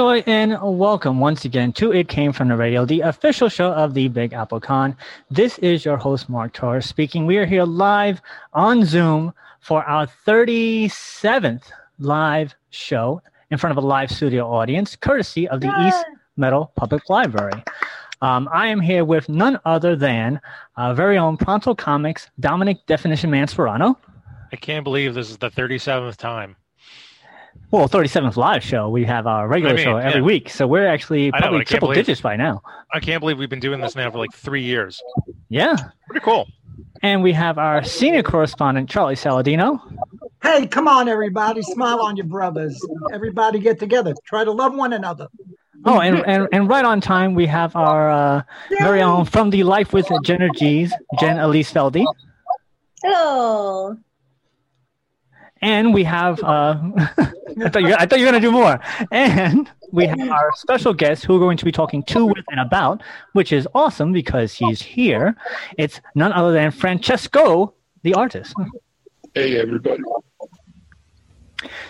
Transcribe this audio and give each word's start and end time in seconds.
Yapatoy 0.00 0.24
and 0.26 0.56
welcome 0.62 1.20
once 1.20 1.44
again 1.44 1.74
to 1.74 1.92
It 1.92 2.08
Came 2.08 2.32
From 2.32 2.48
the 2.48 2.56
Radio, 2.56 2.86
the 2.86 3.02
official 3.02 3.50
show 3.50 3.70
of 3.72 3.92
the 3.92 4.08
Big 4.08 4.32
Apple 4.32 4.58
Con. 4.58 4.96
This 5.30 5.58
is 5.58 5.84
your 5.84 5.98
host, 5.98 6.30
Mark 6.30 6.54
Torres, 6.54 6.86
speaking. 6.86 7.26
We 7.26 7.36
are 7.36 7.44
here 7.44 7.64
live 7.64 8.22
on 8.54 8.86
Zoom 8.86 9.34
for 9.60 9.84
our 9.84 10.06
37th 10.26 11.64
live 11.98 12.54
show 12.70 13.20
in 13.50 13.58
front 13.58 13.76
of 13.76 13.84
a 13.84 13.86
live 13.86 14.10
studio 14.10 14.50
audience, 14.50 14.96
courtesy 14.96 15.46
of 15.46 15.60
the 15.60 15.66
yeah. 15.66 15.88
East 15.88 16.06
Meadow 16.38 16.70
Public 16.76 17.10
Library. 17.10 17.62
Um, 18.22 18.48
I 18.54 18.68
am 18.68 18.80
here 18.80 19.04
with 19.04 19.28
none 19.28 19.60
other 19.66 19.96
than 19.96 20.40
our 20.78 20.94
very 20.94 21.18
own 21.18 21.36
Pronto 21.36 21.74
Comics, 21.74 22.30
Dominic 22.40 22.86
Definition 22.86 23.30
Man 23.30 23.48
Sperano. 23.48 23.96
I 24.50 24.56
can't 24.56 24.82
believe 24.82 25.12
this 25.12 25.28
is 25.28 25.36
the 25.36 25.50
37th 25.50 26.16
time 26.16 26.56
well, 27.70 27.88
37th 27.88 28.36
live 28.36 28.64
show. 28.64 28.88
We 28.88 29.04
have 29.04 29.26
our 29.26 29.46
regular 29.46 29.74
I 29.74 29.76
mean, 29.76 29.84
show 29.84 29.96
every 29.96 30.20
yeah. 30.20 30.26
week. 30.26 30.50
So 30.50 30.66
we're 30.66 30.86
actually 30.86 31.30
probably 31.30 31.58
know, 31.58 31.64
triple 31.64 31.88
believe, 31.88 32.04
digits 32.04 32.20
by 32.20 32.36
now. 32.36 32.62
I 32.92 33.00
can't 33.00 33.20
believe 33.20 33.38
we've 33.38 33.50
been 33.50 33.60
doing 33.60 33.80
this 33.80 33.94
now 33.94 34.10
for 34.10 34.18
like 34.18 34.32
three 34.32 34.62
years. 34.62 35.02
Yeah. 35.48 35.76
Pretty 36.08 36.24
cool. 36.24 36.48
And 37.02 37.22
we 37.22 37.32
have 37.32 37.58
our 37.58 37.82
senior 37.84 38.22
correspondent, 38.22 38.90
Charlie 38.90 39.14
Saladino. 39.14 39.80
Hey, 40.42 40.66
come 40.66 40.88
on, 40.88 41.08
everybody. 41.08 41.62
Smile 41.62 42.00
on 42.00 42.16
your 42.16 42.26
brothers. 42.26 42.80
Everybody 43.12 43.58
get 43.58 43.78
together. 43.78 44.14
Try 44.24 44.44
to 44.44 44.52
love 44.52 44.74
one 44.74 44.92
another. 44.92 45.28
Oh, 45.84 46.00
and, 46.00 46.26
and, 46.26 46.48
and 46.52 46.68
right 46.68 46.84
on 46.84 47.00
time, 47.00 47.34
we 47.34 47.46
have 47.46 47.74
our 47.74 48.10
uh, 48.10 48.42
very 48.78 49.00
own 49.00 49.24
from 49.24 49.48
the 49.48 49.62
Life 49.64 49.92
with 49.94 50.08
Jenner 50.24 50.50
G's, 50.54 50.92
Jen 51.18 51.38
Elise 51.38 51.72
Feldy. 51.72 52.04
Hello. 53.02 53.96
And 55.62 55.92
we 55.92 56.04
have, 56.04 56.42
uh, 56.42 56.78
I, 56.96 57.68
thought 57.68 57.82
you, 57.82 57.88
you 57.88 58.24
were 58.24 58.30
going 58.30 58.34
to 58.34 58.40
do 58.40 58.50
more. 58.50 58.80
And 59.10 59.70
we 59.92 60.06
have 60.06 60.20
our 60.20 60.50
special 60.56 60.94
guest 60.94 61.24
who 61.24 61.34
we're 61.34 61.40
going 61.40 61.58
to 61.58 61.64
be 61.64 61.72
talking 61.72 62.02
to, 62.04 62.26
with, 62.26 62.44
and 62.50 62.60
about, 62.60 63.02
which 63.32 63.52
is 63.52 63.68
awesome 63.74 64.12
because 64.12 64.54
he's 64.54 64.80
here. 64.80 65.36
It's 65.76 66.00
none 66.14 66.32
other 66.32 66.52
than 66.52 66.70
Francesco, 66.70 67.74
the 68.02 68.14
artist. 68.14 68.54
Hey, 69.34 69.60
everybody. 69.60 70.02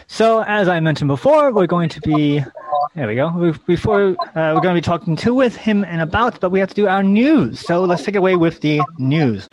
So, 0.09 0.43
as 0.43 0.67
I 0.67 0.81
mentioned 0.81 1.09
before, 1.09 1.53
we're 1.53 1.69
going 1.69 1.89
to 1.91 2.01
be 2.01 2.45
there 2.95 3.07
we 3.07 3.15
go. 3.15 3.55
Before 3.67 4.11
uh, 4.11 4.53
we're 4.55 4.61
going 4.61 4.75
to 4.75 4.81
be 4.81 4.81
talking 4.81 5.15
to 5.17 5.33
with 5.33 5.55
him 5.55 5.85
and 5.85 6.01
about, 6.01 6.41
but 6.41 6.51
we 6.51 6.59
have 6.59 6.71
to 6.71 6.75
do 6.75 6.89
our 6.89 7.05
news. 7.05 7.61
So 7.61 7.85
let's 7.85 8.03
take 8.03 8.17
it 8.17 8.19
away 8.19 8.35
with 8.35 8.61
the 8.61 8.81
news. 8.99 9.47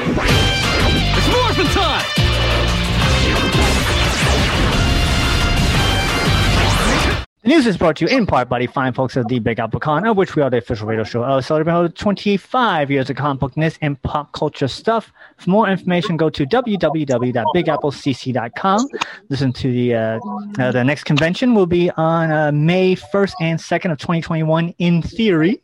The 7.48 7.53
news 7.53 7.66
is 7.66 7.77
brought 7.77 7.95
to 7.95 8.05
you 8.05 8.14
in 8.14 8.26
part 8.26 8.49
by 8.49 8.60
the 8.60 8.67
fine 8.67 8.92
folks 8.92 9.16
of 9.16 9.30
the 9.30 9.39
Big 9.39 9.58
Apple 9.58 9.80
Con, 9.80 10.05
of 10.05 10.17
which 10.17 10.36
we 10.36 10.42
are 10.42 10.49
the 10.49 10.58
official 10.58 10.86
radio 10.86 11.05
show 11.05 11.23
of 11.23 11.45
celebrating 11.45 11.94
25 11.94 12.92
years 12.92 13.10
of 13.10 13.16
comic 13.16 13.39
book 13.39 13.54
and 13.82 14.02
pop 14.02 14.33
culture 14.33 14.67
stuff. 14.67 15.14
For 15.38 15.49
more 15.49 15.70
information, 15.70 16.17
go 16.17 16.30
to 16.30 16.45
www.bigapplecc.com. 16.45 18.88
Listen 19.30 19.54
to 19.54 19.72
the 19.72 19.95
uh, 19.95 20.20
uh, 20.60 20.73
the 20.73 20.83
next 20.83 21.05
convention 21.05 21.55
will 21.55 21.67
be 21.67 21.89
on 21.92 22.32
uh, 22.32 22.52
May 22.52 22.98
1st 22.98 23.33
and 23.39 23.58
2nd 23.58 23.93
of 23.93 23.98
2021 23.98 24.76
in 24.77 25.02
theory. 25.02 25.61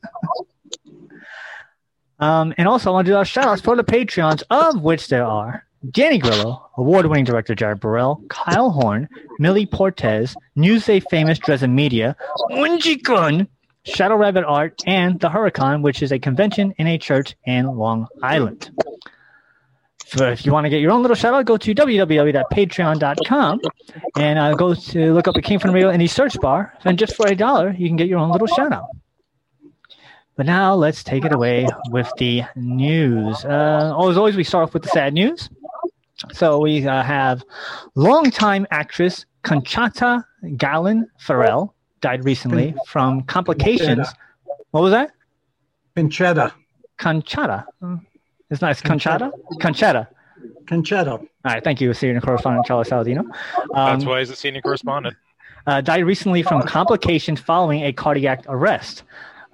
um, 2.19 2.53
and 2.58 2.66
also, 2.66 2.91
I 2.91 2.94
want 2.94 3.08
to 3.08 3.12
do 3.12 3.18
our 3.18 3.25
shout 3.25 3.47
outs 3.47 3.62
for 3.62 3.75
the 3.75 3.84
Patreons, 3.84 4.41
of 4.50 4.81
which 4.81 5.09
there 5.09 5.25
are 5.25 5.66
Danny 5.92 6.18
Grillo, 6.18 6.70
award-winning 6.78 7.26
director 7.26 7.56
Jared 7.56 7.80
Burrell, 7.80 8.24
Kyle 8.30 8.70
Horn, 8.70 9.10
Millie 9.38 9.68
Portez, 9.68 10.36
Newsday 10.58 11.04
famous 11.10 11.38
Dresden 11.40 11.76
Media, 11.76 12.16
Unji 12.52 13.48
Shadow 13.86 14.16
Rabbit 14.16 14.46
Art, 14.46 14.82
and 14.86 15.20
the 15.20 15.30
Huracan, 15.30 15.82
which 15.82 16.02
is 16.02 16.14
a 16.14 16.20
convention 16.20 16.74
in 16.78 16.88
a 16.88 16.98
church 16.98 17.36
in 17.46 17.66
Long 17.66 18.08
Island. 18.22 18.72
So 20.06 20.30
if 20.30 20.46
you 20.46 20.54
want 20.54 20.66
to 20.66 20.70
get 20.70 20.80
your 20.80 20.92
own 20.92 21.02
little 21.02 21.16
shout 21.16 21.34
out, 21.34 21.46
go 21.46 21.58
to 21.58 21.76
www.patreon.com 21.76 23.62
and 24.16 24.40
uh, 24.40 24.54
go 24.54 24.76
to 24.76 25.14
look 25.14 25.28
up 25.28 25.36
Came 25.44 25.60
From 25.60 25.72
Radio 25.72 25.90
in 25.90 26.00
the 26.00 26.08
search 26.08 26.40
bar. 26.40 26.74
And 26.86 26.98
just 27.00 27.16
for 27.16 27.28
a 27.28 27.36
dollar, 27.36 27.72
you 27.72 27.88
can 27.90 27.98
get 27.98 28.08
your 28.08 28.20
own 28.20 28.32
little 28.32 28.48
shout 28.48 28.72
out. 28.72 28.86
But 30.36 30.46
now 30.46 30.76
let's 30.76 31.04
take 31.04 31.26
it 31.26 31.34
away 31.34 31.68
with 31.90 32.12
the 32.18 32.44
news. 32.56 33.44
Uh, 33.44 33.96
as 34.08 34.18
always, 34.18 34.36
we 34.36 34.44
start 34.44 34.68
off 34.68 34.74
with 34.74 34.84
the 34.84 34.90
sad 34.90 35.14
news. 35.14 35.50
So 36.31 36.59
we 36.59 36.88
uh, 36.88 37.03
have 37.03 37.44
longtime 37.95 38.66
actress 38.72 39.25
Conchata 39.44 40.23
Galen 40.57 41.07
Ferrell 41.19 41.75
died 42.01 42.23
recently 42.23 42.75
from 42.88 43.23
complications. 43.23 44.07
What 44.72 44.81
was 44.81 44.91
that? 44.91 45.11
Conchetta. 45.95 46.53
Conchata. 47.00 47.66
It's 48.50 48.61
nice. 48.61 48.81
Conchata? 48.81 49.31
Conchetta. 49.53 50.07
Conchetta. 50.66 51.11
All 51.11 51.28
right. 51.44 51.63
Thank 51.63 51.81
you, 51.81 51.94
senior 51.94 52.22
correspondent 52.22 52.66
Charles 52.66 52.90
Saladino. 52.90 53.19
Um, 53.19 53.29
That's 53.73 54.05
why 54.05 54.19
he's 54.19 54.29
a 54.29 54.35
senior 54.35 54.61
correspondent. 54.61 55.16
Uh, 55.66 55.81
died 55.81 56.05
recently 56.05 56.44
from 56.44 56.61
complications 56.63 57.40
following 57.40 57.84
a 57.84 57.94
cardiac 57.94 58.44
arrest. 58.47 59.03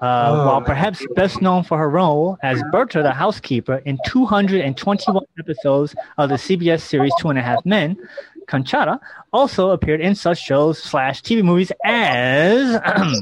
Uh, 0.01 0.27
oh. 0.29 0.45
While 0.45 0.61
perhaps 0.61 1.05
best 1.15 1.41
known 1.41 1.63
for 1.63 1.77
her 1.77 1.89
role 1.89 2.37
as 2.41 2.61
Berta 2.71 3.03
the 3.03 3.11
housekeeper 3.11 3.81
in 3.85 3.97
221 4.05 5.23
episodes 5.37 5.93
of 6.17 6.29
the 6.29 6.35
CBS 6.35 6.81
series 6.81 7.11
Two 7.19 7.29
and 7.29 7.37
a 7.37 7.41
Half 7.41 7.65
Men, 7.65 7.97
Conchata 8.47 8.99
also 9.33 9.71
appeared 9.71 10.01
in 10.01 10.15
such 10.15 10.39
shows 10.41 10.81
slash 10.81 11.21
TV 11.21 11.43
movies 11.43 11.71
as 11.83 12.79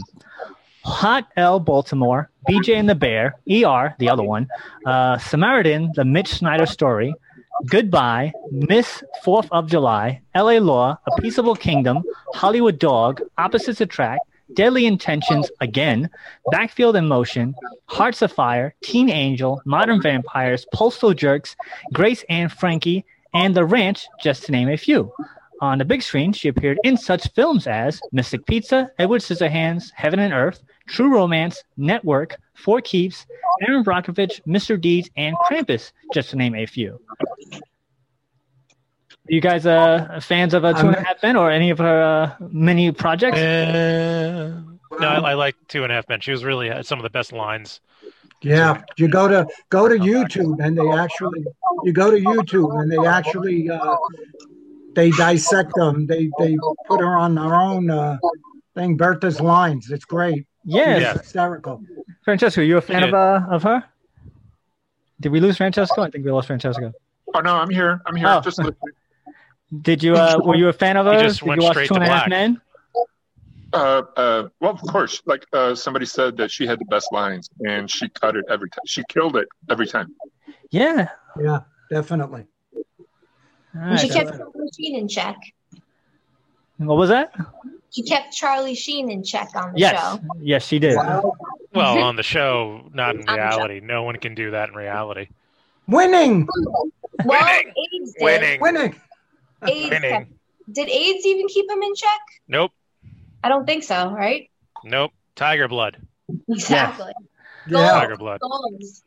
Hot 0.86 1.28
L 1.36 1.60
Baltimore, 1.60 2.30
BJ 2.48 2.76
and 2.76 2.88
the 2.88 2.96
Bear, 2.96 3.36
ER, 3.52 3.96
the 4.00 4.10
other 4.10 4.24
one, 4.24 4.48
uh, 4.86 5.18
Samaritan, 5.18 5.92
the 5.96 6.06
Mitch 6.06 6.30
Snyder 6.30 6.66
story, 6.66 7.14
Goodbye, 7.66 8.32
Miss 8.52 9.04
Fourth 9.24 9.48
of 9.52 9.68
July, 9.68 10.22
LA 10.36 10.60
Law, 10.60 10.98
A 11.08 11.22
Peaceable 11.22 11.56
Kingdom, 11.56 12.04
Hollywood 12.36 12.78
Dog, 12.78 13.22
Opposites 13.38 13.82
Attract, 13.82 14.22
Deadly 14.54 14.86
Intentions 14.86 15.50
again, 15.60 16.10
Backfield 16.52 16.96
in 16.96 17.08
Motion, 17.08 17.56
Hearts 17.86 18.22
of 18.22 18.32
Fire, 18.32 18.74
Teen 18.82 19.10
Angel, 19.10 19.62
Modern 19.66 20.02
Vampires, 20.02 20.66
Postal 20.74 21.14
Jerks, 21.14 21.56
Grace 21.94 22.24
and 22.30 22.52
Frankie, 22.52 23.06
and 23.34 23.56
The 23.56 23.66
Ranch, 23.66 24.08
just 24.22 24.44
to 24.46 24.52
name 24.52 24.70
a 24.70 24.78
few. 24.78 25.12
On 25.62 25.78
the 25.80 25.86
big 25.86 26.02
screen, 26.02 26.34
she 26.34 26.48
appeared 26.48 26.80
in 26.84 26.98
such 26.98 27.32
films 27.34 27.68
as 27.68 28.00
Mystic 28.12 28.46
Pizza, 28.46 28.92
Edward 29.00 29.22
Scissorhands, 29.22 29.92
Heaven 29.96 30.20
and 30.20 30.34
Earth, 30.34 30.62
True 30.88 31.14
Romance, 31.14 31.64
Network, 31.78 32.38
For 32.54 32.80
Keeps, 32.80 33.26
Erin 33.68 33.84
Brockovich, 33.84 34.42
Mr. 34.46 34.80
Deeds, 34.80 35.10
and 35.18 35.36
Krampus, 35.50 35.92
just 36.14 36.30
to 36.30 36.36
name 36.36 36.56
a 36.56 36.66
few 36.66 37.00
you 39.30 39.42
guys 39.42 39.66
uh, 39.66 40.20
fans 40.22 40.54
of 40.54 40.64
a 40.64 40.74
Two 40.74 40.88
and 40.88 40.96
a 40.96 41.02
Half 41.02 41.22
Men 41.24 41.36
or 41.36 41.52
any 41.52 41.70
of 41.70 41.78
her 41.80 42.02
uh, 42.02 42.36
many 42.52 42.92
projects? 42.92 43.38
Uh, 43.38 44.62
no, 45.00 45.08
I, 45.08 45.32
I, 45.32 45.34
like 45.34 45.56
Two 45.68 45.84
and 45.84 45.92
a 45.92 45.96
Half 45.96 46.10
Men. 46.10 46.20
She 46.20 46.32
was 46.32 46.44
really 46.44 46.70
had 46.70 46.86
some 46.86 47.00
of 47.00 47.04
the 47.04 47.10
best 47.10 47.32
lines. 47.32 47.82
Yeah, 48.42 48.84
you 48.98 49.08
go 49.08 49.28
to 49.28 49.48
go 49.70 49.88
to 49.88 49.96
YouTube 49.96 50.64
and 50.64 50.78
they 50.78 50.90
actually 50.90 51.44
you 51.84 51.92
go 51.92 52.12
to 52.12 52.18
YouTube 52.18 52.80
and 52.80 52.92
they 52.92 53.08
actually 53.08 53.70
uh, 53.70 53.98
they 54.94 55.12
dissect 55.12 55.74
them. 55.76 56.06
They 56.06 56.30
they 56.38 56.58
put 56.88 57.00
her 57.00 57.18
on 57.18 57.36
their 57.36 57.56
own 57.56 57.90
uh, 57.90 58.18
thing. 58.76 58.98
Bertha's 58.98 59.42
lines. 59.42 59.90
It's 59.90 60.06
great. 60.06 60.46
Yes. 60.64 61.02
Yeah, 61.02 61.14
hysterical. 61.14 61.82
Francesco, 62.24 62.62
you 62.62 62.78
a 62.78 62.82
fan 62.82 63.02
yeah. 63.02 63.08
of 63.08 63.14
uh, 63.14 63.46
of 63.50 63.64
her? 63.64 63.84
Did 65.20 65.32
we 65.32 65.40
lose 65.40 65.58
Francesco? 65.58 66.04
I 66.04 66.10
think 66.12 66.26
we 66.26 66.32
lost 66.32 66.48
Francesco. 66.48 66.94
Oh 67.34 67.40
no, 67.40 67.56
I'm 67.56 67.70
here. 67.70 68.02
I'm 68.06 68.16
here. 68.16 68.28
Oh. 68.28 68.42
Just 68.42 68.60
listening. 68.60 68.76
Did 69.82 70.02
you? 70.04 70.16
Uh, 70.16 70.40
were 70.44 70.56
you 70.56 70.70
a 70.70 70.74
fan 70.74 70.98
of 70.98 71.06
hers? 71.06 71.40
Did 71.40 71.56
you 71.58 71.62
watch 71.64 71.88
Two 71.88 71.96
and 71.96 72.04
a 72.04 72.08
Half 72.08 72.30
Men? 72.30 72.62
Uh, 73.74 74.02
uh, 74.16 74.48
well, 74.62 74.72
of 74.72 74.82
course. 74.82 75.22
Like 75.26 75.46
uh, 75.52 75.76
somebody 75.76 76.06
said 76.06 76.38
that 76.38 76.50
she 76.52 76.66
had 76.66 76.80
the 76.80 76.86
best 76.86 77.12
lines, 77.12 77.50
and 77.66 77.90
she 77.92 78.08
cut 78.10 78.38
it 78.38 78.46
every 78.50 78.70
time. 78.70 78.80
She 78.86 79.04
killed 79.10 79.36
it 79.36 79.48
every 79.70 79.86
time. 79.88 80.16
Yeah. 80.72 81.10
Yeah, 81.40 81.60
definitely. 81.90 82.46
All 83.76 83.82
And 83.82 84.00
she 84.00 84.08
kept 84.10 84.30
Charlie 84.32 84.70
Sheen 84.78 84.96
in 84.96 85.08
check. 85.08 85.36
What 86.78 86.96
was 86.98 87.10
that? 87.10 87.34
She 87.92 88.04
kept 88.04 88.34
Charlie 88.34 88.76
Sheen 88.76 89.10
in 89.12 89.24
check 89.24 89.50
on 89.56 89.74
the 89.74 89.80
Yes, 89.80 90.00
show. 90.00 90.20
yes, 90.40 90.66
she 90.66 90.80
did. 90.80 90.96
Well, 90.96 92.00
on 92.00 92.16
the 92.16 92.24
show, 92.24 92.90
not 92.94 93.16
in 93.16 93.22
On 93.22 93.26
the 93.26 93.32
show. 93.32 93.36
reality. 93.36 93.80
No 93.84 94.04
one 94.04 94.16
can 94.16 94.34
do 94.34 94.52
that 94.52 94.70
in 94.70 94.76
reality. 94.76 95.28
Winning, 95.88 96.48
Well, 97.26 97.46
Winning. 97.60 98.14
Winning. 98.20 98.62
winning. 98.62 98.96
AIDS 99.66 99.90
kept- 99.90 100.32
did 100.72 100.90
AIDS 100.90 101.26
even 101.26 101.48
keep 101.48 101.70
him 101.70 101.82
in 101.82 101.96
check? 101.96 102.20
Nope. 102.48 102.72
I 103.44 103.50
don't 103.50 103.66
think 103.66 103.84
so, 103.84 104.12
right? 104.12 104.50
Nope. 104.84 105.12
Tiger 105.36 105.68
blood. 105.68 105.98
Exactly. 106.50 107.12
Yeah. 107.68 107.92
Tiger 107.92 108.18
blood. 108.18 108.40
Goals. 108.42 109.04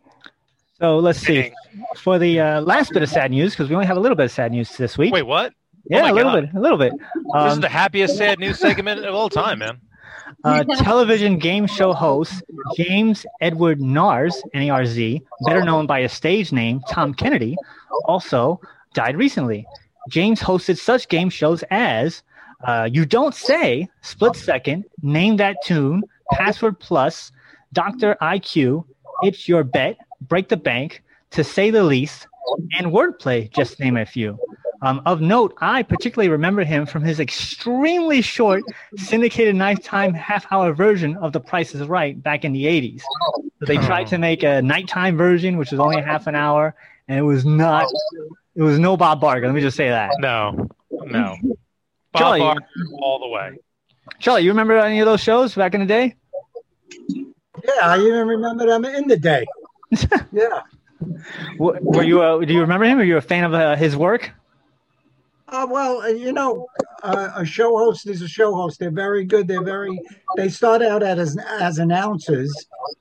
So 0.81 0.99
let's 0.99 1.19
see. 1.19 1.35
Winning. 1.39 1.55
For 1.99 2.19
the 2.19 2.41
uh, 2.41 2.61
last 2.63 2.93
bit 2.93 3.03
of 3.03 3.09
sad 3.11 3.31
news, 3.31 3.53
because 3.53 3.69
we 3.69 3.75
only 3.75 3.87
have 3.87 3.97
a 3.97 4.01
little 4.01 4.17
bit 4.17 4.25
of 4.25 4.31
sad 4.33 4.53
news 4.53 4.77
this 4.77 4.97
week. 4.97 5.13
Wait, 5.13 5.23
what? 5.23 5.53
yeah, 5.91 6.03
my 6.03 6.09
a 6.11 6.15
little 6.15 6.33
God. 6.33 6.41
bit, 6.47 6.55
a 6.55 6.61
little 6.61 6.79
bit. 6.79 6.93
this 6.93 7.47
is 7.47 7.53
Um, 7.55 7.61
the 7.61 7.69
happiest 7.69 8.17
sad 8.17 8.39
news 8.39 8.59
segment 8.59 9.05
of 9.05 9.15
all 9.15 9.29
time, 9.29 9.59
man. 9.59 9.81
uh, 10.45 10.63
television 10.77 11.39
game 11.39 11.67
show 11.67 11.93
host 11.93 12.43
James 12.77 13.27
Edward 13.41 13.81
Narz, 13.81 14.35
N-A-R-Z, 14.55 15.21
better 15.45 15.63
known 15.65 15.87
by 15.87 16.03
his 16.03 16.13
stage 16.13 16.53
name 16.53 16.81
Tom 16.89 17.13
Kennedy, 17.13 17.57
also 18.07 18.61
died 18.95 19.17
recently. 19.17 19.67
James 20.09 20.41
hosted 20.41 20.79
such 20.79 21.09
game 21.09 21.31
shows 21.31 21.63
as 21.71 22.23
uh, 22.67 22.89
You 22.91 23.05
Don't 23.05 23.35
Say, 23.35 23.89
Split 24.03 24.37
Second, 24.37 24.85
Name 25.03 25.37
That 25.37 25.57
Tune, 25.65 26.03
Password 26.33 26.79
Plus, 26.79 27.33
Doctor 27.73 28.17
IQ, 28.21 28.85
It's 29.23 29.49
Your 29.49 29.65
Bet, 29.65 29.99
Break 30.23 30.49
the 30.49 30.57
Bank, 30.57 31.03
To 31.33 31.45
Say 31.45 31.71
the 31.71 31.85
Least, 31.85 32.27
and 32.79 32.89
Wordplay, 32.89 33.51
just 33.51 33.81
name 33.81 33.97
a 33.97 34.07
few. 34.07 34.39
Um, 34.83 35.03
of 35.05 35.21
note, 35.21 35.55
I 35.61 35.83
particularly 35.83 36.31
remember 36.31 36.65
him 36.65 36.87
from 36.87 37.03
his 37.03 37.21
extremely 37.21 38.23
short 38.23 38.63
syndicated 38.97 39.55
nighttime 39.55 40.15
half-hour 40.15 40.73
version 40.73 41.17
of 41.19 41.33
The 41.33 41.41
Price 41.41 41.75
is 41.75 41.87
Right 41.87 42.21
back 42.21 42.47
in 42.47 42.53
the 42.53 42.65
80s. 42.65 43.03
So 43.59 43.67
they 43.67 43.77
tried 43.77 44.07
to 44.07 44.17
make 44.19 44.43
a 44.43 44.63
nighttime 44.63 45.19
version, 45.19 45.59
which 45.59 45.71
was 45.71 45.81
only 45.81 46.01
half 46.01 46.27
an 46.27 46.35
hour, 46.35 46.75
and 47.09 47.19
it 47.19 47.23
was 47.23 47.45
not. 47.45 47.87
It 48.61 48.65
was 48.65 48.79
no 48.79 48.95
Bob 48.95 49.23
Barker. 49.23 49.47
Let 49.47 49.55
me 49.55 49.63
just 49.63 49.75
say 49.75 49.89
that. 49.89 50.11
No. 50.19 50.69
No. 50.91 51.35
Bob 52.13 52.21
Charlie. 52.21 52.41
Barker 52.41 52.67
all 53.01 53.19
the 53.19 53.29
way. 53.29 53.59
Charlie, 54.19 54.43
you 54.43 54.51
remember 54.51 54.77
any 54.77 55.01
of 55.01 55.07
those 55.07 55.23
shows 55.23 55.55
back 55.55 55.73
in 55.73 55.81
the 55.81 55.87
day? 55.87 56.15
Yeah, 57.09 57.73
I 57.81 57.99
even 57.99 58.29
remember 58.29 58.67
them 58.67 58.85
in 58.85 59.09
the 59.09 59.17
day. 59.17 59.47
Yeah. 60.31 60.61
Were 61.59 62.03
you? 62.03 62.21
Uh, 62.21 62.45
do 62.45 62.53
you 62.53 62.61
remember 62.61 62.85
him? 62.85 62.99
Were 62.99 63.05
you 63.05 63.17
a 63.17 63.23
fan 63.23 63.45
of 63.45 63.55
uh, 63.55 63.77
his 63.77 63.97
work? 63.97 64.31
Uh, 65.51 65.67
well, 65.69 66.01
uh, 66.03 66.07
you 66.07 66.33
know, 66.33 66.67
uh, 67.03 67.31
a 67.35 67.45
show 67.45 67.77
host 67.77 68.07
is 68.09 68.23
a 68.23 68.29
show 68.29 68.55
host. 68.55 68.79
They're 68.79 68.91
very 68.91 69.25
good. 69.25 69.49
They're 69.49 69.65
very. 69.65 69.99
They 70.37 70.49
start 70.49 70.81
out 70.81 71.03
as 71.03 71.37
as 71.61 71.79
announcers, 71.79 72.53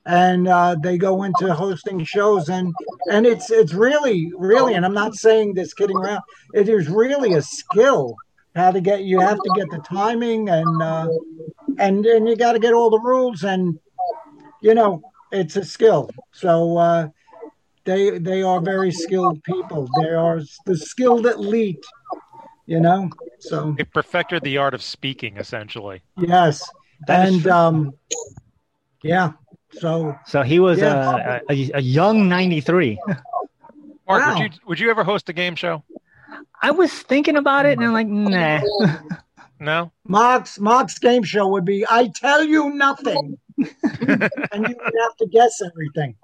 and 0.07 0.47
uh, 0.47 0.75
they 0.81 0.97
go 0.97 1.23
into 1.23 1.53
hosting 1.53 2.03
shows, 2.03 2.49
and 2.49 2.73
and 3.11 3.27
it's 3.27 3.51
it's 3.51 3.73
really 3.73 4.31
really, 4.35 4.73
and 4.73 4.83
I'm 4.83 4.95
not 4.95 5.13
saying 5.13 5.53
this 5.53 5.75
kidding 5.75 5.97
around. 5.97 6.21
It 6.55 6.69
is 6.69 6.89
really 6.89 7.33
a 7.33 7.41
skill 7.43 8.15
how 8.55 8.71
to 8.71 8.81
get. 8.81 9.03
You 9.03 9.19
have 9.19 9.37
to 9.37 9.51
get 9.55 9.69
the 9.69 9.79
timing, 9.79 10.49
and 10.49 10.81
uh, 10.81 11.07
and 11.77 12.03
and 12.03 12.27
you 12.27 12.35
got 12.35 12.53
to 12.53 12.59
get 12.59 12.73
all 12.73 12.89
the 12.89 12.99
rules, 12.99 13.43
and 13.43 13.77
you 14.61 14.73
know, 14.73 15.01
it's 15.31 15.55
a 15.55 15.63
skill. 15.63 16.09
So. 16.31 16.77
uh 16.77 17.07
they 17.85 18.19
they 18.19 18.43
are 18.43 18.61
very 18.61 18.91
skilled 18.91 19.41
people. 19.43 19.87
They 19.99 20.09
are 20.09 20.41
the 20.67 20.77
skilled 20.77 21.25
elite, 21.25 21.83
you 22.69 22.79
know. 22.79 23.09
So 23.39 23.73
They 23.77 23.83
perfected 23.83 24.43
the 24.43 24.57
art 24.57 24.73
of 24.73 24.81
speaking, 24.83 25.37
essentially. 25.37 26.01
yes, 26.17 26.63
That 27.07 27.27
is 27.27 27.35
and 27.35 27.47
um, 27.47 27.93
yeah. 29.03 29.31
So 29.71 30.15
So 30.25 30.41
he 30.43 30.59
was 30.59 30.79
Yeah. 30.79 30.95
uh, 30.95 31.39
a, 31.49 31.53
a, 31.53 31.71
a 31.75 31.81
young 31.81 32.27
93. 32.29 32.99
Mark, 33.07 33.19
Wow. 34.07 34.27
would 34.33 34.39
you 34.43 34.49
would 34.67 34.79
you 34.79 34.89
ever 34.89 35.03
host 35.03 35.29
a 35.29 35.33
game 35.33 35.55
show? 35.55 35.83
I 36.61 36.71
was 36.71 36.91
thinking 36.91 37.37
about 37.37 37.65
it, 37.65 37.77
and 37.77 37.85
I'm 37.87 37.93
like, 37.93 38.07
nah. 38.07 38.61
No. 39.61 39.91
Mark's 40.07 40.57
Mark's 40.59 40.97
game 40.99 41.23
show 41.23 41.45
would 41.49 41.65
be 41.65 41.85
I 41.89 42.09
tell 42.15 42.43
you 42.45 42.69
nothing, 42.73 43.37
and 43.57 43.67
you 44.69 44.75
would 44.83 44.95
have 45.03 45.15
to 45.21 45.27
guess 45.29 45.61
everything. 45.69 46.15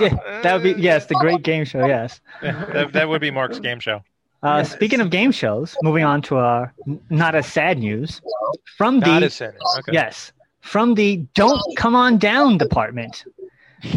yeah, 0.00 0.16
that 0.44 0.52
would 0.54 0.62
be 0.62 0.80
yes, 0.80 1.06
the 1.06 1.16
great 1.16 1.42
game 1.42 1.64
show. 1.64 1.84
Yes. 1.84 2.20
that, 2.40 2.92
that 2.92 3.08
would 3.08 3.20
be 3.20 3.32
Mark's 3.32 3.58
game 3.58 3.80
show. 3.80 4.02
Uh, 4.42 4.56
Yes. 4.58 4.72
Speaking 4.72 5.00
of 5.00 5.10
game 5.10 5.30
shows, 5.32 5.76
moving 5.82 6.04
on 6.04 6.20
to 6.22 6.36
our 6.36 6.72
not 7.10 7.34
as 7.34 7.46
sad 7.46 7.78
news 7.78 8.20
from 8.76 9.00
the 9.00 9.28
sad. 9.28 9.54
Okay. 9.78 9.92
yes 9.92 10.32
from 10.62 10.94
the 10.94 11.16
don't 11.34 11.60
come 11.76 11.94
on 11.94 12.18
down 12.18 12.56
department. 12.56 13.24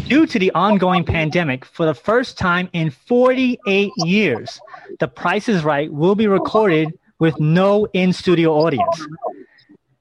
Due 0.08 0.26
to 0.26 0.40
the 0.40 0.52
ongoing 0.54 1.06
pandemic, 1.06 1.64
for 1.64 1.86
the 1.86 1.94
first 1.94 2.40
time 2.40 2.68
in 2.74 2.90
48 2.90 3.92
years, 3.98 4.60
The 5.00 5.08
Price 5.08 5.48
is 5.48 5.64
Right 5.64 5.94
will 5.94 6.16
be 6.16 6.28
recorded 6.28 6.90
with 7.20 7.40
no 7.40 7.86
in-studio 7.94 8.52
audience. 8.52 9.06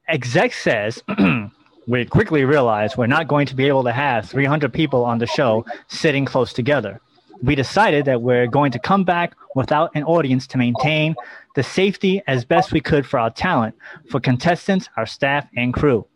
Exec 0.08 0.54
says, 0.54 1.02
we 1.86 2.06
quickly 2.06 2.44
realized 2.44 2.96
we're 2.96 3.06
not 3.06 3.28
going 3.28 3.46
to 3.46 3.54
be 3.54 3.68
able 3.68 3.84
to 3.84 3.92
have 3.92 4.26
300 4.30 4.72
people 4.72 5.04
on 5.04 5.18
the 5.18 5.26
show 5.26 5.66
sitting 5.88 6.24
close 6.24 6.54
together. 6.54 6.98
We 7.44 7.54
decided 7.54 8.06
that 8.06 8.22
we're 8.22 8.46
going 8.46 8.72
to 8.72 8.78
come 8.78 9.04
back 9.04 9.36
without 9.54 9.90
an 9.94 10.02
audience 10.04 10.46
to 10.46 10.58
maintain 10.58 11.14
the 11.54 11.62
safety 11.62 12.22
as 12.26 12.44
best 12.44 12.72
we 12.72 12.80
could 12.80 13.04
for 13.04 13.18
our 13.18 13.30
talent, 13.30 13.74
for 14.10 14.18
contestants, 14.18 14.88
our 14.96 15.04
staff, 15.04 15.46
and 15.54 15.74
crew. 15.74 16.06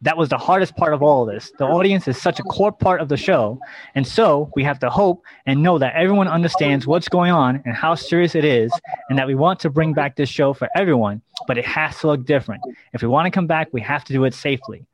That 0.00 0.16
was 0.16 0.30
the 0.30 0.38
hardest 0.38 0.76
part 0.76 0.94
of 0.94 1.02
all 1.02 1.28
of 1.28 1.34
this. 1.34 1.52
The 1.58 1.66
audience 1.66 2.08
is 2.08 2.20
such 2.20 2.40
a 2.40 2.42
core 2.44 2.72
part 2.72 3.02
of 3.02 3.10
the 3.10 3.18
show, 3.18 3.60
and 3.94 4.06
so 4.06 4.50
we 4.56 4.64
have 4.64 4.78
to 4.78 4.88
hope 4.88 5.22
and 5.44 5.62
know 5.62 5.78
that 5.78 5.94
everyone 5.94 6.26
understands 6.26 6.86
what's 6.86 7.08
going 7.08 7.32
on 7.32 7.62
and 7.66 7.74
how 7.74 7.94
serious 7.94 8.34
it 8.34 8.44
is, 8.44 8.72
and 9.10 9.18
that 9.18 9.26
we 9.26 9.34
want 9.34 9.60
to 9.60 9.70
bring 9.70 9.92
back 9.92 10.16
this 10.16 10.30
show 10.30 10.54
for 10.54 10.68
everyone, 10.74 11.20
but 11.46 11.58
it 11.58 11.66
has 11.66 11.98
to 12.00 12.06
look 12.06 12.24
different. 12.24 12.62
If 12.94 13.02
we 13.02 13.08
want 13.08 13.26
to 13.26 13.30
come 13.30 13.46
back, 13.46 13.68
we 13.72 13.82
have 13.82 14.04
to 14.04 14.12
do 14.14 14.24
it 14.24 14.32
safely. 14.32 14.86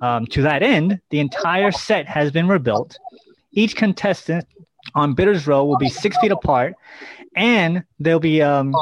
Um, 0.00 0.26
to 0.26 0.42
that 0.42 0.62
end, 0.62 1.00
the 1.10 1.18
entire 1.18 1.72
set 1.72 2.06
has 2.06 2.30
been 2.30 2.46
rebuilt. 2.46 2.98
Each 3.52 3.74
contestant 3.74 4.46
on 4.94 5.14
Bidders 5.14 5.46
Row 5.46 5.64
will 5.64 5.78
be 5.78 5.88
six 5.88 6.16
feet 6.18 6.32
apart, 6.32 6.74
and 7.34 7.84
they'll 7.98 8.20
be 8.20 8.42
um, 8.42 8.74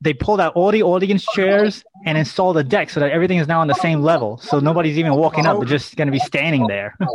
they 0.00 0.14
pulled 0.14 0.40
out 0.40 0.54
all 0.54 0.70
the 0.70 0.82
audience 0.82 1.24
chairs 1.34 1.84
and 2.06 2.16
installed 2.16 2.56
a 2.56 2.64
deck 2.64 2.90
so 2.90 3.00
that 3.00 3.10
everything 3.10 3.38
is 3.38 3.48
now 3.48 3.60
on 3.60 3.66
the 3.66 3.74
same 3.74 4.02
level. 4.02 4.38
So 4.38 4.60
nobody's 4.60 4.98
even 4.98 5.14
walking 5.14 5.46
up; 5.46 5.58
they're 5.58 5.68
just 5.68 5.96
going 5.96 6.08
to 6.08 6.12
be 6.12 6.18
standing 6.18 6.66
there. 6.66 6.96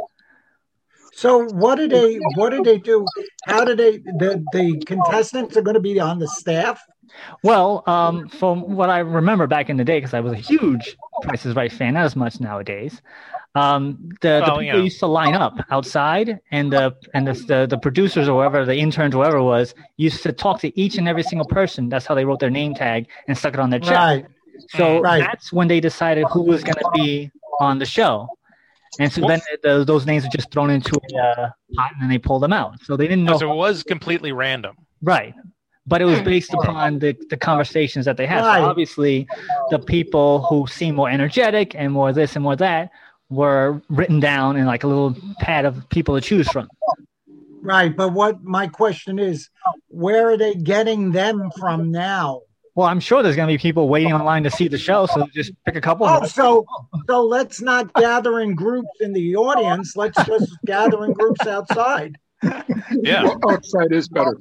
So 1.20 1.44
what 1.50 1.76
did 1.76 1.90
they 1.92 2.16
what 2.36 2.52
did 2.52 2.64
they 2.64 2.78
do? 2.78 3.06
How 3.46 3.66
did 3.66 3.78
they 3.78 3.98
the 3.98 4.42
the 4.54 4.82
contestants 4.86 5.58
are 5.58 5.62
going 5.62 5.74
to 5.74 5.82
be 5.82 6.00
on 6.00 6.18
the 6.20 6.30
staff? 6.30 6.82
Well, 7.44 7.84
um, 7.88 8.28
from 8.30 8.76
what 8.76 8.90
I 8.90 9.00
remember 9.00 9.48
back 9.48 9.70
in 9.70 9.78
the 9.78 9.84
day, 9.84 9.98
because 9.98 10.14
I 10.14 10.20
was 10.20 10.34
a 10.34 10.38
huge 10.38 10.98
Price 11.22 11.46
is 11.46 11.56
Right 11.56 11.72
fan, 11.72 11.96
not 11.96 12.06
as 12.06 12.16
much 12.16 12.40
nowadays. 12.40 13.02
Um, 13.56 14.10
the, 14.22 14.42
the 14.46 14.52
Well, 14.52 14.62
people 14.62 14.64
you 14.64 14.74
know. 14.74 14.84
used 14.84 15.00
to 15.00 15.08
line 15.08 15.34
up 15.36 15.60
outside, 15.70 16.40
and 16.52 16.72
the 16.72 16.96
and 17.14 17.28
the, 17.28 17.34
the 17.34 17.68
the 17.68 17.78
producers 17.78 18.30
or 18.30 18.40
whoever, 18.40 18.64
the 18.66 18.76
interns, 18.76 19.14
whoever 19.14 19.38
it 19.38 19.44
was, 19.44 19.74
used 19.98 20.24
to 20.24 20.32
talk 20.32 20.60
to 20.62 20.80
each 20.80 20.98
and 20.98 21.08
every 21.08 21.24
single 21.24 21.48
person. 21.48 21.90
That's 21.90 22.06
how 22.06 22.16
they 22.16 22.26
wrote 22.26 22.40
their 22.40 22.50
name 22.50 22.74
tag 22.74 23.08
and 23.28 23.38
stuck 23.38 23.54
it 23.54 23.60
on 23.60 23.70
their 23.70 23.80
chest. 23.80 23.92
Right. 23.92 24.26
So 24.70 25.02
Right. 25.02 25.20
that's 25.20 25.52
when 25.52 25.68
they 25.68 25.80
decided 25.80 26.28
who 26.28 26.44
was 26.44 26.64
going 26.64 26.78
to 26.78 26.90
be 26.94 27.32
on 27.60 27.80
the 27.80 27.86
show. 27.86 28.30
And 29.00 29.12
so 29.12 29.22
then 29.22 29.40
the, 29.64 29.84
those 29.86 30.06
names 30.06 30.24
were 30.26 30.30
just 30.30 30.52
thrown 30.52 30.70
into 30.70 30.96
a 30.96 31.18
uh, 31.18 31.50
pot 31.76 31.92
and 31.94 32.02
then 32.02 32.10
they 32.10 32.18
pulled 32.18 32.44
them 32.44 32.54
out. 32.54 32.84
So 32.84 32.98
they 32.98 33.08
didn't 33.08 33.24
know. 33.26 33.38
So 33.38 33.52
it 33.52 33.56
was 33.56 33.84
completely 33.84 34.32
random. 34.32 34.76
Right. 35.02 35.34
But 35.90 36.02
it 36.02 36.06
was 36.06 36.20
hmm. 36.20 36.26
based 36.26 36.54
upon 36.54 37.00
the, 37.00 37.18
the 37.30 37.38
conversations 37.38 38.06
that 38.06 38.16
they 38.16 38.28
had. 38.28 38.42
Right. 38.42 38.60
So 38.60 38.66
obviously, 38.66 39.28
the 39.72 39.80
people 39.80 40.44
who 40.44 40.68
seem 40.68 40.96
more 40.96 41.10
energetic 41.10 41.76
and 41.76 41.92
more 41.92 42.14
this 42.14 42.36
and 42.36 42.44
more 42.44 42.56
that 42.58 42.92
were 43.30 43.82
written 43.90 44.20
down 44.20 44.56
in 44.56 44.66
like 44.66 44.84
a 44.84 44.88
little 44.88 45.16
pad 45.40 45.66
of 45.66 45.90
people 45.90 46.16
to 46.16 46.22
choose 46.22 46.48
from. 46.48 46.70
Right. 47.62 47.96
But 47.96 48.14
what 48.14 48.44
my 48.44 48.68
question 48.68 49.18
is, 49.18 49.50
where 49.88 50.30
are 50.30 50.38
they 50.38 50.54
getting 50.54 51.12
them 51.12 51.50
from 51.60 51.92
now? 51.92 52.42
Well, 52.76 52.88
I'm 52.88 53.00
sure 53.00 53.24
there's 53.24 53.36
going 53.36 53.50
to 53.50 53.54
be 53.54 53.58
people 53.58 53.90
waiting 53.90 54.14
online 54.14 54.44
to 54.44 54.52
see 54.52 54.68
the 54.68 54.78
show. 54.78 55.06
So 55.08 55.28
just 55.34 55.52
pick 55.66 55.76
a 55.76 55.82
couple. 55.82 56.08
Oh, 56.08 56.26
so 56.26 56.66
so 57.08 57.26
let's 57.26 57.62
not 57.62 57.94
gather 57.96 58.40
in 58.40 58.56
groups 58.56 59.02
in 59.02 59.12
the 59.12 59.36
audience. 59.36 59.98
Let's 59.98 60.24
just 60.24 60.56
gather 60.66 61.04
in 61.04 61.14
groups 61.14 61.46
outside. 61.48 62.18
Yeah. 62.42 63.24
Well, 63.24 63.40
outside 63.50 63.92
is 63.92 64.08
better. 64.08 64.38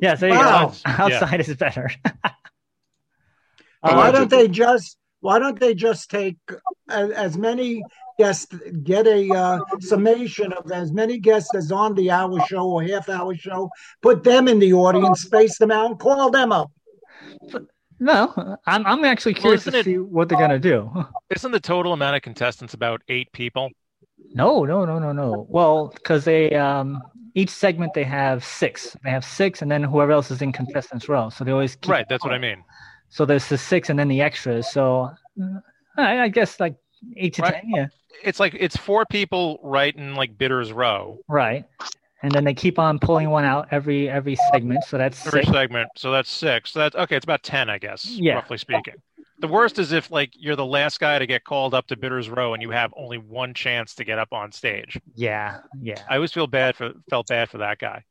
Yes, 0.00 0.20
there 0.20 0.30
you 0.30 0.36
Wow. 0.38 0.68
go. 0.68 0.74
Outside 0.84 1.40
is 1.40 1.54
better. 1.56 1.90
why 3.80 4.08
Uh, 4.08 4.12
don't 4.12 4.30
they 4.30 4.48
just 4.48 4.96
why 5.20 5.38
don't 5.38 5.58
they 5.58 5.74
just 5.74 6.10
take 6.10 6.36
as, 6.90 7.10
as 7.10 7.38
many 7.38 7.82
guests, 8.18 8.46
get 8.82 9.06
a 9.06 9.32
uh, 9.34 9.58
summation 9.80 10.52
of 10.52 10.70
as 10.70 10.92
many 10.92 11.18
guests 11.18 11.54
as 11.54 11.72
on 11.72 11.94
the 11.94 12.10
hour 12.10 12.38
show 12.46 12.64
or 12.68 12.82
half 12.82 13.08
hour 13.08 13.34
show. 13.34 13.70
Put 14.02 14.22
them 14.22 14.48
in 14.48 14.58
the 14.58 14.74
audience, 14.74 15.22
space 15.22 15.56
them 15.58 15.70
out, 15.70 15.86
and 15.86 15.98
call 15.98 16.30
them 16.30 16.52
up. 16.52 16.70
No, 18.00 18.56
I'm 18.66 18.84
I'm 18.86 19.04
actually 19.04 19.34
curious 19.34 19.62
isn't 19.62 19.72
to 19.72 19.78
it- 19.80 19.84
see 19.84 19.98
what 19.98 20.28
they're 20.28 20.38
gonna 20.38 20.58
do. 20.58 20.90
Isn't 21.34 21.52
the 21.52 21.60
total 21.60 21.92
amount 21.94 22.16
of 22.16 22.22
contestants 22.22 22.74
about 22.74 23.00
eight 23.08 23.32
people? 23.32 23.70
No, 24.32 24.64
no, 24.64 24.84
no, 24.84 24.98
no, 24.98 25.12
no. 25.12 25.46
Well, 25.48 25.88
because 25.88 26.24
they 26.24 26.52
um 26.54 27.02
each 27.34 27.50
segment 27.50 27.94
they 27.94 28.04
have 28.04 28.44
six. 28.44 28.96
They 29.04 29.10
have 29.10 29.24
six, 29.24 29.62
and 29.62 29.70
then 29.70 29.82
whoever 29.82 30.12
else 30.12 30.30
is 30.30 30.40
in 30.42 30.52
contestants 30.52 31.08
row. 31.08 31.30
So 31.30 31.44
they 31.44 31.50
always 31.52 31.76
keep 31.76 31.90
Right, 31.90 32.06
that's 32.08 32.24
what 32.24 32.32
I 32.32 32.38
mean. 32.38 32.64
So 33.10 33.24
there's 33.24 33.48
the 33.48 33.58
six, 33.58 33.90
and 33.90 33.98
then 33.98 34.08
the 34.08 34.20
extras. 34.20 34.66
So 34.68 35.10
I, 35.96 36.20
I 36.20 36.28
guess 36.28 36.58
like 36.60 36.76
eight 37.16 37.34
to 37.34 37.42
Right. 37.42 37.54
ten. 37.54 37.70
Yeah, 37.70 37.86
It's 38.22 38.40
like 38.40 38.56
it's 38.58 38.76
four 38.76 39.04
people 39.06 39.58
right 39.62 39.94
in 39.94 40.14
like 40.14 40.38
bidders 40.38 40.72
row 40.72 41.18
right. 41.28 41.64
And 42.22 42.34
then 42.34 42.44
they 42.44 42.54
keep 42.54 42.78
on 42.78 42.98
pulling 42.98 43.28
one 43.28 43.44
out 43.44 43.68
every 43.70 44.08
every 44.08 44.36
segment. 44.36 44.84
So 44.84 44.96
that's 44.96 45.18
every 45.26 45.42
six. 45.42 45.50
segment. 45.50 45.90
So 45.96 46.10
that's 46.10 46.30
six. 46.30 46.72
So 46.72 46.78
that's 46.80 46.96
okay. 46.96 47.16
It's 47.16 47.24
about 47.24 47.42
ten, 47.42 47.68
I 47.68 47.78
guess, 47.78 48.18
Yeah. 48.18 48.34
roughly 48.34 48.58
speaking. 48.58 48.94
The 49.40 49.48
worst 49.48 49.78
is 49.78 49.92
if 49.92 50.10
like 50.10 50.30
you're 50.34 50.56
the 50.56 50.64
last 50.64 51.00
guy 51.00 51.18
to 51.18 51.26
get 51.26 51.44
called 51.44 51.74
up 51.74 51.86
to 51.88 51.96
bidders 51.96 52.28
row 52.28 52.54
and 52.54 52.62
you 52.62 52.70
have 52.70 52.92
only 52.96 53.18
one 53.18 53.52
chance 53.52 53.94
to 53.96 54.04
get 54.04 54.18
up 54.18 54.32
on 54.32 54.52
stage. 54.52 55.00
Yeah, 55.14 55.58
yeah. 55.80 56.02
I 56.08 56.16
always 56.16 56.32
feel 56.32 56.46
bad 56.46 56.76
for 56.76 56.92
felt 57.10 57.26
bad 57.26 57.50
for 57.50 57.58
that 57.58 57.78
guy. 57.78 58.04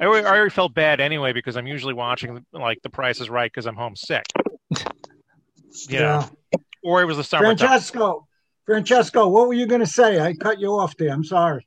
I 0.00 0.06
already, 0.06 0.26
I 0.26 0.30
already 0.30 0.50
felt 0.50 0.74
bad 0.74 1.00
anyway 1.00 1.32
because 1.32 1.56
I'm 1.56 1.66
usually 1.66 1.94
watching 1.94 2.44
like 2.52 2.82
The 2.82 2.90
Price 2.90 3.20
is 3.20 3.30
Right 3.30 3.50
because 3.50 3.66
I'm 3.66 3.76
homesick. 3.76 4.24
yeah. 5.88 6.00
know, 6.00 6.58
or 6.82 7.02
it 7.02 7.04
was 7.04 7.18
the 7.18 7.24
summertime. 7.24 7.56
Francesco, 7.56 8.26
Francesco, 8.66 9.28
what 9.28 9.46
were 9.46 9.54
you 9.54 9.66
going 9.66 9.80
to 9.80 9.86
say? 9.86 10.20
I 10.20 10.34
cut 10.34 10.58
you 10.58 10.70
off 10.70 10.96
there. 10.96 11.12
I'm 11.12 11.24
sorry. 11.24 11.66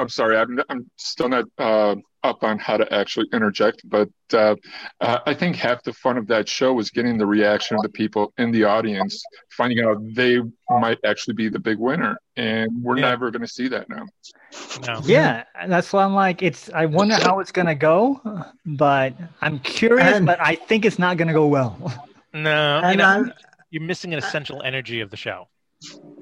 I'm 0.00 0.08
sorry, 0.08 0.36
I'm 0.36 0.60
I'm 0.68 0.90
still 0.96 1.28
not 1.28 1.44
uh, 1.58 1.94
up 2.24 2.42
on 2.44 2.58
how 2.58 2.76
to 2.76 2.92
actually 2.92 3.26
interject, 3.32 3.82
but 3.84 4.08
uh, 4.32 4.54
uh, 5.00 5.18
I 5.26 5.34
think 5.34 5.56
half 5.56 5.82
the 5.82 5.92
fun 5.92 6.16
of 6.16 6.26
that 6.28 6.48
show 6.48 6.72
was 6.72 6.90
getting 6.90 7.18
the 7.18 7.26
reaction 7.26 7.76
of 7.76 7.82
the 7.82 7.88
people 7.88 8.32
in 8.38 8.52
the 8.52 8.64
audience, 8.64 9.22
finding 9.50 9.84
out 9.84 9.98
they 10.14 10.38
might 10.70 10.98
actually 11.04 11.34
be 11.34 11.48
the 11.48 11.58
big 11.58 11.78
winner, 11.78 12.16
and 12.36 12.70
we're 12.82 12.96
Yeah. 12.98 13.10
never 13.10 13.30
going 13.30 13.42
to 13.42 13.48
see 13.48 13.68
that 13.68 13.88
now. 13.88 14.04
No. 14.86 15.00
Yeah, 15.04 15.44
that's 15.66 15.92
why 15.92 16.04
I'm 16.04 16.14
like, 16.14 16.42
it's. 16.42 16.70
I 16.70 16.86
wonder 16.86 17.14
how 17.14 17.40
it's 17.40 17.52
gonna 17.52 17.74
go, 17.74 18.20
but 18.66 19.14
I'm 19.40 19.58
curious. 19.60 20.16
And- 20.16 20.26
but 20.26 20.38
I 20.40 20.54
think 20.56 20.84
it's 20.84 20.98
not 20.98 21.16
gonna 21.16 21.32
go 21.32 21.46
well. 21.46 21.76
No, 22.34 22.88
you 22.90 22.96
know, 22.96 23.04
I, 23.04 23.22
you're 23.70 23.82
missing 23.82 24.12
an 24.12 24.18
essential 24.18 24.62
energy 24.62 25.00
of 25.00 25.10
the 25.10 25.16
show. 25.16 25.48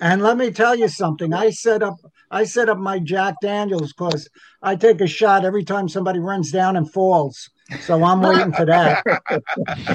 And 0.00 0.22
let 0.22 0.36
me 0.36 0.50
tell 0.50 0.74
you 0.74 0.88
something. 0.88 1.34
I 1.34 1.50
set 1.50 1.82
up 1.82 1.96
I 2.30 2.44
set 2.44 2.68
up 2.68 2.78
my 2.78 2.98
Jack 2.98 3.34
Daniels 3.42 3.92
because 3.92 4.28
I 4.62 4.76
take 4.76 5.00
a 5.00 5.06
shot 5.06 5.44
every 5.44 5.64
time 5.64 5.88
somebody 5.88 6.18
runs 6.20 6.52
down 6.52 6.76
and 6.76 6.90
falls. 6.92 7.50
So 7.80 8.02
I'm 8.04 8.20
waiting 8.28 8.52
for 8.52 8.66
that. 8.66 9.02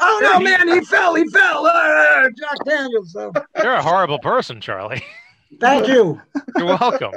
oh 0.00 0.20
no, 0.22 0.40
man, 0.40 0.68
he 0.68 0.80
fell, 0.84 1.14
he 1.14 1.26
fell. 1.28 1.66
Ah, 1.66 2.24
Jack 2.38 2.64
Daniels. 2.64 3.12
So, 3.12 3.32
You're 3.62 3.74
a 3.74 3.82
horrible 3.82 4.18
person, 4.18 4.60
Charlie. 4.60 5.02
thank 5.60 5.88
you. 5.88 6.20
You're 6.56 6.66
welcome. 6.66 7.12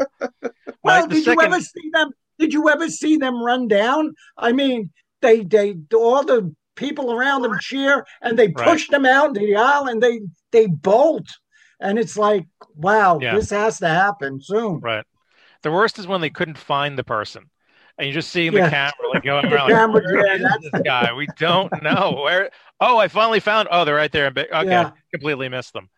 Well, 0.84 1.08
the 1.08 1.16
did 1.16 1.24
second- 1.26 1.40
you 1.40 1.46
ever 1.46 1.60
see 1.62 1.90
them? 1.94 2.12
Did 2.40 2.54
you 2.54 2.70
ever 2.70 2.90
see 2.90 3.18
them 3.18 3.42
run 3.44 3.68
down? 3.68 4.14
I 4.38 4.52
mean, 4.52 4.90
they 5.22 5.44
they 5.44 5.76
all 5.94 6.24
the 6.24 6.54
people 6.76 7.12
around 7.14 7.44
them 7.44 7.58
cheer 7.60 8.06
and 8.22 8.40
they 8.40 8.48
Right. 8.48 8.68
push 8.68 8.88
them 8.90 9.06
out 9.06 9.28
into 9.28 9.42
the 9.42 9.56
aisle 9.56 9.88
and 9.88 10.02
they 10.02 10.22
they 10.52 10.66
bolt. 10.66 11.28
And 11.82 11.98
it's 12.00 12.18
like, 12.18 12.46
wow, 12.76 13.20
Yeah. 13.22 13.36
this 13.36 13.50
has 13.50 13.80
to 13.80 13.88
happen 13.88 14.40
soon. 14.42 14.80
Right. 14.80 15.06
The 15.64 15.72
worst 15.72 16.00
is 16.00 16.08
when 16.08 16.22
they 16.22 16.30
couldn't 16.30 16.58
find 16.58 16.98
the 16.98 17.04
person, 17.04 17.50
and 17.98 18.08
you 18.08 18.14
just 18.14 18.30
see 18.30 18.50
the 18.50 18.58
Yeah. 18.58 18.70
camera 18.70 19.10
like 19.14 19.24
going 19.24 19.46
around. 19.46 19.70
Like, 19.70 19.78
camera, 19.78 20.02
Where 20.04 20.38
yeah, 20.38 20.48
is 20.56 20.70
this 20.72 20.82
guy? 20.84 21.14
We 21.14 21.28
don't 21.38 21.72
know 21.84 22.22
where. 22.24 22.52
Oh, 22.80 22.98
I 22.98 23.08
finally 23.08 23.40
found. 23.40 23.68
Oh, 23.72 23.86
they're 23.86 23.96
right 23.96 24.12
there. 24.12 24.28
Okay, 24.28 24.48
Yeah. 24.52 24.92
completely 25.12 25.50
missed 25.50 25.74
them. 25.74 25.90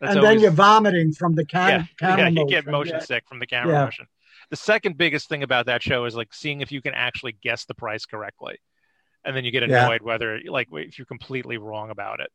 That's 0.00 0.14
and 0.14 0.24
then 0.24 0.40
you're 0.40 0.50
vomiting 0.50 1.12
from 1.12 1.34
the 1.34 1.44
yeah, 1.52 1.84
cam- 1.84 1.88
camera 1.98 2.30
yeah, 2.30 2.40
you 2.40 2.48
get 2.48 2.66
motion. 2.66 2.94
Yeah. 2.96 3.00
sick 3.04 3.24
from 3.28 3.38
the 3.38 3.46
camera 3.46 3.74
Yeah. 3.74 3.84
motion. 3.84 4.06
The 4.48 4.56
second 4.56 4.96
biggest 4.96 5.28
thing 5.28 5.42
about 5.42 5.66
that 5.66 5.82
show 5.82 6.06
is 6.06 6.14
like 6.16 6.32
seeing 6.32 6.60
if 6.62 6.72
you 6.72 6.80
can 6.80 6.94
actually 6.94 7.32
guess 7.42 7.66
the 7.66 7.74
price 7.74 8.06
correctly, 8.06 8.56
and 9.24 9.36
then 9.36 9.44
you 9.44 9.50
get 9.50 9.68
Yeah. 9.68 9.84
annoyed 9.84 10.00
whether 10.02 10.40
like 10.46 10.68
if 10.72 10.98
you're 10.98 11.04
completely 11.06 11.58
wrong 11.58 11.90
about 11.90 12.20
it, 12.20 12.30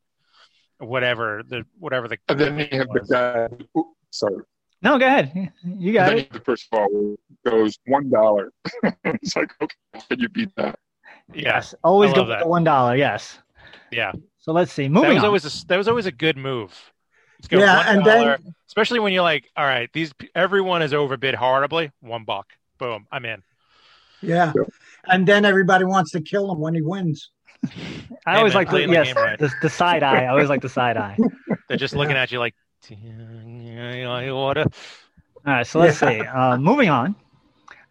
whatever 0.79 1.41
the 1.48 1.65
whatever 1.79 2.08
the. 2.08 2.17
And 2.29 2.39
then 2.39 2.60
you 2.60 2.67
have 2.79 2.88
the 2.89 3.01
guy. 3.10 3.84
Sorry. 4.12 4.44
No, 4.82 5.00
go 5.00 5.05
ahead. 5.08 5.51
You 5.63 5.94
got 5.94 6.10
And 6.10 6.17
then 6.17 6.17
it. 6.20 6.24
have 6.25 6.34
the 6.34 6.39
person 6.41 6.67
who 6.72 7.17
goes 7.46 7.77
one 7.86 8.10
dollar. 8.10 8.51
it's 9.05 9.36
like, 9.36 9.51
okay, 9.62 9.75
can 10.10 10.20
you 10.20 10.29
beat 10.29 10.55
that? 10.58 10.77
Yeah, 11.34 11.41
Yes, 11.55 11.75
always 11.84 12.13
go 12.13 12.22
love 12.22 12.27
that. 12.29 12.48
one 12.48 12.63
dollar. 12.63 12.96
Yes. 12.96 13.39
yeah. 13.91 14.12
So 14.39 14.51
let's 14.51 14.72
see. 14.72 14.84
That 14.84 14.91
Moving 14.91 15.13
was 15.15 15.20
on. 15.20 15.25
always 15.25 15.46
a, 15.46 15.65
that 15.67 15.77
was 15.77 15.88
always 15.88 16.05
a 16.05 16.12
good 16.12 16.38
move. 16.38 16.72
Go 17.50 17.60
Yeah, 17.60 17.77
one 17.77 17.88
and 17.88 18.05
then 18.05 18.53
especially 18.67 19.00
when 19.00 19.13
you're 19.13 19.24
like, 19.24 19.50
all 19.58 19.65
right, 19.65 19.89
these 19.94 20.13
everyone 20.34 20.82
is 20.82 20.94
overbid 20.94 21.36
horribly. 21.36 21.91
One 22.00 22.24
buck, 22.25 22.48
boom, 22.77 23.08
I'm 23.12 23.25
in. 23.25 23.44
yeah, 24.22 24.53
and 25.08 25.27
then 25.27 25.46
everybody 25.46 25.86
wants 25.86 26.12
to 26.12 26.22
kill 26.22 26.51
him 26.51 26.60
when 26.60 26.74
he 26.75 26.82
wins. 26.82 27.32
I 28.25 28.38
always 28.38 28.53
man, 28.53 28.65
like 28.65 28.72
the 28.72 28.88
the 28.88 28.93
yes, 28.93 29.15
right. 29.15 29.39
the, 29.39 29.51
the 29.62 29.69
side 29.69 30.03
eye. 30.03 30.24
I 30.24 30.27
always 30.27 30.50
like 30.50 30.62
the 30.62 30.69
side 30.69 30.98
eye. 30.98 31.17
They're 31.67 31.77
just 31.77 31.95
looking 31.95 32.15
at 32.15 32.31
you 32.31 32.39
like, 32.39 32.55
a 32.91 34.65
All 35.45 35.53
right, 35.53 35.67
so 35.67 35.79
let's 35.79 35.98
see. 35.98 36.19
Uh, 36.22 36.57
moving 36.57 36.89
on. 36.89 37.15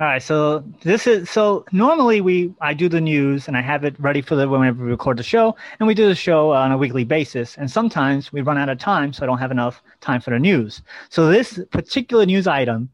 All 0.00 0.09
right, 0.09 0.23
so 0.23 0.64
this 0.83 1.07
is 1.07 1.31
so 1.31 1.64
normally 1.71 2.21
we 2.21 2.52
I 2.61 2.75
do 2.75 2.88
the 2.88 3.00
news 3.00 3.47
and 3.47 3.57
I 3.57 3.61
have 3.62 3.85
it 3.85 3.95
ready 4.00 4.23
for 4.23 4.35
the 4.35 4.49
whenever 4.49 4.85
we 4.85 4.90
record 4.90 5.19
the 5.19 5.23
show, 5.23 5.54
and 5.78 5.87
we 5.87 5.95
do 5.95 6.09
the 6.09 6.16
show 6.16 6.52
on 6.52 6.73
a 6.73 6.76
weekly 6.76 7.04
basis. 7.04 7.57
And 7.57 7.71
sometimes 7.71 8.33
we 8.33 8.40
run 8.40 8.59
out 8.59 8.69
of 8.69 8.78
time, 8.78 9.12
so 9.12 9.23
I 9.23 9.26
don't 9.26 9.38
have 9.38 9.52
enough 9.52 9.83
time 10.00 10.21
for 10.21 10.31
the 10.31 10.38
news. 10.40 10.83
So 11.11 11.28
this 11.28 11.61
particular 11.71 12.26
news 12.26 12.49
item 12.49 12.88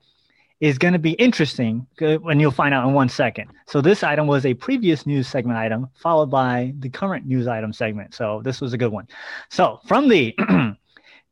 is 0.61 0.77
going 0.77 0.93
to 0.93 0.99
be 0.99 1.13
interesting, 1.13 1.87
uh, 2.03 2.21
and 2.21 2.41
you'll 2.41 2.51
find 2.51 2.75
out 2.75 2.87
in 2.87 2.93
one 2.93 3.09
second. 3.09 3.51
So 3.67 3.81
this 3.81 4.03
item 4.03 4.27
was 4.27 4.45
a 4.45 4.55
previous 4.55 5.07
news 5.07 5.27
segment 5.27 5.59
item, 5.59 5.89
followed 5.95 6.31
by 6.31 6.75
the 6.81 6.91
current 6.91 7.27
news 7.27 7.47
item 7.47 7.73
segment. 7.73 8.15
So 8.15 8.43
this 8.45 8.61
was 8.61 8.75
a 8.75 8.79
good 8.79 8.93
one. 8.93 9.09
So 9.49 9.81
from 9.87 10.09
the 10.09 10.37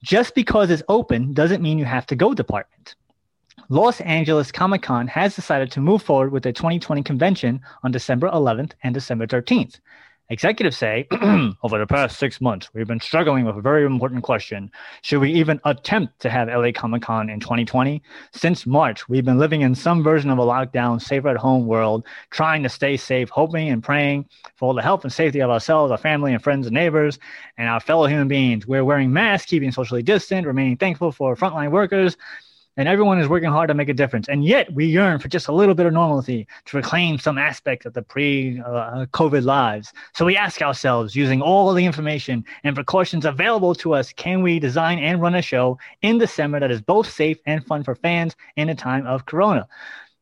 just 0.03 0.35
because 0.35 0.71
it's 0.71 0.83
open 0.89 1.35
doesn't 1.35 1.63
mean 1.63 1.79
you 1.79 1.85
have 1.85 2.07
to 2.07 2.17
go 2.17 2.33
department. 2.33 2.95
Los 3.69 4.01
Angeles 4.01 4.51
Comic 4.51 4.81
Con 4.81 5.07
has 5.09 5.37
decided 5.37 5.71
to 5.73 5.81
move 5.81 6.03
forward 6.03 6.33
with 6.33 6.43
the 6.43 6.53
2020 6.53 7.03
convention 7.03 7.61
on 7.83 7.93
December 7.93 8.31
11th 8.31 8.73
and 8.83 8.95
December 8.95 9.27
13th. 9.27 9.79
Executives 10.31 10.77
say, 10.77 11.07
over 11.63 11.79
the 11.79 11.87
past 11.87 12.19
six 12.19 12.39
months, 12.39 12.69
we've 12.75 12.87
been 12.87 13.01
struggling 13.01 13.47
with 13.47 13.57
a 13.57 13.63
very 13.63 13.87
important 13.87 14.23
question. 14.23 14.71
Should 15.01 15.21
we 15.21 15.33
even 15.33 15.59
attempt 15.65 16.21
to 16.21 16.29
have 16.29 16.49
LA 16.49 16.71
Comic 16.71 17.01
Con 17.01 17.31
in 17.31 17.41
2020? 17.41 18.03
Since 18.33 18.67
March, 18.67 19.09
we've 19.09 19.25
been 19.25 19.39
living 19.39 19.63
in 19.63 19.75
some 19.75 20.03
version 20.03 20.29
of 20.29 20.37
a 20.37 20.45
lockdown, 20.45 21.01
safer 21.01 21.29
at 21.29 21.39
home 21.39 21.67
world, 21.67 22.05
trying 22.29 22.63
to 22.63 22.69
stay 22.69 22.99
safe, 22.99 23.31
hoping 23.31 23.71
and 23.71 23.83
praying 23.83 24.27
for 24.55 24.75
the 24.75 24.83
health 24.83 25.03
and 25.03 25.13
safety 25.13 25.41
of 25.41 25.49
ourselves, 25.49 25.91
our 25.91 25.97
family, 25.97 26.35
and 26.35 26.43
friends 26.43 26.67
and 26.67 26.75
neighbors, 26.75 27.19
and 27.57 27.67
our 27.67 27.81
fellow 27.81 28.07
human 28.07 28.29
beings. 28.29 28.67
We're 28.67 28.85
wearing 28.85 29.11
masks, 29.11 29.49
keeping 29.49 29.73
socially 29.73 30.03
distant, 30.03 30.47
remaining 30.47 30.77
thankful 30.77 31.11
for 31.11 31.37
frontline 31.37 31.71
workers, 31.71 32.19
and 32.79 32.89
everyone 32.89 33.19
is 33.19 33.29
working 33.29 33.51
hard 33.51 33.69
to 33.69 33.75
make 33.75 33.89
a 33.89 33.95
difference. 33.95 34.29
And 34.29 34.45
yet, 34.45 34.73
we 34.73 34.87
yearn 34.87 35.19
for 35.19 35.29
just 35.29 35.49
a 35.49 35.53
little 35.53 35.75
bit 35.75 35.85
of 35.85 35.93
normalcy 35.93 36.47
to 36.67 36.77
reclaim 36.77 37.19
some 37.19 37.37
aspect 37.37 37.85
of 37.85 37.93
the 37.93 38.03
pre 38.03 38.61
uh, 38.61 39.05
COVID 39.13 39.45
lives. 39.45 39.93
So, 40.15 40.25
we 40.25 40.37
ask 40.37 40.63
ourselves, 40.63 41.15
using 41.15 41.43
all 41.43 41.69
of 41.69 41.77
the 41.77 41.85
information 41.85 42.45
and 42.63 42.75
precautions 42.75 43.27
available 43.27 43.75
to 43.75 43.95
us, 43.95 44.13
can 44.13 44.43
we 44.43 44.61
design 44.61 45.01
and 45.01 45.21
run 45.21 45.35
a 45.35 45.43
show 45.43 45.77
in 46.03 46.19
December 46.19 46.61
that 46.61 46.71
is 46.71 46.81
both 46.81 47.11
safe 47.11 47.39
and 47.45 47.67
fun 47.67 47.83
for 47.83 47.97
fans 47.97 48.37
in 48.57 48.69
a 48.69 48.75
time 48.75 49.07
of 49.07 49.27
Corona? 49.27 49.67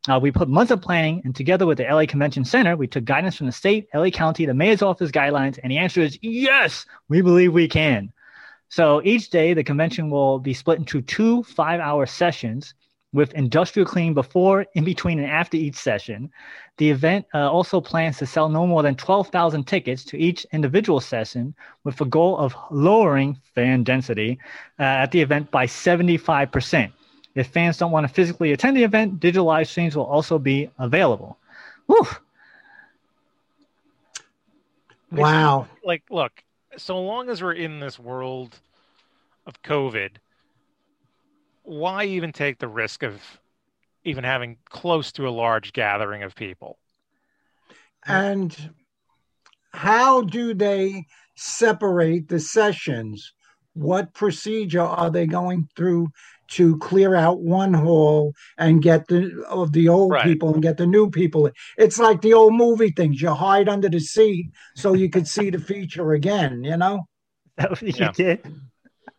Uh, 0.09 0.19
we 0.19 0.31
put 0.31 0.47
months 0.47 0.71
of 0.71 0.81
planning, 0.81 1.21
and 1.25 1.35
together 1.35 1.67
with 1.67 1.77
the 1.77 1.83
LA 1.83 2.05
Convention 2.05 2.43
Center, 2.43 2.75
we 2.75 2.87
took 2.87 3.03
guidance 3.03 3.35
from 3.35 3.45
the 3.45 3.51
state, 3.51 3.87
LA 3.93 4.09
County, 4.09 4.45
the 4.45 4.53
mayor's 4.53 4.81
office 4.81 5.11
guidelines, 5.11 5.59
and 5.61 5.71
the 5.71 5.77
answer 5.77 6.01
is 6.01 6.17
yes, 6.21 6.85
we 7.07 7.21
believe 7.21 7.53
we 7.53 7.67
can. 7.67 8.11
So 8.69 9.01
each 9.03 9.29
day, 9.29 9.53
the 9.53 9.63
convention 9.63 10.09
will 10.09 10.39
be 10.39 10.53
split 10.53 10.79
into 10.79 11.01
two 11.01 11.43
five 11.43 11.79
hour 11.79 12.05
sessions 12.05 12.73
with 13.13 13.33
industrial 13.33 13.87
cleaning 13.87 14.13
before, 14.13 14.65
in 14.75 14.83
between, 14.83 15.19
and 15.19 15.29
after 15.29 15.57
each 15.57 15.75
session. 15.75 16.29
The 16.77 16.89
event 16.89 17.25
uh, 17.33 17.49
also 17.49 17.79
plans 17.79 18.17
to 18.17 18.25
sell 18.25 18.49
no 18.49 18.67
more 18.67 18.83
than 18.83 18.95
12,000 18.95 19.65
tickets 19.65 20.03
to 20.05 20.17
each 20.17 20.45
individual 20.51 20.99
session 20.99 21.55
with 21.83 21.99
a 22.01 22.05
goal 22.05 22.37
of 22.37 22.55
lowering 22.69 23.37
fan 23.55 23.83
density 23.83 24.39
uh, 24.79 24.83
at 24.83 25.11
the 25.11 25.21
event 25.21 25.49
by 25.51 25.65
75%. 25.65 26.91
If 27.35 27.47
fans 27.47 27.77
don't 27.77 27.91
want 27.91 28.07
to 28.07 28.13
physically 28.13 28.51
attend 28.51 28.75
the 28.75 28.83
event, 28.83 29.19
digital 29.19 29.45
live 29.45 29.67
streams 29.67 29.95
will 29.95 30.05
also 30.05 30.37
be 30.37 30.69
available. 30.77 31.37
Whew. 31.85 32.07
Wow. 35.11 35.67
like 35.85 36.03
look 36.09 36.43
so 36.77 37.01
long 37.01 37.29
as 37.29 37.41
we're 37.41 37.53
in 37.53 37.79
this 37.79 37.99
world 37.99 38.59
of 39.45 39.61
COVID, 39.63 40.11
why 41.63 42.05
even 42.05 42.31
take 42.31 42.59
the 42.59 42.67
risk 42.67 43.03
of 43.03 43.21
even 44.03 44.23
having 44.23 44.57
close 44.69 45.11
to 45.13 45.27
a 45.27 45.29
large 45.29 45.73
gathering 45.73 46.23
of 46.23 46.35
people? 46.35 46.77
And 48.05 48.73
how 49.73 50.21
do 50.21 50.53
they 50.53 51.05
separate 51.35 52.29
the 52.29 52.39
sessions? 52.39 53.33
What 53.73 54.13
procedure 54.13 54.81
are 54.81 55.09
they 55.09 55.27
going 55.27 55.67
through 55.75 56.09
to 56.49 56.77
clear 56.79 57.15
out 57.15 57.41
one 57.41 57.73
hall 57.73 58.33
and 58.57 58.81
get 58.81 59.07
the 59.07 59.43
of 59.49 59.71
the 59.73 59.89
old 59.89 60.11
Right. 60.11 60.23
people 60.23 60.53
and 60.53 60.61
get 60.61 60.77
the 60.77 60.87
new 60.87 61.09
people? 61.09 61.49
It's 61.77 61.99
like 61.99 62.21
the 62.21 62.33
old 62.33 62.53
movie 62.53 62.91
things. 62.91 63.21
You 63.21 63.31
hide 63.33 63.69
under 63.69 63.89
the 63.89 63.99
seat 63.99 64.51
so 64.75 64.93
you 64.93 65.09
could 65.09 65.27
see 65.27 65.49
the 65.49 65.59
feature 65.59 66.13
again. 66.13 66.63
You 66.63 66.77
know? 66.77 67.07
That 67.57 67.69
was- 67.71 67.81
you 67.81 67.93
Yeah. 67.95 68.11
did. 68.11 68.39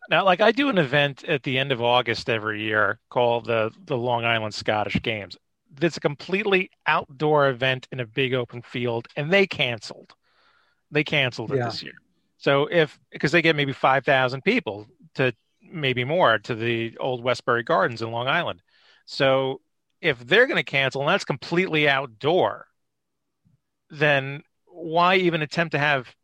Now, 0.09 0.23
like 0.25 0.41
I 0.41 0.51
do 0.51 0.69
an 0.69 0.77
event 0.79 1.23
at 1.25 1.43
the 1.43 1.59
end 1.59 1.71
of 1.71 1.81
August 1.83 2.29
every 2.29 2.63
year 2.63 2.99
called 3.09 3.45
the 3.45 3.71
the 3.85 3.97
Long 3.97 4.25
Island 4.25 4.53
Scottish 4.53 4.99
Games. 5.01 5.37
It's 5.81 5.97
a 5.97 5.99
completely 5.99 6.71
outdoor 6.87 7.49
event 7.49 7.87
in 7.91 7.99
a 7.99 8.05
big 8.07 8.33
open 8.33 8.61
field, 8.63 9.07
and 9.15 9.31
they 9.31 9.45
canceled. 9.45 10.13
They 10.89 11.03
canceled 11.03 11.51
it 11.51 11.57
Yeah. 11.57 11.65
this 11.65 11.83
year. 11.83 11.93
So 12.37 12.65
if 12.71 12.99
because 13.11 13.31
they 13.31 13.41
get 13.43 13.55
maybe 13.55 13.73
five 13.73 14.03
thousand 14.03 14.43
people 14.43 14.87
to 15.15 15.31
maybe 15.61 16.03
more 16.03 16.39
to 16.39 16.55
the 16.55 16.97
old 16.97 17.23
Westbury 17.23 17.63
Gardens 17.63 18.01
in 18.01 18.11
Long 18.11 18.27
Island. 18.27 18.61
So 19.05 19.61
if 20.01 20.19
they're 20.19 20.47
going 20.47 20.57
to 20.57 20.63
cancel 20.63 21.01
and 21.01 21.09
that's 21.09 21.25
completely 21.25 21.89
outdoor, 21.89 22.67
then 23.89 24.43
why 24.65 25.15
even 25.15 25.41
attempt 25.41 25.71
to 25.71 25.79
have 25.79 26.15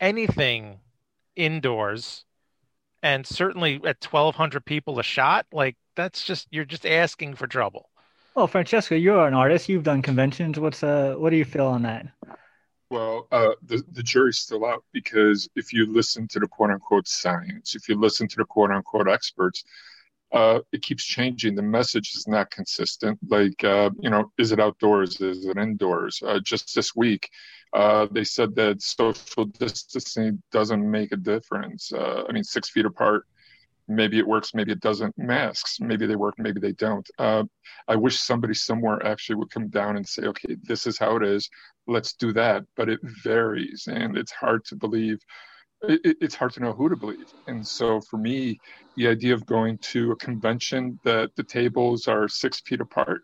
anything 0.00 0.80
indoors? 1.36 2.24
And 3.02 3.26
certainly 3.26 3.76
at 3.84 4.04
1,200 4.04 4.64
people 4.64 4.98
a 4.98 5.02
shot, 5.02 5.46
like 5.52 5.76
that's 5.96 6.24
just 6.24 6.48
you're 6.50 6.64
just 6.64 6.86
asking 6.86 7.34
for 7.34 7.46
trouble. 7.46 7.88
Well, 8.34 8.46
Francesco, 8.46 8.94
you're 8.94 9.26
an 9.26 9.34
artist. 9.34 9.68
You've 9.68 9.82
done 9.82 10.02
conventions. 10.02 10.58
What's 10.58 10.82
uh, 10.82 11.14
what 11.18 11.30
do 11.30 11.36
you 11.36 11.44
feel 11.44 11.66
on 11.66 11.82
that? 11.82 12.06
Well, 12.92 13.26
uh, 13.32 13.52
the 13.62 13.82
the 13.92 14.02
jury's 14.02 14.38
still 14.38 14.66
out 14.66 14.84
because 14.92 15.48
if 15.56 15.72
you 15.72 15.90
listen 15.90 16.28
to 16.28 16.38
the 16.38 16.46
quote 16.46 16.70
unquote 16.70 17.08
science, 17.08 17.74
if 17.74 17.88
you 17.88 17.98
listen 17.98 18.28
to 18.28 18.36
the 18.36 18.44
quote 18.44 18.70
unquote 18.70 19.08
experts, 19.08 19.64
uh, 20.30 20.58
it 20.72 20.82
keeps 20.82 21.02
changing. 21.02 21.54
The 21.54 21.62
message 21.62 22.12
is 22.14 22.28
not 22.28 22.50
consistent. 22.50 23.18
Like, 23.26 23.64
uh, 23.64 23.90
you 23.98 24.10
know, 24.10 24.30
is 24.36 24.52
it 24.52 24.60
outdoors? 24.60 25.22
Is 25.22 25.46
it 25.46 25.56
indoors? 25.56 26.22
Uh, 26.22 26.40
just 26.44 26.74
this 26.74 26.94
week, 26.94 27.30
uh, 27.72 28.08
they 28.10 28.24
said 28.24 28.54
that 28.56 28.82
social 28.82 29.46
distancing 29.46 30.42
doesn't 30.52 30.90
make 30.90 31.12
a 31.12 31.16
difference. 31.16 31.94
Uh, 31.94 32.24
I 32.28 32.32
mean, 32.32 32.44
six 32.44 32.68
feet 32.68 32.84
apart, 32.84 33.24
maybe 33.94 34.18
it 34.18 34.26
works, 34.26 34.54
maybe 34.54 34.72
it 34.72 34.80
doesn't. 34.80 35.16
Masks, 35.18 35.78
maybe 35.80 36.06
they 36.06 36.16
work, 36.16 36.34
maybe 36.38 36.60
they 36.60 36.72
don't. 36.72 37.08
Uh, 37.18 37.44
I 37.88 37.96
wish 37.96 38.20
somebody 38.20 38.54
somewhere 38.54 39.04
actually 39.06 39.36
would 39.36 39.50
come 39.50 39.68
down 39.68 39.96
and 39.96 40.06
say, 40.08 40.24
okay, 40.24 40.56
this 40.62 40.86
is 40.86 40.98
how 40.98 41.16
it 41.16 41.22
is. 41.24 41.48
Let's 41.86 42.14
do 42.14 42.32
that. 42.34 42.64
But 42.76 42.88
it 42.88 43.00
varies, 43.02 43.88
and 43.90 44.16
it's 44.16 44.32
hard 44.32 44.64
to 44.66 44.76
believe. 44.76 45.18
It, 45.82 46.00
it- 46.04 46.16
it's 46.20 46.34
hard 46.34 46.52
to 46.54 46.60
know 46.60 46.72
who 46.72 46.88
to 46.88 46.96
believe. 46.96 47.28
And 47.46 47.66
so 47.66 48.00
for 48.10 48.18
me, 48.18 48.60
the 48.96 49.08
idea 49.08 49.34
of 49.34 49.46
going 49.46 49.78
to 49.92 50.12
a 50.12 50.16
convention 50.16 51.00
that 51.04 51.30
the 51.36 51.44
tables 51.44 52.08
are 52.08 52.28
six 52.28 52.60
feet 52.60 52.80
apart 52.80 53.22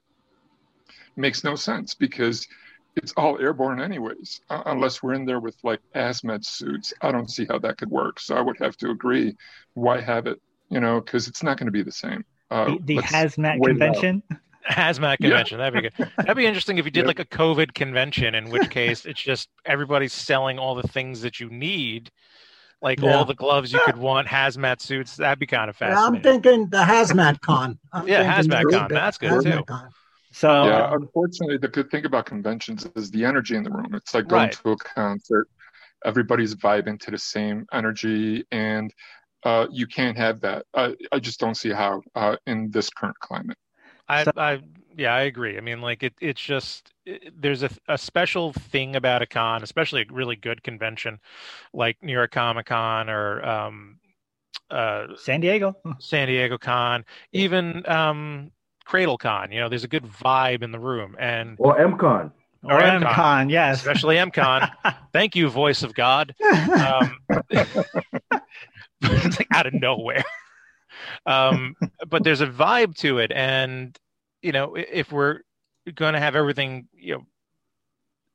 makes 1.17 1.45
no 1.45 1.55
sense 1.55 1.95
because 1.95 2.47
it's 2.97 3.13
all 3.17 3.39
airborne 3.39 3.81
anyways 3.81 4.41
uh, 4.51 4.63
unless 4.67 5.03
we're 5.03 5.15
in 5.15 5.25
there 5.25 5.41
with 5.41 5.57
like 5.63 5.81
hazmat 5.95 6.45
suits 6.45 6.93
i 7.03 7.13
don't 7.13 7.31
see 7.31 7.47
how 7.49 7.59
that 7.59 7.77
could 7.79 7.91
work 7.91 8.19
so 8.19 8.37
i 8.37 8.41
would 8.41 8.57
have 8.59 8.77
to 8.77 8.91
agree 8.91 9.35
why 9.75 10.01
have 10.01 10.27
it 10.27 10.39
you 10.71 10.81
know 10.81 11.01
because 11.01 11.29
it's 11.29 11.43
not 11.43 11.59
going 11.59 11.67
to 11.67 11.73
be 11.73 11.83
the 11.83 11.93
same 11.93 12.25
uh, 12.51 12.65
The, 12.67 12.79
the 12.85 12.97
let's 12.97 13.13
hazmat 13.13 13.59
wait 13.61 13.77
it 13.77 13.83
out. 13.83 13.95
convention. 13.95 14.23
hazmat 14.71 15.19
Yeah. 15.21 15.31
convention. 15.31 15.59
That'd 15.59 15.75
be 15.75 15.81
good. 15.83 15.93
That'd 16.19 16.37
be 16.37 16.47
interesting 16.47 16.79
if 16.79 16.85
you 16.85 16.91
did 16.91 17.03
Yeah. 17.03 17.09
like 17.09 17.21
a 17.21 17.25
COVID 17.25 17.75
convention, 17.75 18.35
in 18.35 18.51
which 18.51 18.69
case 18.71 19.07
it's 19.07 19.21
just 19.23 19.49
everybody's 19.65 20.13
selling 20.13 20.59
all 20.59 20.75
the 20.75 20.87
things 20.89 21.23
that 21.23 21.41
you 21.41 21.49
need, 21.49 22.11
like 22.83 23.03
Yeah. 23.03 23.17
all 23.17 23.25
the 23.25 23.35
gloves 23.35 23.73
you 23.73 23.79
could 23.81 23.97
want, 23.97 24.29
hazmat 24.29 24.81
suits. 24.81 25.17
That'd 25.17 25.39
be 25.39 25.47
kind 25.47 25.71
of 25.71 25.77
fascinating. 25.77 26.17
I'm 26.17 26.43
thinking 26.43 26.69
the 26.69 26.79
hazmat 26.79 27.41
con. 27.41 27.79
I'm 27.93 28.07
Yeah, 28.07 28.25
hazmat 28.25 28.71
con. 28.71 28.89
the 28.89 28.95
That's 28.95 29.19
good, 29.19 29.31
hazmat 29.31 29.43
too. 29.43 29.65
con. 29.65 29.91
So 30.33 30.65
yeah 30.67 30.93
unfortunately 30.95 31.57
the 31.59 31.69
good 31.69 31.91
thing 31.91 32.05
about 32.05 32.27
conventions 32.27 32.87
is 32.97 33.11
the 33.11 33.25
energy 33.25 33.55
in 33.57 33.63
the 33.63 33.71
room 33.71 33.95
it's 33.95 34.15
like 34.15 34.27
going 34.29 34.43
Right. 34.43 34.53
to 34.63 34.71
a 34.73 34.77
concert 34.77 35.49
everybody's 36.05 36.55
vibing 36.55 36.99
to 37.01 37.11
the 37.11 37.19
same 37.19 37.67
energy 37.73 38.45
and 38.51 38.93
uh, 39.45 39.67
you 39.71 39.87
can't 39.87 40.17
have 40.17 40.41
that 40.41 40.67
I, 40.75 40.95
I 41.13 41.19
just 41.19 41.41
don't 41.41 41.57
see 41.57 41.71
how 41.71 42.03
uh, 42.15 42.37
in 42.47 42.71
this 42.71 42.91
current 42.91 43.19
climate 43.21 43.59
I, 44.09 44.25
I, 44.37 44.61
yeah, 44.97 45.15
I 45.15 45.23
agree. 45.23 45.57
I 45.57 45.61
mean, 45.61 45.81
like 45.81 46.03
it, 46.03 46.15
it's 46.21 46.41
just 46.41 46.93
it, 47.05 47.33
there's 47.41 47.63
a, 47.63 47.71
a 47.89 47.99
special 47.99 48.53
thing 48.53 48.97
about 48.97 49.23
a 49.23 49.27
con, 49.27 49.63
especially 49.63 50.03
a 50.03 50.13
really 50.13 50.37
good 50.37 50.63
convention, 50.63 51.21
like 51.73 52.03
New 52.03 52.13
York 52.13 52.33
Comic 52.33 52.67
Con 52.67 53.11
or 53.11 53.45
um, 53.45 53.99
uh, 54.71 55.09
San 55.17 55.41
Diego. 55.41 55.77
San 55.99 56.29
Diego 56.29 56.59
Con, 56.59 57.05
even 57.33 57.89
um, 57.89 58.51
Cradle 58.85 59.19
Con. 59.19 59.53
You 59.53 59.61
know, 59.61 59.69
there's 59.69 59.85
a 59.85 59.89
good 59.89 60.05
vibe 60.05 60.63
in 60.63 60.73
the 60.73 60.81
room, 60.81 61.15
and 61.19 61.57
Or 61.59 61.77
MCon. 61.77 62.33
Or 62.65 62.75
Or 62.75 62.81
MCon. 62.81 63.03
MCon, 63.03 63.51
yes. 63.51 63.79
especially 63.79 64.17
MCon. 64.17 64.71
Thank 65.13 65.37
you, 65.37 65.49
voice 65.49 65.83
of 65.83 65.95
God. 65.95 66.35
Um, 66.43 67.19
it's 69.03 69.39
like 69.39 69.49
out 69.53 69.67
of 69.67 69.75
nowhere. 69.75 70.25
Um, 71.27 71.75
but 72.09 72.25
there's 72.25 72.41
a 72.41 72.47
vibe 72.47 72.97
to 72.99 73.19
it, 73.19 73.33
and 73.33 73.97
you 74.43 74.53
know, 74.53 74.75
if 74.75 75.13
we're 75.13 75.41
going 75.95 76.15
to 76.15 76.21
have 76.21 76.37
everything, 76.37 76.89
you 76.93 77.15
know, 77.15 77.27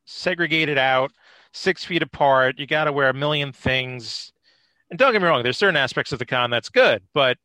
segregated 0.06 0.78
out, 0.78 1.12
six 1.54 1.84
feet 1.86 2.02
apart, 2.02 2.60
you 2.60 2.68
got 2.68 2.86
to 2.86 2.92
wear 2.92 3.10
a 3.10 3.14
million 3.14 3.52
things. 3.52 4.32
And 4.90 5.00
don't 5.00 5.12
get 5.12 5.22
me 5.22 5.28
wrong, 5.28 5.44
there's 5.44 5.58
certain 5.58 5.78
aspects 5.78 6.12
of 6.12 6.20
the 6.20 6.26
con 6.26 6.50
that's 6.50 6.70
good, 6.70 7.04
but 7.14 7.38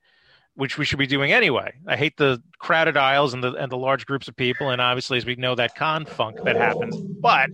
which 0.54 0.76
we 0.76 0.85
should 0.85 0.98
be 0.98 1.07
doing 1.07 1.33
anyway. 1.33 1.72
I 1.87 1.96
hate 1.96 2.16
the 2.16 2.42
crowded 2.59 2.96
aisles 2.96 3.33
and 3.33 3.44
the 3.44 3.52
and 3.54 3.70
the 3.70 3.76
large 3.76 4.07
groups 4.07 4.26
of 4.26 4.37
people, 4.37 4.70
and 4.70 4.81
obviously, 4.81 5.16
as 5.16 5.24
we 5.24 5.37
know, 5.37 5.54
that 5.54 5.76
con 5.76 6.04
funk 6.04 6.38
that 6.44 6.57
happens. 6.57 6.96
But 6.96 7.50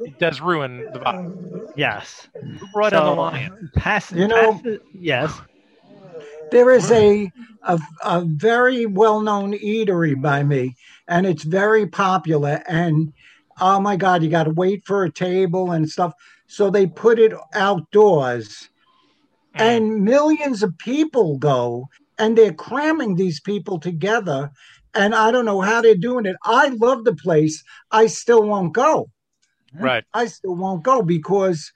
it 0.00 0.18
does 0.18 0.40
ruin 0.40 0.86
the 0.92 1.00
vibe. 1.00 1.72
yes. 1.76 2.28
Who 2.34 2.66
brought 2.72 2.92
in 2.92 2.98
the 3.00 3.04
So, 3.06 3.14
lion? 3.14 3.70
Pass, 3.76 4.12
You 4.12 4.28
know- 4.28 4.60
pass 4.62 4.78
yes. 4.94 5.40
There 6.50 6.70
is 6.70 6.90
a, 6.90 7.32
a 7.62 7.80
a 8.04 8.24
very 8.26 8.84
well 8.84 9.20
known 9.22 9.54
eatery 9.54 10.20
by 10.20 10.42
me, 10.42 10.76
and 11.08 11.26
it's 11.26 11.44
very 11.44 11.86
popular. 11.86 12.62
And 12.68 13.12
oh 13.58 13.80
my 13.80 13.96
God, 13.96 14.22
you 14.22 14.28
got 14.28 14.44
to 14.44 14.50
wait 14.50 14.84
for 14.84 15.04
a 15.04 15.10
table 15.10 15.72
and 15.72 15.88
stuff. 15.88 16.12
So 16.46 16.68
they 16.68 16.86
put 16.86 17.18
it 17.18 17.32
outdoors, 17.54 18.68
mm. 19.56 19.60
and 19.60 20.04
millions 20.04 20.62
of 20.62 20.76
people 20.76 21.38
go, 21.38 21.88
and 22.18 22.36
they're 22.36 22.52
cramming 22.52 23.14
these 23.16 23.40
people 23.40 23.80
together. 23.80 24.50
And 24.94 25.14
I 25.14 25.30
don't 25.30 25.46
know 25.46 25.62
how 25.62 25.80
they're 25.80 25.94
doing 25.94 26.26
it. 26.26 26.36
I 26.44 26.68
love 26.68 27.04
the 27.04 27.14
place. 27.14 27.64
I 27.90 28.08
still 28.08 28.42
won't 28.42 28.74
go. 28.74 29.08
Right. 29.78 30.04
I 30.14 30.26
still 30.26 30.54
won't 30.56 30.82
go 30.82 31.02
because, 31.02 31.70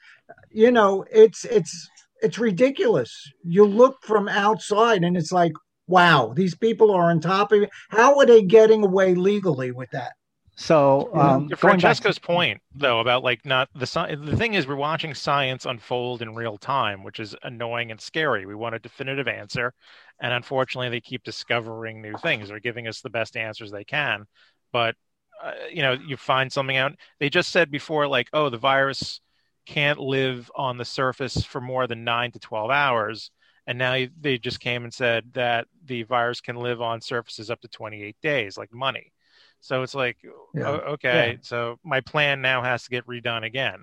you 0.50 0.70
know, 0.70 1.04
it's 1.11 1.44
it's 1.44 1.88
it's 2.22 2.38
ridiculous. 2.38 3.12
You 3.44 3.64
look 3.64 3.96
from 4.02 4.28
outside 4.28 5.04
and 5.04 5.16
it's 5.16 5.32
like, 5.32 5.52
wow, 5.87 6.32
these 6.35 6.54
people 6.54 6.90
are 6.90 7.11
on 7.11 7.20
top 7.20 7.52
of 7.52 7.62
it. 7.62 7.70
How 7.90 8.18
are 8.18 8.26
they 8.26 8.42
getting 8.42 8.85
away 8.85 9.14
legally 9.14 9.70
with 9.70 9.90
that? 9.92 10.12
So 10.59 11.14
um, 11.14 11.48
To 11.48 11.56
going 11.56 11.80
back 11.80 11.98
Francesco's 11.98 12.18
point, 12.18 12.62
though, 12.74 13.00
about 13.00 13.22
like 13.22 13.44
not 13.44 13.68
the 13.74 13.87
sci- 13.87 14.14
the 14.14 14.37
thing 14.37 14.54
is 14.54 14.66
we're 14.66 14.74
watching 14.74 15.12
science 15.12 15.66
unfold 15.66 16.22
in 16.22 16.35
real 16.35 16.56
time, 16.56 17.02
which 17.02 17.20
is 17.20 17.37
annoying 17.42 17.90
and 17.90 18.00
scary. 18.00 18.46
We 18.46 18.54
want 18.54 18.74
a 18.74 18.78
definitive 18.78 19.28
answer, 19.28 19.74
and 20.18 20.32
unfortunately, 20.32 20.88
they 20.88 21.02
keep 21.02 21.22
discovering 21.24 22.00
new 22.00 22.16
things. 22.16 22.48
They're 22.48 22.59
giving 22.59 22.88
us 22.88 23.02
the 23.02 23.11
best 23.11 23.37
answers 23.37 23.70
they 23.70 23.85
can, 23.85 24.24
but 24.72 24.94
uh, 25.42 25.53
you 25.72 25.83
know, 25.83 25.92
you 25.92 26.16
find 26.16 26.53
something 26.53 26.77
out. 26.77 26.92
They 27.20 27.31
just 27.31 27.51
said 27.51 27.70
before, 27.70 28.07
like, 28.09 28.29
oh, 28.33 28.51
the 28.51 28.59
virus 28.59 29.20
can't 29.66 29.99
live 29.99 30.51
on 30.55 30.79
the 30.79 30.85
surface 30.85 31.44
for 31.44 31.61
more 31.61 31.87
than 31.87 32.05
nine 32.05 32.31
to 32.33 32.38
twelve 32.38 32.70
hours, 32.70 33.31
and 33.66 33.79
now 33.79 34.07
they 34.20 34.38
just 34.38 34.61
came 34.61 34.85
and 34.85 34.94
said 34.94 35.25
that 35.35 35.66
the 35.85 36.05
virus 36.05 36.40
can 36.40 36.57
live 36.57 36.81
on 36.81 37.01
surfaces 37.01 37.51
up 37.51 37.61
to 37.61 37.68
twenty 37.68 38.03
eight 38.03 38.16
days, 38.22 38.57
like 38.57 38.72
money. 38.72 39.12
So 39.61 39.83
it's 39.83 39.94
like, 39.94 40.18
Yeah. 40.55 40.68
okay, 40.68 41.33
Yeah. 41.33 41.37
so 41.42 41.79
my 41.83 42.01
plan 42.01 42.40
now 42.42 42.62
has 42.62 42.85
to 42.85 42.90
get 42.90 43.07
redone 43.07 43.44
again. 43.44 43.83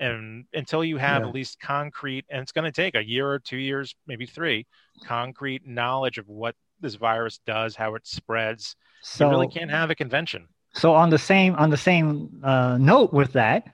And 0.00 0.46
until 0.52 0.84
you 0.84 0.96
have 0.98 1.22
Yeah. 1.22 1.28
at 1.28 1.34
least 1.34 1.60
concrete, 1.60 2.26
and 2.28 2.42
it's 2.42 2.52
going 2.52 2.64
to 2.64 2.72
take 2.72 2.94
a 2.96 3.06
year 3.06 3.28
or 3.30 3.38
two 3.38 3.56
years, 3.56 3.94
maybe 4.06 4.26
three, 4.26 4.66
concrete 5.04 5.66
knowledge 5.66 6.18
of 6.18 6.28
what 6.28 6.56
this 6.80 6.96
virus 6.96 7.38
does, 7.46 7.76
how 7.76 7.94
it 7.94 8.06
spreads, 8.06 8.76
so 9.00 9.24
you 9.24 9.30
really 9.30 9.46
can't 9.46 9.70
have 9.70 9.90
a 9.90 9.94
convention. 9.94 10.48
So 10.74 10.94
on 10.94 11.10
the 11.10 11.18
same 11.18 11.54
on 11.56 11.70
the 11.70 11.76
same 11.76 12.28
uh, 12.42 12.76
note 12.80 13.12
with 13.12 13.32
that, 13.32 13.68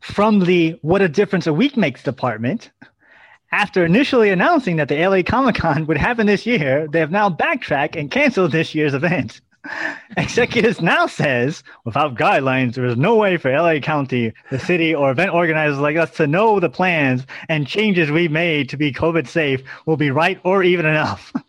from 0.00 0.40
the 0.40 0.78
what 0.82 1.02
a 1.02 1.08
difference 1.08 1.46
a 1.46 1.52
week 1.54 1.76
makes 1.76 2.02
department, 2.02 2.70
After 3.52 3.84
initially 3.84 4.30
announcing 4.30 4.76
that 4.76 4.88
the 4.88 5.04
LA 5.04 5.22
Comic 5.22 5.56
Con 5.56 5.86
would 5.86 5.96
happen 5.96 6.26
this 6.26 6.46
year, 6.46 6.86
they 6.88 7.00
have 7.00 7.10
now 7.10 7.28
backtracked 7.28 7.96
and 7.96 8.10
canceled 8.10 8.52
this 8.52 8.74
year's 8.74 8.94
event. 8.94 9.40
Executives 10.16 10.80
now 10.80 11.06
says, 11.06 11.62
without 11.84 12.14
guidelines, 12.16 12.74
there 12.74 12.84
is 12.86 12.96
no 12.96 13.16
way 13.16 13.36
for 13.36 13.50
LA 13.50 13.78
County, 13.80 14.32
the 14.50 14.58
city, 14.58 14.94
or 14.94 15.10
event 15.10 15.34
organizers 15.34 15.78
like 15.78 15.96
us 15.96 16.12
to 16.16 16.26
know 16.26 16.60
the 16.60 16.70
plans 16.70 17.26
and 17.48 17.66
changes 17.66 18.10
we 18.10 18.28
made 18.28 18.68
to 18.70 18.76
be 18.76 18.92
COVID 18.92 19.26
safe 19.26 19.62
will 19.86 19.96
be 19.96 20.10
right 20.10 20.40
or 20.44 20.62
even 20.62 20.86
enough. 20.86 21.32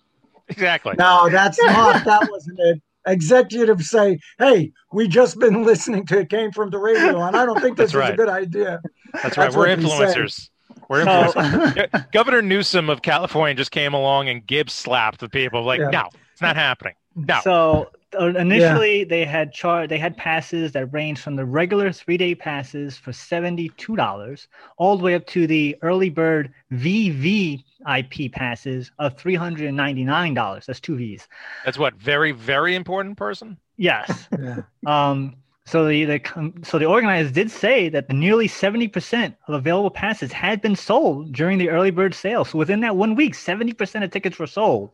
Exactly. 0.49 0.93
No, 0.99 1.29
that's 1.29 1.57
not. 1.61 2.03
That 2.03 2.27
wasn't 2.29 2.59
it. 2.59 2.81
Executives 3.07 3.89
say, 3.89 4.19
"Hey, 4.37 4.71
we 4.91 5.07
just 5.07 5.39
been 5.39 5.63
listening 5.65 6.05
to 6.07 6.19
it 6.19 6.29
came 6.29 6.51
from 6.51 6.69
the 6.69 6.77
radio, 6.77 7.21
and 7.21 7.35
I 7.35 7.45
don't 7.45 7.59
think 7.61 7.77
this 7.77 7.91
is 7.91 7.95
right. 7.95 8.13
a 8.13 8.17
good 8.17 8.29
idea." 8.29 8.81
That's 9.13 9.37
right. 9.37 9.45
That's 9.45 9.55
We're 9.55 9.67
what 9.69 9.79
he 9.79 9.89
said. 9.89 10.15
influencers. 10.17 10.49
We're 10.89 11.05
influencers. 11.05 12.11
Governor 12.11 12.41
Newsom 12.41 12.89
of 12.89 13.01
California 13.01 13.55
just 13.55 13.71
came 13.71 13.93
along 13.93 14.29
and 14.29 14.45
Gibbs 14.45 14.73
slapped 14.73 15.19
the 15.19 15.29
people. 15.29 15.63
Like, 15.63 15.79
Yeah. 15.79 15.89
no, 15.89 16.09
it's 16.33 16.41
not 16.41 16.55
happening. 16.55 16.93
No. 17.15 17.39
So 17.43 17.91
uh, 18.19 18.27
initially, 18.27 19.03
they 19.03 19.25
had 19.25 19.53
char- 19.53 19.87
they 19.87 19.97
had 19.97 20.17
passes 20.17 20.71
that 20.73 20.87
ranged 20.87 21.21
from 21.21 21.35
the 21.35 21.45
regular 21.45 21.91
three 21.91 22.17
day 22.17 22.35
passes 22.35 22.97
for 22.97 23.13
seventy 23.13 23.69
two 23.77 23.95
dollars 23.95 24.47
all 24.77 24.97
the 24.97 25.03
way 25.03 25.15
up 25.15 25.25
to 25.27 25.47
the 25.47 25.77
early 25.81 26.09
bird 26.09 26.53
VVIP 26.73 28.31
passes 28.33 28.91
of 28.99 29.17
three 29.17 29.35
hundred 29.35 29.67
and 29.67 29.77
ninety 29.77 30.03
nine 30.03 30.33
dollars. 30.33 30.65
That's 30.65 30.79
two 30.79 30.97
V's. 30.97 31.27
That's 31.65 31.77
what 31.77 31.95
very, 31.95 32.31
very 32.31 32.75
important 32.75 33.17
person. 33.17 33.57
Yes. 33.77 34.27
Yeah. 34.39 34.61
Um, 34.85 35.35
so 35.65 35.87
the, 35.87 36.05
the 36.05 36.53
so 36.63 36.79
the 36.79 36.85
organizers 36.85 37.31
did 37.31 37.51
say 37.51 37.87
that 37.89 38.07
the 38.07 38.13
nearly 38.13 38.47
seventy 38.47 38.87
percent 38.87 39.35
of 39.47 39.53
available 39.53 39.91
passes 39.91 40.31
had 40.31 40.61
been 40.61 40.75
sold 40.75 41.31
during 41.31 41.59
the 41.59 41.69
early 41.69 41.91
bird 41.91 42.13
sale. 42.13 42.43
So 42.43 42.57
within 42.57 42.81
that 42.81 42.95
one 42.95 43.15
week, 43.15 43.35
seventy 43.35 43.71
percent 43.71 44.03
of 44.03 44.11
tickets 44.11 44.39
were 44.39 44.47
sold. 44.47 44.91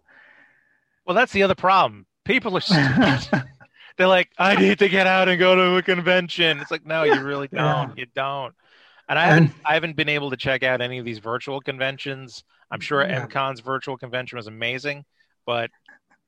Well, 1.08 1.16
that's 1.16 1.32
the 1.32 1.44
other 1.44 1.56
problem. 1.56 2.06
People 2.26 2.56
are 2.58 2.62
stupid. 2.62 3.28
They're 3.98 4.08
like, 4.08 4.30
I 4.38 4.56
need 4.56 4.78
to 4.80 4.90
get 4.90 5.08
out 5.08 5.28
and 5.30 5.40
go 5.40 5.56
to 5.56 5.78
a 5.78 5.82
convention. 5.82 6.60
It's 6.60 6.70
like, 6.70 6.86
no, 6.86 7.04
you 7.04 7.20
really 7.22 7.48
don't. 7.48 7.60
Yeah. 7.62 7.94
You 7.96 8.06
don't. 8.14 8.54
And 9.10 9.18
I 9.18 9.26
haven't, 9.26 9.44
And- 9.46 9.54
I 9.66 9.74
haven't 9.74 9.96
been 9.96 10.10
able 10.10 10.30
to 10.32 10.38
check 10.38 10.62
out 10.64 10.82
any 10.82 11.00
of 11.00 11.06
these 11.06 11.18
virtual 11.20 11.62
conventions. 11.62 12.44
I'm 12.70 12.82
sure 12.82 13.02
Yeah. 13.08 13.26
MCon's 13.26 13.62
virtual 13.62 13.98
convention 13.98 14.36
was 14.36 14.48
amazing, 14.48 15.06
but 15.46 15.72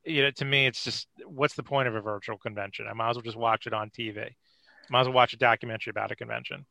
you 0.06 0.22
know, 0.22 0.30
to 0.30 0.44
me, 0.46 0.66
it's 0.66 0.82
just 0.82 1.06
what's 1.26 1.54
the 1.54 1.62
point 1.62 1.86
of 1.86 1.94
a 1.94 2.00
virtual 2.00 2.38
convention? 2.38 2.86
I 2.88 2.94
might 2.94 3.10
as 3.10 3.16
well 3.16 3.22
just 3.22 3.36
watch 3.36 3.66
it 3.66 3.74
on 3.74 3.90
TV. 3.90 4.30
Might 4.88 5.00
as 5.02 5.06
well 5.06 5.14
watch 5.14 5.34
a 5.34 5.36
documentary 5.36 5.90
about 5.90 6.10
a 6.10 6.16
convention. 6.16 6.64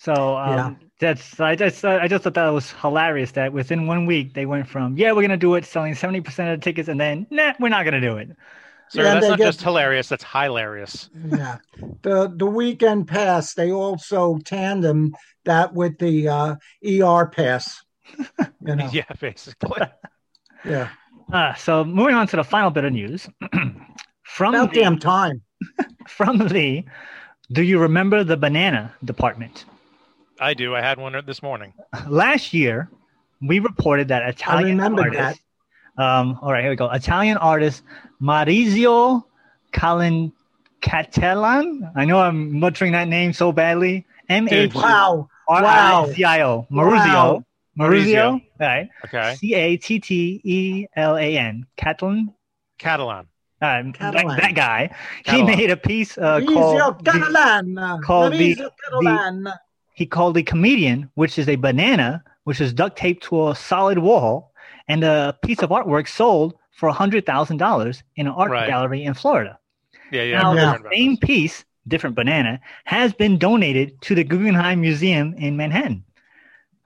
So 0.00 0.38
um, 0.38 0.78
that's 0.98 1.38
I 1.40 1.54
just 1.56 1.84
I 1.84 2.08
just 2.08 2.24
thought 2.24 2.32
that 2.32 2.48
was 2.48 2.72
hilarious 2.72 3.32
that 3.32 3.52
within 3.52 3.86
one 3.86 4.06
week 4.06 4.32
they 4.32 4.46
went 4.46 4.66
from 4.66 4.96
yeah 4.96 5.12
we're 5.12 5.20
gonna 5.20 5.36
do 5.36 5.54
it 5.56 5.66
selling 5.66 5.94
seventy 5.94 6.22
percent 6.22 6.48
of 6.48 6.58
the 6.58 6.64
tickets 6.64 6.88
and 6.88 6.98
then 6.98 7.26
nah 7.30 7.52
we're 7.60 7.68
not 7.68 7.84
gonna 7.84 8.00
do 8.00 8.16
it. 8.16 8.30
So 8.88 9.02
Yeah, 9.02 9.12
that's 9.14 9.28
not 9.28 9.36
get- 9.38 9.44
just 9.44 9.60
hilarious. 9.60 10.08
That's 10.08 10.24
hilarious. 10.24 11.10
yeah. 11.28 11.58
The 12.00 12.32
the 12.34 12.46
weekend 12.46 13.08
pass, 13.08 13.52
they 13.52 13.70
also 13.72 14.38
tandem 14.38 15.14
that 15.44 15.74
with 15.74 15.98
the 15.98 16.28
uh, 16.28 16.56
ER 16.82 17.26
pass. 17.26 17.82
You 18.66 18.76
know. 18.76 18.88
Yeah, 18.92 19.04
basically. 19.20 19.82
Yeah. 20.64 20.88
Uh, 21.30 21.52
so 21.54 21.84
moving 21.84 22.14
on 22.14 22.26
to 22.28 22.36
the 22.36 22.42
final 22.44 22.70
bit 22.70 22.84
of 22.84 22.92
news 22.94 23.28
from 24.22 24.54
About 24.54 24.72
the, 24.72 24.80
damn 24.80 24.98
time. 24.98 25.42
from 26.08 26.38
the 26.48 26.84
do 27.52 27.62
you 27.62 27.78
remember 27.78 28.24
the 28.24 28.36
banana 28.38 28.94
department? 29.04 29.66
I 30.40 30.54
do. 30.54 30.74
I 30.74 30.80
had 30.80 30.98
one 30.98 31.14
this 31.26 31.42
morning. 31.42 31.72
Last 32.08 32.54
year 32.54 32.90
we 33.42 33.58
reported 33.58 34.08
that 34.08 34.26
Italian 34.28 34.78
remember 34.78 35.02
artist. 35.02 35.40
Um, 35.98 36.38
all 36.40 36.52
right, 36.52 36.62
here 36.62 36.70
we 36.70 36.76
go. 36.76 36.90
Italian 36.90 37.36
artist 37.36 37.82
Maurizio 38.22 39.24
Calin 39.72 40.32
Cattelan. 40.80 41.92
I 41.94 42.04
know 42.06 42.20
I'm 42.20 42.58
muttering 42.58 42.92
that 42.92 43.08
name 43.08 43.32
so 43.32 43.52
badly. 43.52 44.06
M 44.28 44.46
A 44.46 44.50
Dude, 44.50 44.72
T 44.72 44.78
Wow. 44.78 45.28
R 45.48 45.64
I 45.64 46.12
Z 46.12 46.24
I 46.24 46.42
O. 46.42 46.66
Maurizio. 46.70 47.06
Wow. 47.06 47.44
Maurizio. 47.78 48.42
Right. 48.58 48.88
Okay. 49.04 49.34
C 49.36 49.54
A 49.54 49.76
T 49.76 50.00
T 50.00 50.40
E 50.42 50.86
L 50.96 51.16
A 51.16 51.36
N. 51.36 51.66
Cattelan. 51.76 52.32
Cattelan. 52.78 53.26
Uh, 53.62 53.82
that, 53.98 54.36
that 54.40 54.54
guy. 54.54 54.94
He 55.26 55.42
made 55.42 55.70
a 55.70 55.76
piece 55.76 56.16
uh, 56.16 56.38
Maurizio 56.40 56.54
called. 56.54 57.04
the- 57.04 57.10
Cattelan. 57.10 58.02
called 58.04 58.32
the- 58.32 58.54
Maurizio 58.56 58.70
Cattelan. 58.84 59.52
He 60.00 60.06
called 60.06 60.34
the 60.34 60.42
comedian, 60.42 61.10
which 61.14 61.38
is 61.38 61.46
a 61.46 61.56
banana, 61.56 62.24
which 62.44 62.58
is 62.58 62.72
duct 62.72 62.96
taped 62.96 63.22
to 63.24 63.50
a 63.50 63.54
solid 63.54 63.98
wall, 63.98 64.50
and 64.88 65.04
a 65.04 65.36
piece 65.42 65.58
of 65.62 65.68
artwork 65.68 66.08
sold 66.08 66.54
for 66.70 66.88
hundred 66.88 67.26
thousand 67.26 67.58
dollars 67.58 68.02
in 68.16 68.26
an 68.26 68.32
art 68.32 68.50
Right. 68.50 68.66
gallery 68.66 69.04
in 69.04 69.12
Florida. 69.12 69.58
Yeah, 70.10 70.22
yeah. 70.22 70.40
now, 70.40 70.54
the 70.54 70.88
same 70.90 71.18
piece, 71.18 71.66
different 71.86 72.16
banana, 72.16 72.62
has 72.86 73.12
been 73.12 73.36
donated 73.36 74.00
to 74.00 74.14
the 74.14 74.24
Guggenheim 74.24 74.80
Museum 74.80 75.34
in 75.34 75.58
Manhattan. 75.58 76.02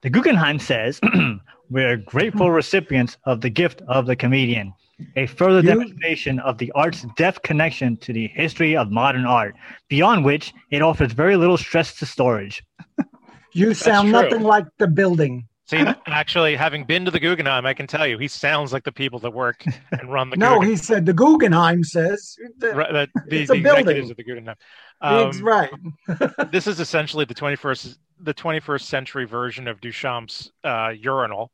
The 0.01 0.09
Guggenheim 0.09 0.59
says, 0.59 0.99
We're 1.69 1.95
grateful 1.95 2.51
recipients 2.61 3.15
of 3.23 3.39
the 3.39 3.49
gift 3.49 3.81
of 3.87 4.07
the 4.07 4.17
comedian, 4.17 4.73
a 5.15 5.25
further 5.27 5.59
You- 5.61 5.67
demonstration 5.67 6.39
of 6.39 6.57
the 6.57 6.71
art's 6.73 7.05
depth 7.17 7.41
connection 7.41 7.97
to 7.97 8.13
the 8.13 8.27
history 8.27 8.75
of 8.77 8.91
modern 8.91 9.25
art, 9.25 9.55
beyond 9.89 10.23
which 10.25 10.53
it 10.71 10.81
offers 10.81 11.11
very 11.13 11.35
little 11.37 11.57
stress 11.57 11.95
to 11.99 12.05
storage. 12.05 12.63
You 13.53 13.73
sound 13.73 14.09
true. 14.09 14.21
nothing 14.21 14.41
like 14.41 14.65
the 14.79 14.87
building. 14.87 15.47
See, 15.67 15.77
actually, 16.07 16.57
having 16.57 16.83
been 16.83 17.05
to 17.05 17.11
the 17.11 17.21
Guggenheim, 17.21 17.65
I 17.65 17.73
can 17.73 17.87
tell 17.87 18.05
you, 18.05 18.17
he 18.17 18.27
sounds 18.27 18.73
like 18.73 18.83
the 18.83 18.91
people 18.91 19.17
that 19.19 19.31
work 19.31 19.63
and 19.93 20.11
run 20.11 20.29
the 20.29 20.35
No, 20.37 20.55
Guggenheim. 20.55 20.69
he 20.71 20.75
said 20.75 21.05
the 21.05 21.13
Guggenheim 21.13 21.83
says. 21.85 22.35
Right, 22.61 22.91
the, 22.91 23.07
the, 23.29 23.41
It's 23.43 23.49
a 23.49 23.53
the 23.53 23.59
executives 23.59 23.85
building. 23.85 24.11
of 24.11 24.17
the 24.17 24.23
Guggenheim. 24.25 24.55
It's 25.03 25.37
Um, 25.39 25.43
right. 25.45 25.71
this 26.51 26.67
is 26.67 26.81
essentially 26.81 27.23
the 27.23 27.33
21st 27.33 27.97
the 28.19 28.33
21st 28.33 28.81
century 28.81 29.25
version 29.25 29.69
of 29.69 29.79
Duchamp's 29.79 30.51
uh, 30.65 30.89
urinal. 30.89 31.49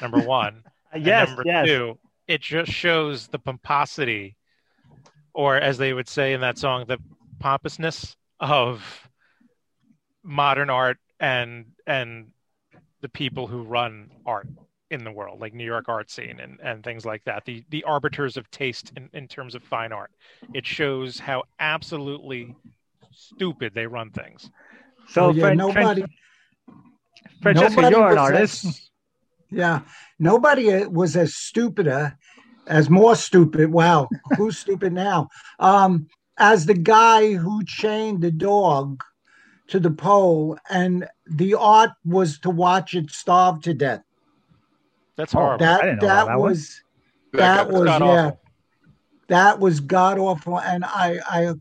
Number 0.00 0.20
one. 0.20 0.62
And 0.92 1.04
yes, 1.04 1.26
number 1.28 1.42
yes. 1.44 1.66
two, 1.66 1.98
it 2.32 2.40
just 2.40 2.72
shows 2.72 3.28
the 3.28 3.38
pomposity, 3.38 4.36
or 5.34 5.56
as 5.56 5.76
they 5.76 5.92
would 5.92 6.08
say 6.08 6.32
in 6.32 6.40
that 6.40 6.56
song, 6.56 6.86
the 6.88 6.96
pompousness 7.40 8.16
of 8.40 9.06
modern 10.24 10.70
art 10.70 10.96
and 11.20 11.66
and 11.86 12.28
the 13.02 13.08
people 13.10 13.46
who 13.46 13.62
run 13.62 14.10
art 14.24 14.48
in 14.90 15.04
the 15.04 15.12
world, 15.12 15.40
like 15.40 15.52
New 15.52 15.64
York 15.74 15.90
art 15.90 16.10
scene 16.10 16.40
and, 16.40 16.58
and 16.62 16.82
things 16.82 17.04
like 17.04 17.22
that. 17.24 17.44
The 17.44 17.64
the 17.68 17.84
arbiters 17.84 18.38
of 18.38 18.50
taste 18.50 18.92
in, 18.96 19.10
in 19.12 19.28
terms 19.28 19.54
of 19.54 19.62
fine 19.62 19.92
art. 19.92 20.10
It 20.54 20.64
shows 20.66 21.18
how 21.18 21.42
absolutely 21.60 22.54
stupid 23.10 23.74
they 23.74 23.86
run 23.86 24.10
things. 24.10 24.48
So, 25.08 25.26
Oh, 25.26 25.32
yeah, 25.32 25.42
Fran- 25.42 25.56
nobody. 25.58 26.00
Fran- 26.00 26.08
Francesca, 27.42 27.80
nobody 27.82 27.96
you're 27.96 28.12
an 28.12 28.18
artist. 28.18 28.64
as- 28.64 28.88
yeah, 29.50 29.80
nobody 30.18 30.72
uh, 30.72 30.88
was 30.88 31.14
as 31.14 31.34
stupid, 31.34 31.86
uh, 31.86 32.10
as 32.66 32.88
more 32.90 33.16
stupid. 33.16 33.72
Wow, 33.72 34.08
who's 34.36 34.58
stupid 34.58 34.92
now? 34.92 35.28
Um, 35.58 36.06
as 36.38 36.66
the 36.66 36.74
guy 36.74 37.34
who 37.34 37.62
chained 37.64 38.22
the 38.22 38.30
dog 38.30 39.02
to 39.68 39.80
the 39.80 39.90
pole, 39.90 40.58
and 40.70 41.06
the 41.26 41.54
art 41.54 41.90
was 42.04 42.38
to 42.40 42.50
watch 42.50 42.94
it 42.94 43.10
starve 43.10 43.60
to 43.62 43.74
death. 43.74 44.02
That's 45.16 45.34
Oh, 45.34 45.38
horrible. 45.38 45.64
I 45.64 45.68
That 45.68 45.82
didn't 45.82 45.96
know 45.98 46.06
that, 46.06 46.14
about 46.22 46.26
that 46.26 46.38
one. 46.38 46.50
was 46.50 46.82
that 47.32 47.66
guy- 47.68 47.72
was 47.72 47.88
yeah, 48.00 48.26
awful. 48.26 48.40
that 49.28 49.60
was 49.60 49.80
god 49.80 50.18
awful, 50.18 50.60
and 50.60 50.84
I 50.84 51.18
I 51.28 51.54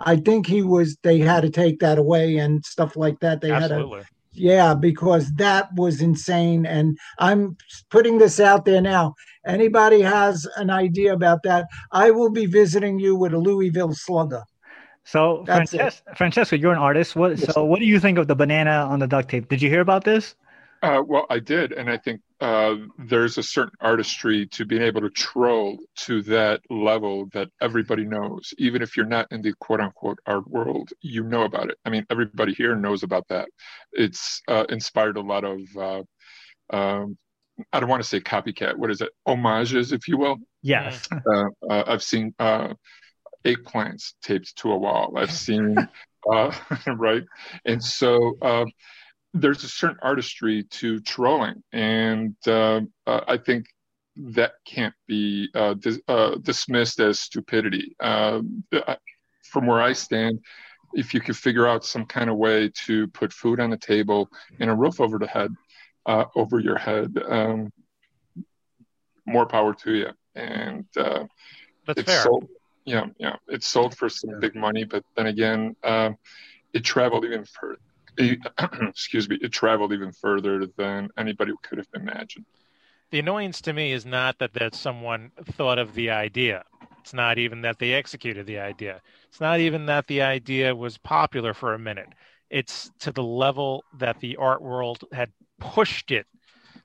I 0.00 0.16
think 0.16 0.46
he 0.46 0.62
was. 0.62 0.96
They 1.02 1.18
had 1.18 1.42
to 1.42 1.50
take 1.50 1.78
that 1.80 1.98
away 1.98 2.36
and 2.38 2.64
stuff 2.64 2.96
like 2.96 3.20
that. 3.20 3.40
They 3.40 3.50
had 3.50 3.68
to 3.68 4.02
yeah, 4.34 4.74
because 4.74 5.30
that 5.34 5.68
was 5.76 6.00
insane. 6.00 6.64
And 6.64 6.98
I'm 7.18 7.56
putting 7.90 8.18
this 8.18 8.40
out 8.40 8.64
there 8.64 8.80
now. 8.80 9.14
Anybody 9.46 10.00
has 10.00 10.46
an 10.56 10.70
idea 10.70 11.12
about 11.12 11.42
that? 11.42 11.66
I 11.90 12.10
will 12.10 12.30
be 12.30 12.46
visiting 12.46 12.98
you 12.98 13.16
with 13.16 13.34
a 13.34 13.38
Louisville 13.38 13.94
slugger. 13.94 14.44
So, 15.04 15.44
Frances- 15.46 16.02
Francesca, 16.16 16.56
you're 16.56 16.72
an 16.72 16.78
artist. 16.78 17.16
What? 17.16 17.38
Yes. 17.38 17.52
So, 17.52 17.64
what 17.64 17.80
do 17.80 17.86
you 17.86 17.98
think 17.98 18.18
of 18.18 18.28
the 18.28 18.36
banana 18.36 18.86
on 18.88 19.00
the 19.00 19.06
duct 19.08 19.28
tape? 19.30 19.48
Did 19.48 19.60
you 19.60 19.68
hear 19.68 19.80
about 19.80 20.04
this? 20.04 20.36
Uh, 20.82 21.00
well, 21.06 21.26
I 21.30 21.38
did, 21.38 21.70
and 21.72 21.88
I 21.88 21.96
think 21.96 22.20
uh, 22.40 22.74
there's 22.98 23.38
a 23.38 23.42
certain 23.42 23.74
artistry 23.80 24.46
to 24.48 24.64
being 24.64 24.82
able 24.82 25.00
to 25.02 25.10
troll 25.10 25.78
to 25.98 26.22
that 26.22 26.60
level 26.70 27.26
that 27.32 27.48
everybody 27.60 28.04
knows, 28.04 28.52
even 28.58 28.82
if 28.82 28.96
you're 28.96 29.06
not 29.06 29.30
in 29.30 29.42
the 29.42 29.54
quote-unquote 29.60 30.18
art 30.26 30.48
world, 30.48 30.90
you 31.00 31.22
know 31.22 31.42
about 31.42 31.70
it. 31.70 31.78
I 31.84 31.90
mean, 31.90 32.04
everybody 32.10 32.52
here 32.52 32.74
knows 32.74 33.04
about 33.04 33.28
that. 33.28 33.48
It's 33.92 34.42
uh, 34.48 34.64
inspired 34.70 35.16
a 35.16 35.20
lot 35.20 35.44
of, 35.44 35.60
uh, 35.76 36.02
um, 36.76 37.16
I 37.72 37.80
don't 37.80 37.88
want 37.88 38.02
to 38.02 38.08
say 38.08 38.20
copycat. 38.20 38.76
What 38.76 38.90
is 38.90 39.00
it? 39.00 39.10
Homages, 39.26 39.92
if 39.92 40.08
you 40.08 40.16
will. 40.18 40.38
Yes. 40.62 41.08
Uh, 41.12 41.44
uh, 41.68 41.84
I've 41.86 42.02
seen 42.02 42.34
uh, 42.38 42.74
eggplants 43.44 44.14
taped 44.22 44.56
to 44.56 44.72
a 44.72 44.76
wall. 44.76 45.14
I've 45.16 45.32
seen, 45.32 45.76
uh, 46.30 46.52
right? 46.96 47.22
And 47.64 47.82
so 47.82 48.34
uh, 48.40 48.64
there's 49.34 49.64
a 49.64 49.68
certain 49.68 49.98
artistry 50.02 50.64
to 50.64 51.00
trolling, 51.00 51.62
and 51.72 52.36
uh, 52.46 52.80
uh, 53.06 53.20
I 53.26 53.38
think 53.38 53.66
that 54.16 54.52
can't 54.66 54.94
be 55.08 55.48
uh, 55.54 55.74
dis- 55.74 56.00
uh, 56.06 56.36
dismissed 56.42 57.00
as 57.00 57.20
stupidity. 57.20 57.96
Uh, 57.98 58.40
from 59.44 59.66
where 59.66 59.80
I 59.80 59.92
stand, 59.92 60.40
if 60.94 61.14
you 61.14 61.20
could 61.20 61.36
figure 61.36 61.66
out 61.66 61.84
some 61.84 62.04
kind 62.04 62.28
of 62.28 62.36
way 62.36 62.70
to 62.86 63.06
put 63.08 63.32
food 63.32 63.60
on 63.60 63.70
the 63.70 63.76
table 63.78 64.28
and 64.60 64.70
a 64.70 64.74
roof 64.74 65.00
over 65.00 65.18
the 65.18 65.26
head, 65.26 65.52
uh, 66.06 66.24
over 66.34 66.58
your 66.60 66.76
head, 66.76 67.16
um, 67.28 67.70
more 69.26 69.46
power 69.46 69.74
to 69.74 69.94
you. 69.94 70.08
And 70.34 70.84
uh, 70.96 71.24
That's 71.86 72.00
it's 72.00 72.12
fair. 72.12 72.22
sold, 72.22 72.48
yeah, 72.84 73.06
yeah, 73.18 73.36
it's 73.48 73.66
sold 73.66 73.96
for 73.96 74.08
some 74.08 74.40
big 74.40 74.54
money, 74.54 74.84
but 74.84 75.04
then 75.16 75.26
again, 75.26 75.76
um, 75.84 76.16
it 76.72 76.84
traveled 76.84 77.24
even 77.24 77.44
further. 77.44 77.78
excuse 78.88 79.28
me, 79.28 79.38
it 79.40 79.52
traveled 79.52 79.92
even 79.92 80.12
further 80.12 80.66
than 80.76 81.08
anybody 81.16 81.52
could 81.62 81.78
have 81.78 81.88
imagined. 81.94 82.44
The 83.10 83.18
annoyance 83.20 83.60
to 83.62 83.72
me 83.72 83.92
is 83.92 84.04
not 84.04 84.38
that 84.38 84.54
that 84.54 84.74
someone 84.74 85.30
thought 85.44 85.78
of 85.78 85.94
the 85.94 86.10
idea. 86.10 86.64
It's 87.00 87.14
not 87.14 87.38
even 87.38 87.62
that 87.62 87.78
they 87.78 87.92
executed 87.94 88.46
the 88.46 88.58
idea. 88.58 89.00
It's 89.28 89.40
not 89.40 89.60
even 89.60 89.86
that 89.86 90.06
the 90.06 90.22
idea 90.22 90.74
was 90.74 90.98
popular 90.98 91.52
for 91.52 91.74
a 91.74 91.78
minute. 91.78 92.08
It's 92.52 92.90
to 93.00 93.10
the 93.10 93.22
level 93.22 93.82
that 93.98 94.20
the 94.20 94.36
art 94.36 94.60
world 94.62 95.04
had 95.10 95.32
pushed 95.58 96.10
it 96.10 96.26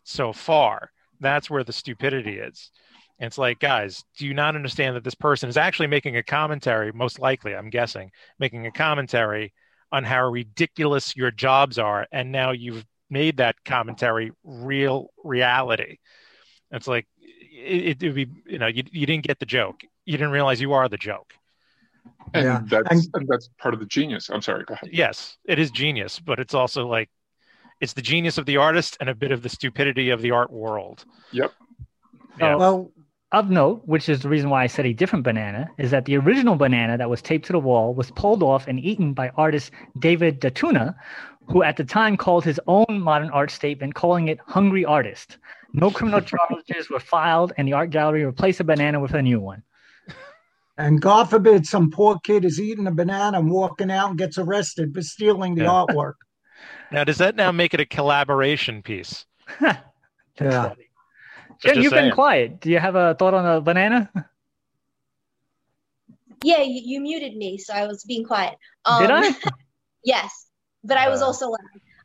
so 0.03 0.31
far. 0.31 0.91
That's 1.19 1.49
where 1.49 1.63
the 1.63 1.73
stupidity 1.73 2.39
is. 2.39 2.71
And 3.19 3.27
it's 3.27 3.37
like, 3.37 3.59
guys, 3.59 4.03
do 4.17 4.25
you 4.25 4.33
not 4.33 4.55
understand 4.55 4.95
that 4.95 5.03
this 5.03 5.15
person 5.15 5.49
is 5.49 5.57
actually 5.57 5.87
making 5.87 6.15
a 6.15 6.23
commentary, 6.23 6.91
most 6.93 7.19
likely, 7.19 7.53
I'm 7.53 7.69
guessing, 7.69 8.11
making 8.39 8.65
a 8.65 8.71
commentary 8.71 9.53
on 9.91 10.03
how 10.03 10.29
ridiculous 10.29 11.15
your 11.15 11.31
jobs 11.31 11.77
are. 11.77 12.07
And 12.11 12.31
now 12.31 12.51
you've 12.51 12.85
made 13.09 13.37
that 13.37 13.55
commentary 13.65 14.31
real 14.43 15.09
reality. 15.23 15.97
It's 16.71 16.87
like, 16.87 17.07
it, 17.19 18.01
it 18.01 18.05
would 18.07 18.15
be, 18.15 18.27
you 18.45 18.59
know, 18.59 18.67
you, 18.67 18.83
you 18.91 19.05
didn't 19.05 19.25
get 19.27 19.39
the 19.39 19.45
joke. 19.45 19.81
You 20.05 20.13
didn't 20.13 20.31
realize 20.31 20.61
you 20.61 20.73
are 20.73 20.87
the 20.87 20.97
joke. 20.97 21.33
And 22.33 22.43
Yeah. 22.45 22.61
that's 22.67 22.89
And- 22.91 23.09
and 23.15 23.27
that's 23.27 23.49
part 23.57 23.73
of 23.73 23.79
the 23.79 23.85
genius. 23.85 24.29
I'm 24.29 24.41
sorry, 24.41 24.63
go 24.65 24.73
ahead. 24.73 24.89
Yes, 24.91 25.37
it 25.45 25.59
is 25.59 25.71
genius, 25.71 26.19
but 26.19 26.39
it's 26.39 26.53
also 26.53 26.87
like, 26.87 27.09
it's 27.79 27.93
the 27.93 28.01
genius 28.01 28.37
of 28.37 28.45
the 28.45 28.57
artist 28.57 28.97
and 28.99 29.09
a 29.09 29.15
bit 29.15 29.31
of 29.31 29.43
the 29.43 29.49
stupidity 29.49 30.09
of 30.09 30.21
the 30.21 30.31
art 30.31 30.51
world. 30.51 31.05
Yep. 31.31 31.51
Yeah. 32.39 32.55
Well, 32.55 32.91
Of 33.33 33.49
note, 33.49 33.81
which 33.85 34.07
is 34.07 34.21
the 34.21 34.29
reason 34.29 34.49
why 34.49 34.63
I 34.63 34.67
said 34.67 34.85
a 34.85 34.93
different 34.93 35.25
banana, 35.25 35.67
is 35.77 35.91
that 35.91 36.05
the 36.05 36.15
original 36.17 36.55
banana 36.55 36.97
that 36.97 37.09
was 37.09 37.21
taped 37.21 37.45
to 37.47 37.51
the 37.51 37.59
wall 37.59 37.93
was 37.93 38.09
pulled 38.11 38.41
off 38.41 38.69
and 38.69 38.79
eaten 38.79 39.13
by 39.13 39.29
artist 39.35 39.71
David 39.99 40.39
Datuna, 40.39 40.95
who 41.49 41.61
at 41.61 41.75
the 41.75 41.83
time 41.83 42.15
called 42.15 42.45
his 42.45 42.57
own 42.67 42.85
modern 42.89 43.29
art 43.31 43.51
statement, 43.51 43.95
calling 43.95 44.29
it 44.29 44.39
Hungry 44.47 44.85
Artist. 44.85 45.37
No 45.73 45.91
criminal 45.91 46.21
charges 46.31 46.89
were 46.89 47.01
filed, 47.01 47.51
and 47.57 47.67
the 47.67 47.73
art 47.73 47.89
gallery 47.89 48.23
replaced 48.25 48.59
the 48.59 48.63
banana 48.63 48.97
with 49.01 49.13
a 49.13 49.21
new 49.21 49.41
one. 49.41 49.61
And 50.77 51.01
God 51.01 51.29
forbid 51.29 51.65
some 51.65 51.89
poor 51.89 52.17
kid 52.23 52.45
is 52.45 52.59
eating 52.59 52.87
a 52.87 52.91
banana 52.91 53.39
and 53.39 53.49
walking 53.49 53.91
out 53.91 54.09
and 54.09 54.17
gets 54.17 54.37
arrested 54.37 54.93
for 54.93 55.01
stealing 55.01 55.55
the 55.55 55.63
Yeah. 55.63 55.69
artwork. 55.71 56.13
Now, 56.91 57.03
does 57.03 57.17
that 57.17 57.35
now 57.35 57.51
make 57.51 57.73
it 57.73 57.79
a 57.79 57.85
collaboration 57.85 58.81
piece? 58.81 59.25
Yeah. 60.39 60.69
funny. 60.69 60.89
Jen, 61.59 61.81
you've 61.81 61.93
been 61.93 62.11
quiet. 62.11 62.59
Do 62.61 62.69
you 62.69 62.77
have 62.77 62.95
a 62.95 63.15
thought 63.15 63.33
on 63.33 63.43
a 63.45 63.59
banana? 63.59 64.09
Yeah, 66.43 66.61
you, 66.61 66.81
you 66.85 67.01
muted 67.01 67.35
me, 67.35 67.57
so 67.57 67.73
I 67.73 67.87
was 67.87 68.03
being 68.03 68.23
quiet. 68.23 68.55
Um, 68.85 68.99
Did 68.99 69.11
I? 69.11 69.31
Yes, 70.03 70.47
but 70.83 70.97
I 70.97 71.09
was 71.09 71.21
Uh. 71.21 71.25
also 71.25 71.49
loud. 71.49 71.59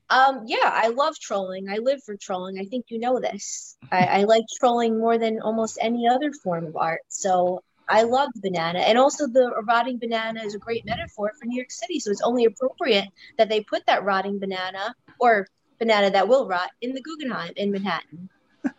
Um, 0.09 0.45
yeah, 0.47 0.59
I 0.65 0.89
love 0.89 1.15
trolling. 1.21 1.69
I 1.69 1.77
live 1.79 2.01
for 2.05 2.17
trolling. 2.17 2.59
I 2.59 2.65
think 2.65 2.87
you 2.89 2.99
know 2.99 3.21
this. 3.21 3.77
I, 3.91 4.05
I 4.05 4.25
like 4.25 4.45
trolling 4.59 4.99
more 4.99 5.19
than 5.19 5.41
almost 5.41 5.79
any 5.81 6.09
other 6.09 6.33
form 6.43 6.67
of 6.67 6.77
art. 6.77 7.01
So 7.09 7.61
I 7.93 8.03
love 8.05 8.31
the 8.35 8.41
banana, 8.41 8.79
and 8.79 8.97
also 8.97 9.27
the 9.27 9.53
rotting 9.69 9.99
banana 9.99 10.43
is 10.43 10.55
a 10.55 10.59
great 10.59 10.87
metaphor 10.87 11.31
for 11.39 11.45
New 11.45 11.57
York 11.57 11.71
City. 11.71 12.01
So 12.01 12.11
it's 12.11 12.23
only 12.23 12.47
appropriate 12.47 13.09
that 13.37 13.51
they 13.51 13.61
put 13.61 13.85
that 13.87 14.03
rotting 14.03 14.39
banana 14.39 14.95
or 15.21 15.47
banana 15.79 16.11
that 16.11 16.27
will 16.27 16.49
rot 16.49 16.71
in 16.81 16.95
the 16.95 17.03
Guggenheim 17.03 17.53
in 17.57 17.71
Manhattan. 17.71 18.29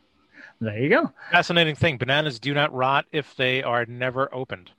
There 0.61 0.79
you 0.79 0.89
go. 0.89 1.11
Fascinating 1.31 1.75
thing 1.75 1.97
bananas 1.97 2.39
do 2.39 2.53
not 2.53 2.73
rot 2.73 3.05
if 3.11 3.35
they 3.35 3.61
are 3.63 3.85
never 3.85 4.33
opened. 4.33 4.71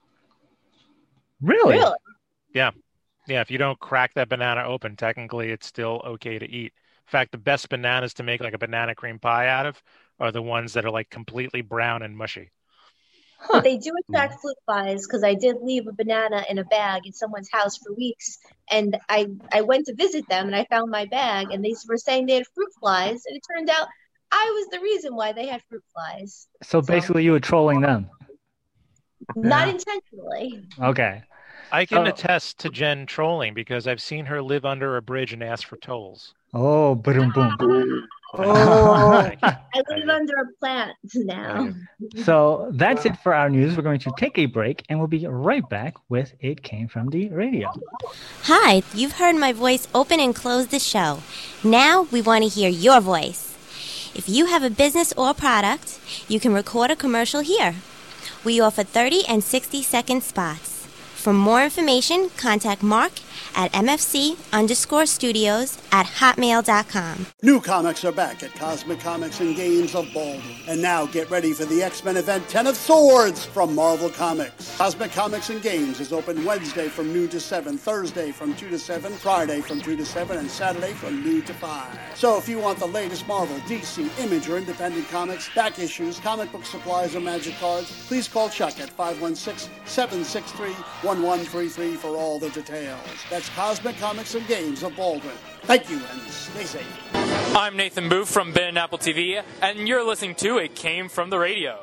Really? 1.43 1.77
Really? 1.77 1.93
Yeah, 3.27 3.41
if 3.41 3.51
you 3.51 3.59
don't 3.59 3.79
crack 3.79 4.15
that 4.15 4.29
banana 4.29 4.65
open, 4.65 4.97
technically 4.97 5.51
it's 5.51 5.67
still 5.67 6.03
okay 6.05 6.39
to 6.39 6.51
eat. 6.51 6.73
In 7.07 7.11
fact, 7.11 7.33
the 7.33 7.39
best 7.39 7.69
bananas 7.69 8.15
to 8.15 8.23
make 8.23 8.41
like 8.41 8.55
a 8.55 8.59
banana 8.59 8.95
cream 8.95 9.19
pie 9.19 9.49
out 9.49 9.67
of 9.67 9.83
are 10.19 10.33
the 10.33 10.43
ones 10.43 10.73
that 10.73 10.85
are 10.85 10.91
like 10.91 11.11
completely 11.11 11.61
brown 11.61 12.03
and 12.03 12.17
mushy. 12.17 12.51
But 13.49 13.63
they 13.65 13.77
do 13.77 13.93
attract 14.09 14.41
fruit 14.41 14.57
flies 14.65 15.07
because 15.07 15.23
I 15.23 15.35
did 15.35 15.57
leave 15.63 15.87
a 15.87 15.93
banana 15.93 16.45
in 16.49 16.59
a 16.59 16.65
bag 16.65 17.03
in 17.07 17.13
someone's 17.13 17.51
house 17.53 17.77
for 17.77 17.93
weeks, 17.95 18.39
and 18.71 18.97
I 19.09 19.27
I 19.53 19.61
went 19.61 19.87
to 19.87 19.95
visit 19.95 20.29
them 20.29 20.47
and 20.47 20.57
I 20.57 20.65
found 20.71 20.91
my 20.91 21.05
bag 21.07 21.51
and 21.53 21.65
they 21.65 21.75
were 21.89 21.97
saying 21.99 22.27
they 22.27 22.35
had 22.35 22.47
fruit 22.55 22.71
flies, 22.81 23.23
and 23.27 23.37
it 23.37 23.43
turned 23.55 23.71
out 23.71 23.87
I 24.33 24.53
was 24.55 24.69
the 24.69 24.81
reason 24.81 25.15
why 25.15 25.33
they 25.33 25.47
had 25.47 25.63
fruit 25.69 25.85
flies, 25.93 26.49
So 26.63 26.81
basically, 26.81 27.25
you 27.25 27.33
were 27.33 27.41
trolling 27.41 27.81
them. 27.81 28.11
not 29.37 29.69
Yeah. 29.69 29.75
intentionally. 29.75 30.67
Okay. 30.81 31.23
I 31.71 31.87
can 31.87 32.07
Oh. 32.07 32.11
attest 32.11 32.59
to 32.61 32.69
Jen 32.71 33.07
trolling 33.07 33.55
because 33.55 33.87
I've 33.87 34.03
seen 34.03 34.27
her 34.27 34.43
live 34.43 34.65
under 34.65 34.97
a 34.97 35.03
bridge 35.03 35.33
and 35.33 35.43
ask 35.43 35.67
for 35.67 35.77
tolls. 35.77 36.35
Oh, 36.53 36.95
boom, 36.95 37.31
boom. 37.33 38.09
Oh, 38.37 39.31
I 39.43 39.83
live 39.91 40.09
under 40.09 40.35
a 40.35 40.59
plant 40.59 40.93
now. 41.15 41.73
So 42.25 42.71
that's 42.75 43.07
it 43.07 43.17
for 43.19 43.35
our 43.35 43.49
news. 43.49 43.77
We're 43.77 43.83
going 43.83 44.01
to 44.01 44.13
take 44.17 44.39
a 44.39 44.47
break 44.47 44.85
and 44.89 44.99
we'll 44.99 45.09
be 45.09 45.27
right 45.27 45.67
back 45.69 45.95
with 46.09 46.35
It 46.41 46.63
Came 46.63 46.89
From 46.89 47.11
the 47.11 47.29
Radio. 47.31 47.71
Hi, 48.43 48.83
you've 48.93 49.13
heard 49.13 49.37
my 49.37 49.53
voice 49.53 49.87
open 49.95 50.19
and 50.19 50.35
close 50.35 50.69
the 50.69 50.81
show. 50.81 51.21
Now 51.63 52.09
we 52.11 52.21
want 52.21 52.43
to 52.43 52.49
hear 52.49 52.69
your 52.69 53.01
voice. 53.01 53.55
If 54.15 54.29
you 54.29 54.47
have 54.47 54.63
a 54.63 54.71
business 54.71 55.13
or 55.17 55.35
product, 55.35 56.01
you 56.29 56.41
can 56.41 56.53
record 56.53 56.91
a 56.91 56.97
commercial 56.97 57.41
here. 57.41 57.77
We 58.45 58.61
offer 58.61 58.83
30 58.83 59.27
and 59.27 59.43
60 59.43 59.83
second 59.83 60.23
spots. 60.23 60.74
For 61.25 61.33
more 61.33 61.65
information, 61.65 62.29
contact 62.37 62.83
Mark 62.83 63.13
at 63.55 63.73
MFC 63.73 64.37
underscore 64.53 65.07
studios 65.07 65.79
at 65.91 66.05
hotmail.com. 66.05 67.27
New 67.43 67.63
comics 67.63 68.05
are 68.05 68.13
back 68.13 68.43
at 68.43 68.55
Cosmic 68.57 69.01
Comics 69.01 69.41
and 69.41 69.57
Games 69.57 69.95
of 69.95 70.07
Baldwin. 70.13 70.43
And 70.69 70.83
now 70.83 71.07
get 71.07 71.31
ready 71.31 71.55
for 71.55 71.65
the 71.65 71.83
X-Men 71.83 72.19
event 72.19 72.47
10 72.51 72.67
of 72.67 72.77
Swords 72.77 73.47
from 73.47 73.75
Marvel 73.75 74.11
Comics. 74.11 74.77
Cosmic 74.77 75.13
Comics 75.13 75.49
and 75.49 75.63
Games 75.63 75.99
is 75.99 76.13
open 76.13 76.45
Wednesday 76.45 76.89
from 76.89 77.11
noon 77.11 77.29
to 77.29 77.41
7, 77.41 77.79
Thursday 77.79 78.31
from 78.31 78.55
2 78.55 78.69
to 78.69 78.79
7, 78.79 79.11
Friday 79.13 79.63
from 79.63 79.81
2 79.81 79.97
to 79.97 80.05
7, 80.05 80.37
and 80.37 80.51
Saturday 80.51 80.93
from 80.93 81.25
noon 81.25 81.41
to 81.47 81.55
5. 81.55 81.99
So 82.17 82.37
if 82.37 82.51
you 82.51 82.59
want 82.59 82.79
the 82.79 82.87
latest 82.87 83.27
Marvel, 83.27 83.57
DC, 83.61 84.11
Image, 84.19 84.47
or 84.51 84.59
independent 84.59 85.09
comics, 85.09 85.49
back 85.55 85.79
issues, 85.79 86.21
comic 86.21 86.53
book 86.53 86.67
supplies, 86.67 87.17
or 87.17 87.21
magic 87.21 87.55
cards, 87.61 88.07
please 88.09 88.29
call 88.29 88.51
Chuck 88.51 88.79
at 88.79 88.91
516-763-1133 91.15 91.97
for 91.97 92.09
all 92.09 92.39
the 92.39 92.51
details. 92.51 93.01
That's 93.31 93.49
Cosmic 93.51 93.97
Comics 93.99 94.35
and 94.35 94.47
Games 94.47 94.83
of 94.83 94.97
Baldwin. 94.97 95.35
Thank 95.63 95.89
you, 95.91 96.01
and 96.11 96.21
stay 96.23 96.65
safe. 96.65 97.15
I'm 97.57 97.77
Nathan 97.77 98.09
Booth 98.09 98.29
from 98.29 98.53
Ben 98.53 98.69
and 98.71 98.79
Apple 98.79 98.99
TV, 98.99 99.43
and 99.63 99.89
you're 99.89 100.05
listening 100.05 100.35
to 100.37 100.59
It 100.59 100.75
Came 100.75 101.09
From 101.09 101.31
the 101.31 101.39
Radio. 101.39 101.79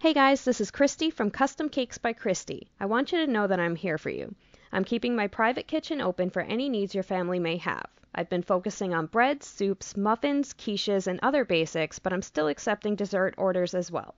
Hey 0.00 0.12
guys, 0.12 0.44
this 0.44 0.60
is 0.60 0.70
Christy 0.70 1.10
from 1.10 1.30
Custom 1.30 1.68
Cakes 1.68 1.98
by 1.98 2.12
Christy. 2.12 2.68
I 2.78 2.86
want 2.86 3.12
you 3.12 3.24
to 3.24 3.32
know 3.32 3.46
that 3.46 3.60
I'm 3.60 3.76
here 3.76 3.98
for 3.98 4.10
you. 4.10 4.34
I'm 4.72 4.84
keeping 4.84 5.16
my 5.16 5.26
private 5.26 5.66
kitchen 5.68 6.00
open 6.00 6.28
for 6.30 6.42
any 6.42 6.68
needs 6.68 6.94
your 6.94 7.04
family 7.04 7.38
may 7.38 7.56
have. 7.58 7.86
I've 8.14 8.28
been 8.28 8.42
focusing 8.42 8.94
on 8.94 9.06
breads, 9.06 9.46
soups, 9.46 9.96
muffins, 9.96 10.54
quiches, 10.54 11.06
and 11.06 11.20
other 11.22 11.44
basics, 11.44 11.98
but 11.98 12.12
I'm 12.12 12.22
still 12.22 12.48
accepting 12.48 12.94
dessert 12.94 13.34
orders 13.36 13.74
as 13.74 13.90
well. 13.90 14.14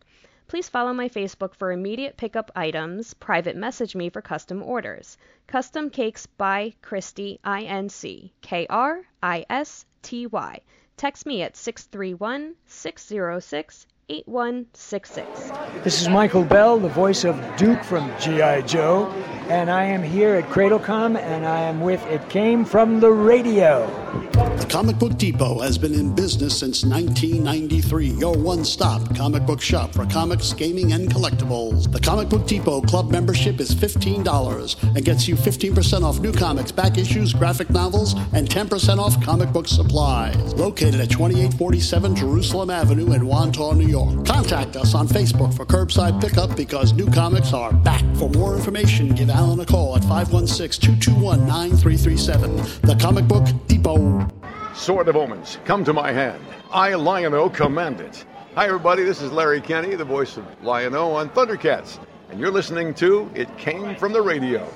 Please 0.48 0.70
follow 0.70 0.94
my 0.94 1.11
Facebook 1.11 1.54
for 1.54 1.72
immediate 1.72 2.16
pickup 2.16 2.50
items, 2.56 3.12
private 3.12 3.54
message 3.54 3.94
me 3.94 4.08
for 4.08 4.22
custom 4.22 4.62
orders. 4.62 5.18
Custom 5.46 5.90
Cakes 5.90 6.24
by 6.24 6.72
Christy, 6.80 7.38
I 7.44 7.64
N 7.64 7.90
C 7.90 8.32
K 8.40 8.66
R 8.70 9.04
I 9.22 9.44
S 9.50 9.84
T 10.00 10.26
Y. 10.26 10.61
Text 10.96 11.26
me 11.26 11.42
at 11.42 11.54
631 11.54 12.54
606 12.64 13.87
8166. 14.11 15.51
This 15.85 16.01
is 16.01 16.09
Michael 16.09 16.42
Bell, 16.42 16.79
the 16.79 16.88
voice 16.88 17.25
of 17.25 17.37
Duke 17.59 17.85
from 17.85 18.11
G.I. 18.18 18.62
Joe, 18.62 19.07
and 19.49 19.71
I 19.71 19.85
am 19.85 20.03
here 20.03 20.35
at 20.35 20.44
CradleCom 20.44 21.18
and 21.18 21.47
I 21.47 21.61
am 21.61 21.83
with 21.83 22.05
It 22.07 22.27
Came 22.31 22.64
From 22.64 23.01
the 23.01 23.11
Radio. 23.11 23.87
The 24.33 24.66
Comic 24.68 24.99
Book 24.99 25.16
Depot 25.18 25.59
has 25.61 25.77
been 25.77 25.94
in 25.94 26.14
business 26.14 26.59
since 26.59 26.85
1993. 26.85 28.09
Your 28.09 28.37
one 28.37 28.64
stop 28.64 29.14
comic 29.14 29.44
book 29.47 29.61
shop 29.61 29.92
for 29.92 30.07
comics, 30.07 30.53
gaming, 30.53 30.92
and 30.92 31.09
collectibles. 31.11 31.90
The 31.90 32.01
Comic 32.01 32.29
Book 32.29 32.47
Depot 32.47 32.81
club 32.83 33.11
membership 33.11 33.61
is 33.61 33.75
$15 33.75 34.94
and 34.94 35.05
gets 35.05 35.29
you 35.29 35.35
15% 35.35 36.03
off 36.03 36.21
new 36.21 36.33
comics, 36.33 36.73
back 36.73 36.99
issues, 36.99 37.33
graphic 37.33 37.71
novels, 37.71 38.14
and 38.33 38.49
10% 38.49 38.99
off 38.99 39.23
comic 39.23 39.53
book 39.53 39.68
supplies. 39.68 40.55
Located 40.55 41.01
at 41.01 41.11
2847 41.11 42.16
Jerusalem 42.16 42.71
Avenue 42.71 43.12
in 43.12 43.23
Wantagh, 43.23 43.77
New 43.77 43.87
York. 43.87 43.97
Contact 44.24 44.76
us 44.76 44.94
on 44.94 45.08
Facebook 45.08 45.54
for 45.54 45.64
curbside 45.64 46.20
pickup 46.20 46.56
because 46.56 46.92
new 46.92 47.11
comics 47.11 47.52
are 47.52 47.72
back. 47.72 48.02
For 48.16 48.28
more 48.30 48.56
information, 48.56 49.08
give 49.14 49.30
Alan 49.30 49.61
a 49.61 49.66
call 49.66 49.96
at 49.96 50.02
516 50.02 50.80
221 50.80 51.46
9337. 51.46 52.56
The 52.82 52.96
Comic 53.00 53.26
Book 53.26 53.46
Depot. 53.66 54.28
Sword 54.74 55.08
of 55.08 55.16
Omens, 55.16 55.58
come 55.64 55.84
to 55.84 55.92
my 55.92 56.12
hand. 56.12 56.42
I, 56.70 56.94
Lion-O, 56.94 57.50
command 57.50 58.00
it. 58.00 58.24
Hi, 58.54 58.66
everybody. 58.66 59.02
This 59.02 59.22
is 59.22 59.32
Larry 59.32 59.61
Kenney, 59.61 59.94
the 59.94 60.04
voice 60.04 60.37
of 60.37 60.44
Lion-O 60.62 61.12
on 61.12 61.30
Thundercats. 61.30 61.98
And 62.30 62.38
you're 62.38 62.50
listening 62.50 62.94
to 62.94 63.30
It 63.34 63.48
Came 63.56 63.96
From 63.96 64.12
the 64.12 64.22
Radio. 64.22 64.68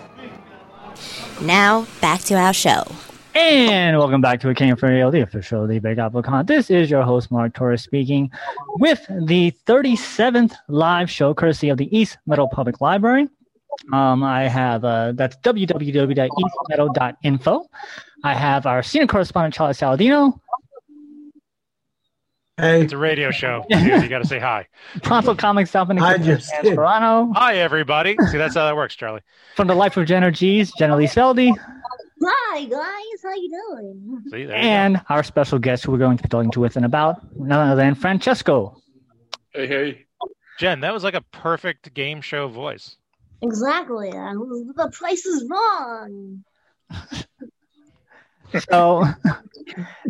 Now, 1.40 1.86
back 2.00 2.20
to 2.22 2.34
our 2.34 2.52
show. 2.52 2.84
And 3.34 3.96
welcome 3.98 4.20
back 4.20 4.40
to 4.40 4.48
It 4.50 4.56
Came 4.56 4.76
From 4.76 4.88
the 4.90 4.94
Radio, 4.94 5.10
the 5.10 5.22
official 5.22 5.62
of 5.62 5.68
the 5.68 5.78
Big 5.78 5.98
Apple 5.98 6.22
Con. 6.22 6.44
This 6.46 6.70
is 6.70 6.90
your 6.90 7.02
host, 7.02 7.30
Mark 7.30 7.54
Torres, 7.54 7.82
speaking 7.82 8.30
with 8.78 9.00
the 9.08 9.52
37th 9.66 10.54
live 10.68 11.10
show, 11.10 11.32
courtesy 11.32 11.70
of 11.70 11.78
the 11.78 11.96
East 11.96 12.18
Meadow 12.26 12.46
Public 12.46 12.80
Library. 12.82 13.28
Um, 13.92 14.22
I 14.22 14.48
have 14.48 14.84
uh, 14.84 15.12
that's 15.12 15.36
www.eastmeadow.info. 15.36 17.66
I 18.22 18.34
have 18.34 18.66
our 18.66 18.82
senior 18.82 19.06
correspondent 19.06 19.54
Charlie 19.54 19.72
Saladino. 19.74 20.38
Hey, 22.58 22.82
It's 22.82 22.92
a 22.92 22.98
radio 22.98 23.30
show. 23.30 23.64
You 23.70 24.08
got 24.08 24.18
to 24.18 24.26
say 24.28 24.38
hi. 24.38 24.68
Pronto 25.02 25.34
Comics 25.34 25.70
South 25.70 25.88
I 25.90 26.18
just 26.18 26.52
did. 26.62 26.76
Esperano. 26.76 27.32
Hi, 27.34 27.56
everybody. 27.56 28.14
See, 28.30 28.36
that's 28.36 28.54
how 28.54 28.66
that 28.66 28.76
works, 28.76 28.94
Charlie. 28.94 29.22
From 29.56 29.68
the 29.68 29.74
Life 29.74 29.96
of 29.96 30.06
Jenner 30.06 30.30
G's, 30.30 30.70
Jenna 30.78 30.96
Lee 30.96 31.06
Feldy. 31.06 31.54
Hi 32.24 32.64
guys, 32.64 33.22
how 33.22 33.34
you 33.34 33.50
doing? 33.70 34.22
See, 34.30 34.44
there 34.44 34.56
you 34.56 34.62
And 34.62 35.00
our 35.08 35.22
special 35.22 35.58
guest 35.58 35.84
who 35.84 35.92
we're 35.92 35.98
going 35.98 36.16
to 36.16 36.22
be 36.22 36.28
talking 36.28 36.50
to 36.52 36.60
with 36.60 36.76
in 36.76 36.84
about 36.84 37.20
none 37.38 37.68
other 37.68 37.76
than 37.82 37.94
Francesco. 37.94 38.76
Hey, 39.52 39.66
hey. 39.66 40.06
Jen, 40.58 40.80
that 40.80 40.92
was 40.92 41.02
like 41.02 41.14
a 41.14 41.22
perfect 41.32 41.92
game 41.94 42.20
show 42.20 42.48
voice. 42.48 42.96
Exactly. 43.42 44.10
uh, 44.10 44.32
The 44.76 44.90
price 44.92 45.26
is 45.26 45.48
wrong. 45.48 46.44
So 48.68 49.06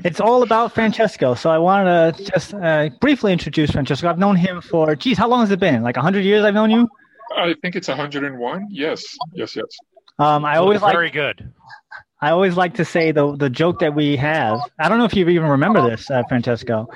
it's 0.04 0.20
all 0.20 0.42
about 0.42 0.72
Francesco. 0.72 1.34
So 1.34 1.48
I 1.48 1.58
wanted 1.58 2.16
to 2.16 2.24
just 2.24 2.54
uh, 2.54 2.90
briefly 3.00 3.32
introduce 3.32 3.70
Francesco. 3.70 4.08
I've 4.08 4.18
known 4.18 4.34
him 4.34 4.60
for, 4.60 4.96
geez, 4.96 5.16
how 5.16 5.28
long 5.28 5.40
has 5.40 5.52
it 5.52 5.60
been? 5.60 5.82
Like 5.82 5.94
100 5.94 6.24
years 6.24 6.44
I've 6.44 6.54
known 6.54 6.70
you? 6.70 6.88
I 7.36 7.54
think 7.62 7.76
it's 7.76 7.86
101. 7.86 8.66
Yes, 8.70 9.04
yes, 9.32 9.54
yes. 9.54 9.66
Um, 10.18 10.44
I 10.44 10.56
always 10.56 10.82
like 10.82 10.92
very 10.92 11.10
good. 11.10 11.52
I 12.22 12.30
always 12.30 12.56
like 12.56 12.74
to 12.74 12.84
say 12.84 13.12
the 13.12 13.36
the 13.36 13.50
joke 13.50 13.80
that 13.80 13.94
we 13.94 14.16
have. 14.16 14.60
I 14.78 14.88
don't 14.88 14.98
know 14.98 15.04
if 15.04 15.14
you 15.14 15.28
even 15.28 15.48
remember 15.48 15.82
this, 15.90 16.10
uh, 16.10 16.22
Francesco. 16.28 16.88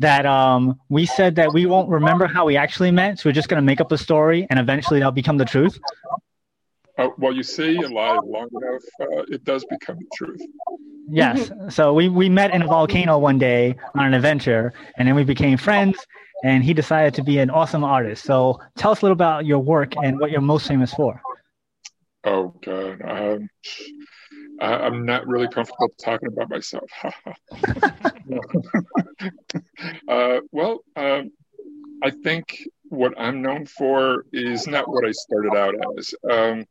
That 0.00 0.26
um, 0.26 0.78
we 0.88 1.06
said 1.06 1.34
that 1.36 1.52
we 1.52 1.66
won't 1.66 1.88
remember 1.88 2.26
how 2.26 2.44
we 2.44 2.56
actually 2.56 2.92
met, 2.92 3.18
so 3.18 3.28
we're 3.28 3.32
just 3.32 3.48
going 3.48 3.60
to 3.60 3.66
make 3.66 3.80
up 3.80 3.90
a 3.90 3.98
story, 3.98 4.46
and 4.48 4.60
eventually 4.60 5.00
that'll 5.00 5.10
become 5.10 5.38
the 5.38 5.44
truth. 5.44 5.76
Uh, 6.96 7.08
well, 7.16 7.32
you 7.32 7.42
see, 7.42 7.76
a 7.78 7.88
lie 7.88 8.18
long 8.24 8.48
enough, 8.52 8.82
uh, 9.00 9.22
it 9.28 9.42
does 9.42 9.64
become 9.64 9.96
the 9.96 10.06
truth. 10.14 10.40
Yes. 11.10 11.50
So 11.70 11.94
we 11.94 12.08
we 12.08 12.28
met 12.28 12.54
in 12.54 12.62
a 12.62 12.66
volcano 12.66 13.18
one 13.18 13.38
day 13.38 13.74
on 13.96 14.04
an 14.04 14.14
adventure, 14.14 14.72
and 14.98 15.08
then 15.08 15.14
we 15.14 15.24
became 15.24 15.56
friends. 15.56 15.98
And 16.44 16.62
he 16.62 16.72
decided 16.72 17.14
to 17.14 17.24
be 17.24 17.40
an 17.40 17.50
awesome 17.50 17.82
artist. 17.82 18.22
So 18.24 18.60
tell 18.76 18.92
us 18.92 19.02
a 19.02 19.04
little 19.04 19.14
about 19.14 19.44
your 19.44 19.58
work 19.58 19.94
and 19.96 20.20
what 20.20 20.30
you're 20.30 20.40
most 20.40 20.68
famous 20.68 20.94
for. 20.94 21.20
Oh 22.22 22.54
God, 22.62 23.02
um, 23.02 23.48
I, 24.60 24.74
I'm 24.74 25.04
not 25.04 25.26
really 25.26 25.48
comfortable 25.48 25.90
talking 26.02 26.28
about 26.28 26.50
myself. 26.50 26.90
uh, 30.08 30.40
well, 30.52 30.84
um, 30.96 31.30
I 32.02 32.10
think 32.10 32.64
what 32.88 33.14
I'm 33.18 33.42
known 33.42 33.66
for 33.66 34.24
is 34.32 34.66
not 34.66 34.88
what 34.88 35.06
I 35.06 35.12
started 35.12 35.54
out 35.56 35.74
as. 35.98 36.14
Um, 36.28 36.64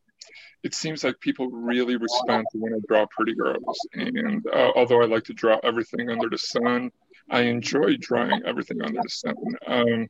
it 0.64 0.74
seems 0.74 1.04
like 1.04 1.20
people 1.20 1.50
really 1.50 1.96
respond 1.98 2.46
to 2.52 2.58
when 2.58 2.74
I 2.74 2.80
draw 2.88 3.06
pretty 3.12 3.36
girls, 3.36 3.80
and 3.94 4.46
uh, 4.48 4.72
although 4.76 5.02
I 5.02 5.06
like 5.06 5.24
to 5.26 5.34
draw 5.34 5.60
everything 5.64 6.10
under 6.10 6.30
the 6.30 6.38
sun, 6.38 6.92
I 7.30 7.42
enjoy 7.42 7.98
drawing 7.98 8.42
everything 8.46 8.82
under 8.82 9.00
the 9.02 9.10
sun. 9.10 9.36
Um, 9.66 10.08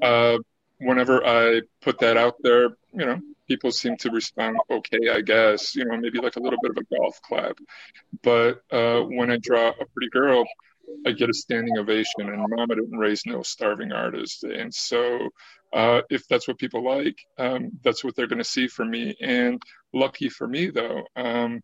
uh, 0.00 0.38
whenever 0.78 1.24
I 1.24 1.62
put 1.82 1.98
that 2.00 2.16
out 2.16 2.36
there, 2.42 2.70
you 2.92 3.06
know, 3.06 3.20
people 3.48 3.70
seem 3.70 3.96
to 3.96 4.10
respond 4.10 4.58
okay, 4.70 5.08
I 5.10 5.20
guess, 5.22 5.74
you 5.74 5.84
know, 5.84 5.96
maybe 5.96 6.20
like 6.20 6.36
a 6.36 6.40
little 6.40 6.58
bit 6.62 6.72
of 6.72 6.76
a 6.76 6.96
golf 6.96 7.20
clap. 7.22 7.58
But 8.22 8.62
uh, 8.70 9.00
when 9.00 9.30
I 9.30 9.38
draw 9.38 9.68
a 9.68 9.86
pretty 9.86 10.10
girl, 10.10 10.44
I 11.06 11.12
get 11.12 11.30
a 11.30 11.34
standing 11.34 11.76
ovation, 11.78 12.28
and 12.28 12.44
Mama 12.48 12.74
didn't 12.74 12.98
raise 12.98 13.22
no 13.26 13.42
starving 13.42 13.92
artist. 13.92 14.44
And 14.44 14.72
so, 14.72 15.28
uh, 15.72 16.02
if 16.08 16.26
that's 16.28 16.48
what 16.48 16.58
people 16.58 16.84
like, 16.84 17.18
um, 17.38 17.72
that's 17.84 18.02
what 18.02 18.14
they're 18.16 18.26
going 18.26 18.38
to 18.38 18.44
see 18.44 18.68
from 18.68 18.90
me. 18.90 19.14
And 19.20 19.62
lucky 19.92 20.28
for 20.28 20.46
me, 20.46 20.70
though, 20.70 21.04
um, 21.16 21.60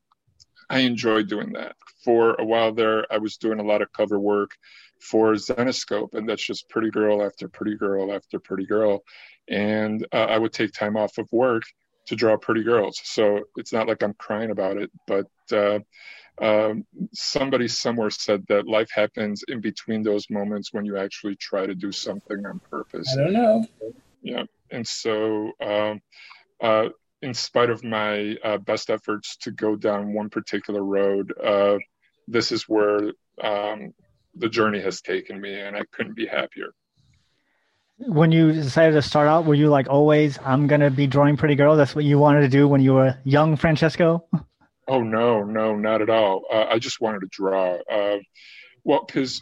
I 0.68 0.80
enjoy 0.80 1.22
doing 1.22 1.52
that. 1.52 1.76
For 2.04 2.34
a 2.34 2.44
while 2.44 2.72
there, 2.72 3.06
I 3.12 3.18
was 3.18 3.36
doing 3.36 3.60
a 3.60 3.64
lot 3.64 3.82
of 3.82 3.92
cover 3.92 4.18
work 4.18 4.52
for 5.00 5.34
Zenescope, 5.34 6.14
and 6.14 6.28
that's 6.28 6.44
just 6.44 6.68
pretty 6.68 6.90
girl 6.90 7.22
after 7.22 7.48
pretty 7.48 7.76
girl 7.76 8.12
after 8.12 8.38
pretty 8.38 8.66
girl. 8.66 9.02
And 9.48 10.06
uh, 10.12 10.24
I 10.24 10.38
would 10.38 10.52
take 10.52 10.72
time 10.72 10.96
off 10.96 11.18
of 11.18 11.28
work 11.32 11.62
to 12.06 12.16
draw 12.16 12.36
pretty 12.36 12.62
girls. 12.62 13.00
So 13.04 13.40
it's 13.56 13.72
not 13.72 13.88
like 13.88 14.02
I'm 14.02 14.14
crying 14.14 14.50
about 14.50 14.76
it, 14.76 14.90
but 15.06 15.26
uh, 15.52 15.78
um, 16.40 16.84
somebody 17.12 17.68
somewhere 17.68 18.10
said 18.10 18.44
that 18.48 18.66
life 18.66 18.90
happens 18.92 19.42
in 19.48 19.60
between 19.60 20.02
those 20.02 20.28
moments 20.30 20.72
when 20.72 20.84
you 20.84 20.96
actually 20.96 21.36
try 21.36 21.66
to 21.66 21.74
do 21.74 21.92
something 21.92 22.44
on 22.44 22.60
purpose. 22.70 23.16
I 23.16 23.22
don't 23.22 23.32
know. 23.32 23.66
Yeah. 24.22 24.44
And 24.70 24.86
so, 24.86 25.52
um, 25.62 26.00
uh, 26.60 26.88
in 27.22 27.32
spite 27.32 27.70
of 27.70 27.82
my 27.84 28.36
uh, 28.44 28.58
best 28.58 28.90
efforts 28.90 29.36
to 29.38 29.50
go 29.50 29.76
down 29.76 30.12
one 30.12 30.28
particular 30.28 30.84
road, 30.84 31.32
uh, 31.42 31.78
this 32.28 32.52
is 32.52 32.68
where 32.68 33.12
um, 33.42 33.94
the 34.34 34.48
journey 34.48 34.80
has 34.80 35.00
taken 35.00 35.40
me, 35.40 35.58
and 35.58 35.76
I 35.76 35.82
couldn't 35.92 36.16
be 36.16 36.26
happier. 36.26 36.74
When 37.98 38.32
you 38.32 38.52
decided 38.52 38.92
to 38.94 39.02
start 39.02 39.28
out, 39.28 39.44
were 39.44 39.54
you 39.54 39.68
like 39.68 39.88
always, 39.88 40.38
I'm 40.44 40.66
to 40.68 40.90
be 40.90 41.06
drawing 41.06 41.36
pretty 41.36 41.54
girl? 41.54 41.76
That's 41.76 41.94
what 41.94 42.04
you 42.04 42.18
wanted 42.18 42.40
to 42.40 42.48
do 42.48 42.66
when 42.66 42.80
you 42.80 42.94
were 42.94 43.16
young, 43.24 43.56
Francesco? 43.56 44.26
Oh 44.86 45.02
no, 45.02 45.42
no, 45.42 45.74
not 45.74 46.02
at 46.02 46.10
all. 46.10 46.42
Uh, 46.52 46.66
I 46.68 46.78
just 46.78 47.00
wanted 47.00 47.20
to 47.20 47.28
draw. 47.30 47.78
Uh, 47.90 48.18
well, 48.84 49.02
because 49.06 49.40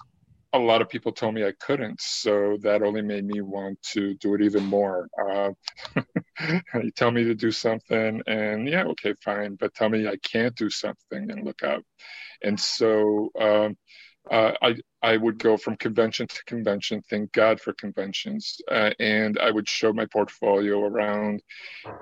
a 0.53 0.59
lot 0.61 0.83
of 0.83 0.89
people 0.89 1.11
told 1.11 1.35
me 1.35 1.45
I 1.45 1.53
couldn't, 1.59 2.01
so 2.01 2.59
that 2.63 2.83
only 2.83 3.03
made 3.03 3.25
me 3.25 3.41
want 3.41 3.83
to 3.95 4.15
do 4.15 4.35
it 4.35 4.43
even 4.43 4.65
more. 4.65 5.09
Uh, 5.21 5.51
you 6.75 6.93
tell 6.95 7.11
me 7.11 7.25
to 7.25 7.35
do 7.35 7.51
something, 7.51 8.23
and 8.29 8.69
yeah, 8.69 8.85
okay, 8.85 9.15
fine, 9.25 9.57
but 9.57 9.75
tell 9.75 9.89
me 9.89 10.07
I 10.07 10.17
can't 10.23 10.55
do 10.55 10.71
something, 10.71 11.29
and 11.29 11.45
look 11.45 11.65
up. 11.65 11.83
And 12.45 12.59
so 12.61 13.31
um, 13.41 13.77
uh, 14.31 14.53
I 14.63 14.77
I 15.03 15.17
would 15.17 15.39
go 15.39 15.57
from 15.57 15.77
convention 15.77 16.27
to 16.29 16.45
convention. 16.45 17.03
Thank 17.11 17.33
God 17.33 17.61
for 17.61 17.73
conventions, 17.73 18.61
uh, 18.71 18.91
and 19.01 19.39
I 19.39 19.51
would 19.51 19.69
show 19.69 19.93
my 19.93 20.07
portfolio 20.07 20.85
around, 20.85 21.43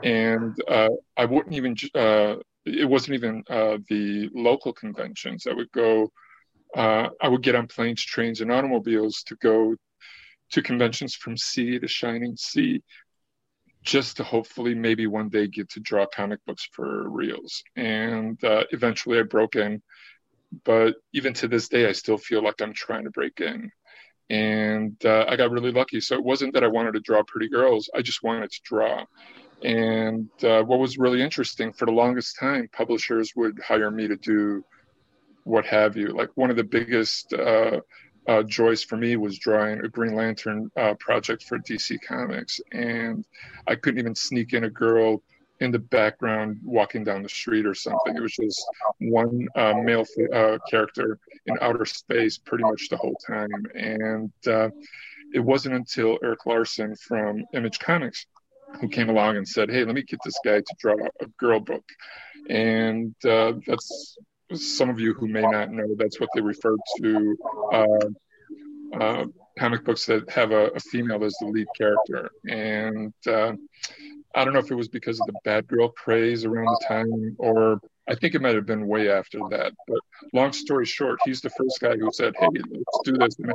and 0.02 0.54
uh, 0.68 0.90
I 1.16 1.24
wouldn't 1.24 1.54
even. 1.54 1.76
Uh, 1.94 2.36
it 2.66 2.88
wasn't 2.88 3.14
even 3.14 3.42
uh, 3.48 3.78
the 3.88 4.28
local 4.34 4.72
conventions. 4.72 5.46
I 5.46 5.54
would 5.54 5.72
go. 5.72 6.12
Uh, 6.76 7.08
I 7.20 7.28
would 7.28 7.42
get 7.42 7.54
on 7.54 7.66
planes, 7.66 8.04
trains, 8.04 8.42
and 8.42 8.52
automobiles 8.52 9.22
to 9.24 9.36
go 9.36 9.74
to 10.50 10.62
conventions 10.62 11.14
from 11.14 11.36
sea 11.36 11.78
to 11.78 11.88
shining 11.88 12.36
sea, 12.36 12.82
just 13.82 14.18
to 14.18 14.24
hopefully 14.24 14.74
maybe 14.74 15.06
one 15.06 15.30
day 15.30 15.46
get 15.46 15.70
to 15.70 15.80
draw 15.80 16.04
comic 16.06 16.40
books 16.46 16.68
for 16.72 17.08
reals. 17.08 17.62
And 17.76 18.42
uh, 18.44 18.64
eventually, 18.72 19.18
I 19.18 19.22
broke 19.22 19.56
in 19.56 19.82
but 20.64 20.96
even 21.12 21.32
to 21.34 21.48
this 21.48 21.68
day, 21.68 21.88
I 21.88 21.92
still 21.92 22.18
feel 22.18 22.42
like 22.42 22.60
I'm 22.60 22.74
trying 22.74 23.04
to 23.04 23.10
break 23.10 23.40
in. 23.40 23.70
And 24.28 24.96
uh, 25.04 25.24
I 25.28 25.36
got 25.36 25.50
really 25.50 25.72
lucky. 25.72 26.00
So 26.00 26.14
it 26.14 26.24
wasn't 26.24 26.54
that 26.54 26.64
I 26.64 26.68
wanted 26.68 26.92
to 26.92 27.00
draw 27.00 27.22
pretty 27.26 27.48
girls, 27.48 27.90
I 27.94 28.02
just 28.02 28.22
wanted 28.22 28.50
to 28.50 28.60
draw. 28.64 29.04
And 29.62 30.30
uh, 30.42 30.62
what 30.62 30.78
was 30.78 30.98
really 30.98 31.22
interesting 31.22 31.72
for 31.72 31.86
the 31.86 31.92
longest 31.92 32.38
time, 32.38 32.68
publishers 32.72 33.32
would 33.36 33.58
hire 33.60 33.90
me 33.90 34.08
to 34.08 34.16
do 34.16 34.64
what 35.44 35.66
have 35.66 35.96
you. 35.96 36.08
Like 36.08 36.30
one 36.34 36.50
of 36.50 36.56
the 36.56 36.64
biggest 36.64 37.32
uh, 37.32 37.80
uh, 38.26 38.42
joys 38.44 38.82
for 38.82 38.96
me 38.96 39.16
was 39.16 39.38
drawing 39.38 39.84
a 39.84 39.88
Green 39.88 40.14
Lantern 40.14 40.70
uh, 40.76 40.94
project 40.98 41.42
for 41.42 41.58
DC 41.58 41.98
Comics. 42.06 42.60
And 42.72 43.24
I 43.66 43.74
couldn't 43.74 44.00
even 44.00 44.14
sneak 44.14 44.52
in 44.52 44.64
a 44.64 44.70
girl 44.70 45.22
in 45.60 45.70
the 45.70 45.78
background 45.78 46.58
walking 46.64 47.04
down 47.04 47.22
the 47.22 47.28
street 47.28 47.66
or 47.66 47.74
something. 47.74 48.16
It 48.16 48.22
was 48.22 48.34
just 48.34 48.64
one 48.98 49.46
uh, 49.54 49.74
male 49.74 50.06
uh, 50.34 50.58
character 50.70 51.18
in 51.46 51.56
outer 51.60 51.84
space 51.84 52.38
pretty 52.38 52.64
much 52.64 52.88
the 52.88 52.96
whole 52.96 53.16
time. 53.26 53.48
And 53.74 54.32
uh, 54.46 54.70
it 55.34 55.40
wasn't 55.40 55.74
until 55.74 56.18
Erik 56.22 56.46
Larsen 56.46 56.96
from 56.96 57.44
Image 57.54 57.78
Comics 57.78 58.26
who 58.80 58.88
came 58.88 59.08
along 59.08 59.36
and 59.36 59.46
said, 59.46 59.70
"Hey, 59.70 59.84
let 59.84 59.94
me 59.94 60.02
get 60.02 60.20
this 60.24 60.38
guy 60.44 60.58
to 60.58 60.74
draw 60.78 60.94
a 61.20 61.26
girl 61.38 61.60
book," 61.60 61.84
and 62.48 63.14
uh, 63.24 63.54
that's 63.66 64.16
some 64.54 64.90
of 64.90 65.00
you 65.00 65.14
who 65.14 65.28
may 65.28 65.42
not 65.42 65.70
know 65.70 65.94
that's 65.96 66.20
what 66.20 66.28
they 66.34 66.40
refer 66.40 66.76
to 66.98 67.36
uh, 67.72 68.96
uh, 68.98 69.24
comic 69.58 69.84
books 69.84 70.06
that 70.06 70.28
have 70.30 70.52
a, 70.52 70.68
a, 70.68 70.80
female 70.80 71.22
as 71.24 71.34
the 71.40 71.46
lead 71.46 71.66
character. 71.76 72.30
And 72.48 73.12
uh, 73.28 73.52
I 74.34 74.44
don't 74.44 74.54
know 74.54 74.60
if 74.60 74.70
it 74.70 74.76
was 74.76 74.88
because 74.88 75.20
of 75.20 75.26
the 75.26 75.34
bad 75.44 75.66
girl 75.66 75.88
craze 75.88 76.44
around 76.44 76.66
the 76.66 76.84
time, 76.86 77.36
or 77.38 77.80
I 78.08 78.14
think 78.14 78.34
it 78.34 78.42
might 78.42 78.54
have 78.54 78.66
been 78.66 78.86
way 78.86 79.10
after 79.10 79.40
that. 79.50 79.72
But 79.88 79.98
long 80.32 80.52
story 80.52 80.86
short, 80.86 81.18
he's 81.24 81.40
the 81.40 81.50
first 81.50 81.80
guy 81.80 81.96
who 81.96 82.10
said, 82.12 82.34
"Hey, 82.38 82.48
let's 82.52 83.00
do 83.04 83.12
this." 83.12 83.36
And 83.38 83.52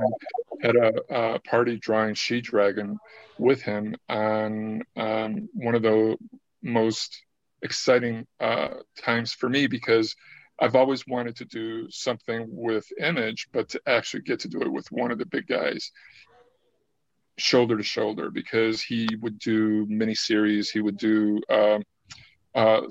had 0.62 0.76
a, 0.76 1.36
a 1.36 1.40
party 1.40 1.78
drawing 1.78 2.14
She 2.14 2.42
Dragon 2.42 2.98
with 3.38 3.62
him 3.62 3.96
on 4.10 4.82
um, 4.96 5.50
one 5.54 5.76
of 5.76 5.82
the 5.82 6.18
most 6.62 7.24
exciting 7.62 8.26
uh, 8.40 8.70
times 9.02 9.34
for 9.34 9.50
me 9.50 9.68
because 9.68 10.16
I've 10.60 10.76
always 10.76 11.06
wanted 11.06 11.36
to 11.38 11.46
do 11.46 11.90
something 11.90 12.48
with 12.50 12.86
Image, 13.00 13.48
but 13.52 13.70
to 13.70 13.82
actually 13.86 14.24
get 14.24 14.40
to 14.42 14.48
do 14.48 14.62
it 14.62 14.72
with 14.72 14.90
one 14.92 15.12
of 15.12 15.18
the 15.18 15.26
big 15.26 15.48
guys, 15.48 15.92
shoulder 17.38 17.78
to 17.78 17.84
shoulder, 17.84 18.30
because 18.32 18.82
he 18.82 19.08
would 19.22 19.40
do 19.40 19.86
miniseries, 19.88 20.70
he 20.72 20.82
would 20.82 20.98
do 20.98 21.42
um, 21.50 21.84
uh, 22.54 22.82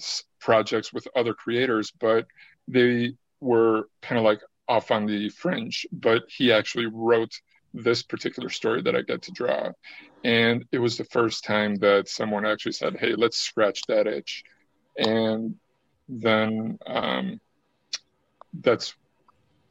projects 0.41 0.93
with 0.93 1.09
other 1.17 1.35
creators, 1.35 1.93
but 1.99 2.27
they 2.69 3.15
were 3.41 3.89
kind 4.03 4.19
of 4.19 4.25
like 4.25 4.41
off 4.69 4.91
on 4.91 5.07
the 5.07 5.29
fringe. 5.31 5.87
But 5.93 6.25
he 6.29 6.53
actually 6.53 6.87
wrote 6.87 7.33
this 7.73 8.03
particular 8.03 8.49
story 8.49 8.83
that 8.83 8.95
I 8.95 9.03
get 9.03 9.23
to 9.23 9.33
draw. 9.33 9.73
And 10.23 10.65
it 10.73 10.79
was 10.79 10.97
the 10.97 11.05
first 11.05 11.45
time 11.45 11.75
that 11.77 12.09
someone 12.09 12.47
actually 12.47 12.73
said, 12.73 12.97
Hey, 12.97 13.15
let's 13.15 13.37
scratch 13.37 13.83
that 13.89 14.07
itch. 14.07 14.45
And 14.97 15.57
then 16.09 16.79
um, 16.87 17.41
that's 18.61 18.95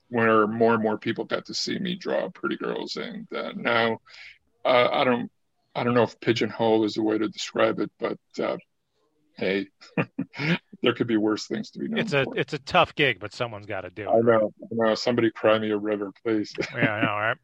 where 0.10 0.46
more 0.46 0.76
and 0.76 0.84
more 0.84 0.98
people 0.98 1.26
got 1.26 1.46
to 1.46 1.54
see 1.54 1.80
me 1.80 1.96
draw 1.96 2.30
pretty 2.30 2.58
girls. 2.58 2.98
And 2.98 3.28
uh, 3.34 3.54
now 3.56 4.00
uh, 4.66 4.90
I 4.92 5.04
don't, 5.04 5.32
I 5.76 5.84
don't 5.84 5.94
know 5.94 6.04
if 6.04 6.20
pigeonhole 6.20 6.84
is 6.86 6.94
the 6.94 7.04
way 7.04 7.18
to 7.18 7.28
describe 7.28 7.80
it, 7.80 7.92
but 8.00 8.18
uh, 8.42 8.58
hey, 9.38 9.68
there 10.82 10.94
could 10.94 11.08
be 11.08 11.18
worse 11.18 11.48
things 11.48 11.72
to 11.72 11.80
be 11.80 11.88
known. 11.88 12.00
It's 12.00 12.14
a 12.14 12.24
for. 12.26 12.38
it's 12.38 12.54
a 12.54 12.60
tough 12.60 12.96
gig, 12.96 13.20
but 13.20 13.34
someone's 13.34 13.66
got 13.66 13.82
to 13.82 13.90
do 13.90 14.04
it. 14.04 14.10
I 14.10 14.20
know. 14.20 14.54
I 14.64 14.68
know. 14.72 14.96
Somebody 14.96 15.32
cry 15.32 15.58
me 15.60 15.72
a 15.72 15.78
river, 15.78 16.12
please. 16.24 16.54
yeah, 16.76 16.94
I 16.94 17.02
know, 17.02 17.08
right? 17.08 17.38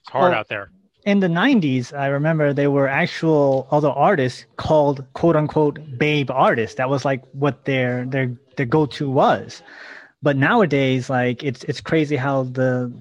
It's 0.00 0.10
hard 0.10 0.30
well, 0.30 0.40
out 0.40 0.48
there. 0.48 0.70
In 1.04 1.20
the 1.20 1.28
90s, 1.28 1.96
I 1.96 2.08
remember 2.08 2.52
there 2.52 2.70
were 2.70 2.88
actual 2.88 3.68
other 3.70 3.88
artists 3.88 4.44
called 4.56 5.06
quote 5.14 5.36
unquote 5.36 5.78
babe 5.98 6.30
artists. 6.30 6.76
That 6.76 6.90
was 6.90 7.04
like 7.04 7.22
what 7.32 7.64
their 7.64 8.04
their 8.04 8.36
their 8.56 8.66
go-to 8.66 9.08
was. 9.08 9.62
But 10.22 10.36
nowadays, 10.36 11.08
like 11.08 11.44
it's 11.44 11.64
it's 11.64 11.80
crazy 11.80 12.16
how 12.16 12.44
the 12.44 12.92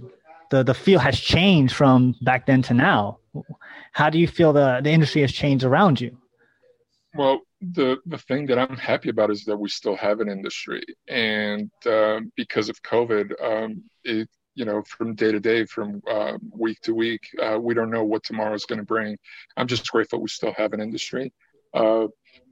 the 0.51 0.63
the 0.63 0.73
field 0.73 1.01
has 1.01 1.19
changed 1.19 1.75
from 1.75 2.15
back 2.21 2.45
then 2.45 2.61
to 2.63 2.73
now. 2.73 3.17
How 3.97 4.11
do 4.11 4.19
you 4.19 4.27
feel 4.27 4.53
the 4.53 4.79
the 4.83 4.91
industry 4.91 5.21
has 5.21 5.31
changed 5.31 5.65
around 5.65 5.99
you? 5.99 6.15
Well, 7.15 7.39
the 7.59 7.97
the 8.05 8.19
thing 8.19 8.45
that 8.45 8.59
I'm 8.59 8.77
happy 8.77 9.09
about 9.09 9.31
is 9.31 9.43
that 9.45 9.57
we 9.57 9.69
still 9.69 9.95
have 9.95 10.19
an 10.19 10.29
industry, 10.29 10.83
and 11.07 11.71
uh, 11.83 12.19
because 12.35 12.69
of 12.69 12.79
COVID, 12.83 13.27
um, 13.43 13.83
it 14.03 14.29
you 14.53 14.65
know 14.65 14.83
from 14.83 15.15
day 15.15 15.31
to 15.31 15.39
day, 15.39 15.65
from 15.65 16.03
uh, 16.07 16.37
week 16.51 16.79
to 16.81 16.93
week, 16.93 17.23
uh, 17.41 17.57
we 17.59 17.73
don't 17.73 17.89
know 17.89 18.03
what 18.03 18.23
tomorrow 18.23 18.53
is 18.53 18.65
going 18.65 18.77
to 18.77 18.85
bring. 18.85 19.17
I'm 19.57 19.65
just 19.65 19.89
grateful 19.89 20.21
we 20.21 20.29
still 20.29 20.53
have 20.55 20.73
an 20.73 20.81
industry. 20.81 21.33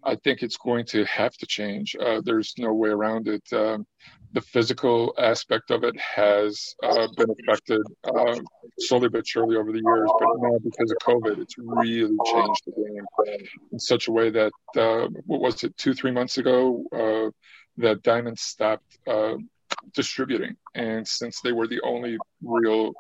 I 0.03 0.15
think 0.15 0.43
it's 0.43 0.57
going 0.57 0.85
to 0.87 1.03
have 1.05 1.33
to 1.37 1.45
change. 1.45 1.95
Uh, 1.99 2.21
there's 2.23 2.53
no 2.57 2.73
way 2.73 2.89
around 2.89 3.27
it. 3.27 3.43
Um, 3.51 3.85
the 4.33 4.41
physical 4.41 5.13
aspect 5.17 5.71
of 5.71 5.83
it 5.83 5.95
has 5.99 6.75
uh, 6.83 7.07
been 7.15 7.33
affected 7.39 7.81
uh, 8.03 8.35
slowly 8.79 9.07
but 9.07 9.25
surely 9.25 9.55
over 9.55 9.71
the 9.71 9.81
years, 9.83 10.09
but 10.19 10.29
now 10.39 10.57
because 10.61 10.91
of 10.91 10.97
COVID, 10.97 11.39
it's 11.39 11.55
really 11.57 12.17
changed 12.25 12.61
the 12.65 12.71
game 12.75 13.47
in 13.71 13.79
such 13.79 14.07
a 14.07 14.11
way 14.11 14.29
that 14.29 14.51
uh, 14.75 15.07
what 15.25 15.39
was 15.39 15.63
it 15.63 15.75
two 15.77 15.93
three 15.93 16.11
months 16.11 16.37
ago 16.37 16.83
uh, 16.91 17.31
that 17.77 18.03
Diamond 18.03 18.37
stopped 18.37 18.97
uh, 19.07 19.35
distributing, 19.93 20.55
and 20.75 21.07
since 21.07 21.39
they 21.41 21.53
were 21.53 21.67
the 21.67 21.81
only 21.81 22.17
real 22.43 22.93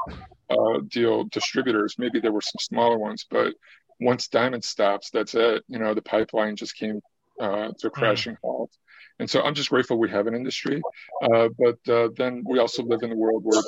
uh, 0.49 0.79
deal 0.87 1.25
distributors, 1.25 1.95
maybe 1.97 2.19
there 2.19 2.31
were 2.31 2.41
some 2.41 2.59
smaller 2.59 2.97
ones, 2.97 3.25
but 3.29 3.53
once 3.99 4.27
Diamond 4.27 4.63
stops, 4.63 5.09
that's 5.09 5.35
it. 5.35 5.63
You 5.67 5.79
know, 5.79 5.93
the 5.93 6.01
pipeline 6.01 6.55
just 6.55 6.75
came 6.75 7.01
to 7.39 7.45
a 7.45 7.73
mm. 7.73 7.91
crashing 7.91 8.37
halt. 8.43 8.71
And 9.17 9.29
so 9.29 9.41
I'm 9.41 9.53
just 9.53 9.69
grateful 9.69 9.97
we 9.97 10.09
have 10.09 10.27
an 10.27 10.35
industry. 10.35 10.81
Uh, 11.23 11.47
but 11.57 11.77
uh, 11.89 12.09
then 12.17 12.43
we 12.45 12.59
also 12.59 12.83
live 12.83 13.01
in 13.01 13.13
a 13.13 13.15
world 13.15 13.43
where 13.45 13.61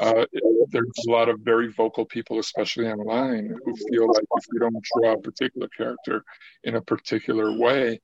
uh, 0.00 0.10
uh, 0.22 0.24
there's 0.70 0.90
a 1.06 1.10
lot 1.10 1.28
of 1.28 1.40
very 1.40 1.70
vocal 1.70 2.06
people, 2.06 2.38
especially 2.38 2.86
online, 2.88 3.54
who 3.64 3.76
feel 3.90 4.06
like 4.08 4.24
if 4.36 4.44
you 4.52 4.58
don't 4.58 4.84
draw 4.94 5.12
a 5.12 5.20
particular 5.20 5.68
character 5.68 6.24
in 6.64 6.76
a 6.76 6.80
particular 6.80 7.58
way, 7.58 8.00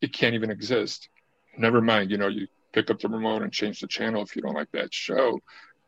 it 0.00 0.12
can't 0.12 0.34
even 0.34 0.50
exist. 0.50 1.08
Never 1.58 1.80
mind, 1.80 2.12
you 2.12 2.18
know, 2.18 2.28
you 2.28 2.46
pick 2.72 2.88
up 2.88 3.00
the 3.00 3.08
remote 3.08 3.42
and 3.42 3.52
change 3.52 3.80
the 3.80 3.88
channel 3.88 4.22
if 4.22 4.36
you 4.36 4.42
don't 4.42 4.54
like 4.54 4.70
that 4.72 4.94
show. 4.94 5.40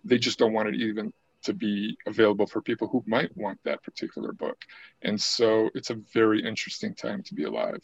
They 0.04 0.18
just 0.18 0.38
don't 0.38 0.52
want 0.52 0.68
it 0.68 0.74
even 0.74 1.12
to 1.44 1.54
be 1.54 1.96
available 2.06 2.46
for 2.46 2.60
people 2.60 2.88
who 2.88 3.02
might 3.06 3.34
want 3.36 3.58
that 3.64 3.82
particular 3.82 4.32
book. 4.32 4.56
And 5.02 5.20
so 5.20 5.70
it's 5.74 5.90
a 5.90 5.96
very 6.12 6.44
interesting 6.44 6.94
time 6.94 7.22
to 7.24 7.34
be 7.34 7.44
alive. 7.44 7.80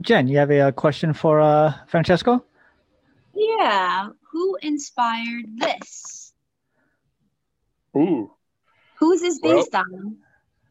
Jen, 0.00 0.28
you 0.28 0.38
have 0.38 0.50
a, 0.50 0.72
question 0.72 1.12
for 1.12 1.40
uh, 1.40 1.72
Francesco? 1.86 2.44
Yeah. 3.34 4.08
Who 4.32 4.58
inspired 4.62 5.44
this? 5.56 6.32
Ooh. 7.96 8.30
Who's 8.98 9.20
this 9.20 9.38
based 9.40 9.72
well, 9.72 9.82
on? 9.92 10.16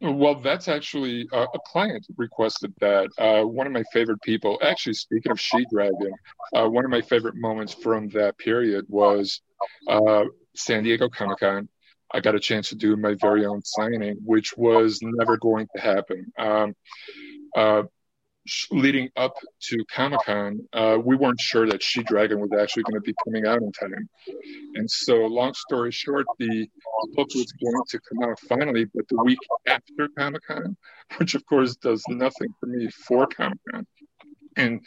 Well, 0.00 0.34
that's 0.36 0.68
actually 0.68 1.26
uh, 1.32 1.46
a 1.54 1.58
client 1.66 2.06
requested 2.16 2.72
that. 2.80 3.08
Uh, 3.18 3.42
one 3.44 3.66
of 3.66 3.72
my 3.72 3.82
favorite 3.92 4.20
people, 4.22 4.58
actually, 4.62 4.94
speaking 4.94 5.32
of 5.32 5.40
She 5.40 5.64
Dragon, 5.72 6.12
uh, 6.54 6.68
one 6.68 6.84
of 6.84 6.90
my 6.90 7.00
favorite 7.00 7.34
moments 7.34 7.72
from 7.72 8.08
that 8.10 8.36
period 8.36 8.84
was 8.88 9.40
uh, 9.88 10.24
San 10.56 10.84
Diego 10.84 11.08
Comic 11.08 11.38
Con. 11.38 11.68
I 12.12 12.20
got 12.20 12.34
a 12.34 12.40
chance 12.40 12.68
to 12.68 12.76
do 12.76 12.96
my 12.96 13.14
very 13.20 13.44
own 13.46 13.62
signing, 13.64 14.18
which 14.24 14.56
was 14.56 15.00
never 15.02 15.36
going 15.36 15.66
to 15.74 15.82
happen. 15.82 16.32
Um, 16.38 16.74
uh, 17.56 17.82
leading 18.70 19.08
up 19.16 19.34
to 19.60 19.84
Comic 19.90 20.20
Con, 20.24 20.60
uh, 20.72 20.98
we 21.02 21.16
weren't 21.16 21.40
sure 21.40 21.66
that 21.66 21.82
She 21.82 22.02
Dragon 22.02 22.40
was 22.40 22.50
actually 22.58 22.84
going 22.84 22.94
to 22.94 23.00
be 23.00 23.14
coming 23.24 23.46
out 23.46 23.60
in 23.60 23.72
time. 23.72 24.08
And 24.74 24.90
so, 24.90 25.26
long 25.26 25.54
story 25.54 25.90
short, 25.90 26.26
the 26.38 26.68
book 27.14 27.28
was 27.34 27.52
going 27.52 27.84
to 27.88 28.00
come 28.08 28.28
out 28.28 28.38
finally, 28.40 28.84
but 28.94 29.08
the 29.08 29.22
week 29.24 29.38
after 29.66 30.08
Comic 30.16 30.42
Con, 30.46 30.76
which 31.18 31.34
of 31.34 31.44
course 31.46 31.76
does 31.76 32.04
nothing 32.08 32.48
for 32.60 32.66
me 32.66 32.88
for 32.88 33.26
Comic 33.26 33.58
Con. 33.72 33.86
And 34.56 34.80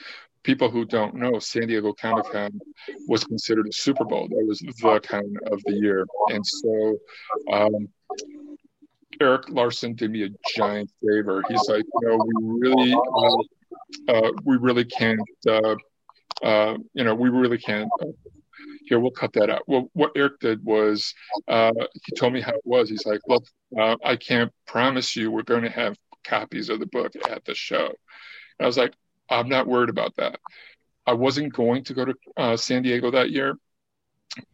people 0.44 0.70
who 0.70 0.86
don't 0.86 1.16
know, 1.16 1.40
San 1.40 1.68
Diego 1.68 1.94
Comic 1.94 2.26
Con 2.32 2.60
was 3.08 3.24
considered 3.24 3.68
a 3.68 3.74
Super 3.74 4.06
Bowl. 4.06 4.28
That 4.30 4.46
was 4.48 4.60
the 4.60 5.00
con 5.06 5.36
of 5.52 5.62
the 5.66 5.74
year. 5.74 6.06
And 6.30 6.46
so 6.46 6.98
um, 7.52 7.90
Erik 9.22 9.50
Larsen 9.50 9.96
did 9.96 10.12
me 10.12 10.24
a 10.24 10.30
giant 10.56 10.92
favor. 11.02 11.44
He's 11.48 11.68
like, 11.68 11.86
you 12.02 12.08
know, 12.08 12.18
we 12.26 12.60
really, 12.60 12.94
uh, 12.94 14.14
uh, 14.14 14.32
we 14.46 14.58
really 14.58 14.86
can't, 14.86 15.20
uh, 15.48 15.76
uh 16.44 16.78
you 16.94 17.04
know, 17.04 17.16
we 17.16 17.30
really 17.30 17.58
can't. 17.58 17.90
Uh, 18.02 18.08
here, 18.86 19.00
we'll 19.00 19.12
cut 19.12 19.34
that 19.34 19.50
out. 19.50 19.62
Well, 19.68 19.90
what 19.94 20.12
Eric 20.16 20.40
did 20.40 20.64
was 20.64 21.14
uh, 21.48 21.72
he 22.06 22.16
told 22.16 22.34
me 22.34 22.42
how 22.42 22.54
it 22.54 22.62
was. 22.64 22.90
He's 22.90 23.06
like, 23.06 23.20
look, 23.28 23.46
I 23.78 24.16
can't 24.16 24.52
promise 24.66 25.16
you 25.16 25.32
we're 25.32 25.44
going 25.44 25.62
to 25.62 25.70
have 25.70 25.96
copies 26.24 26.70
of 26.70 26.80
the 26.80 26.88
book 26.88 27.12
at 27.30 27.46
the 27.46 27.54
show. 27.54 27.86
And 27.86 28.62
I 28.62 28.66
was 28.66 28.78
like, 28.78 28.94
I'm 29.30 29.50
not 29.50 29.68
worried 29.68 29.90
about 29.90 30.16
that. 30.18 30.40
I 31.06 31.14
wasn't 31.14 31.54
going 31.54 31.84
to 31.86 31.94
go 31.94 32.06
to 32.06 32.16
uh, 32.38 32.58
San 32.58 32.84
Diego 32.84 33.12
that 33.12 33.32
year. 33.32 33.56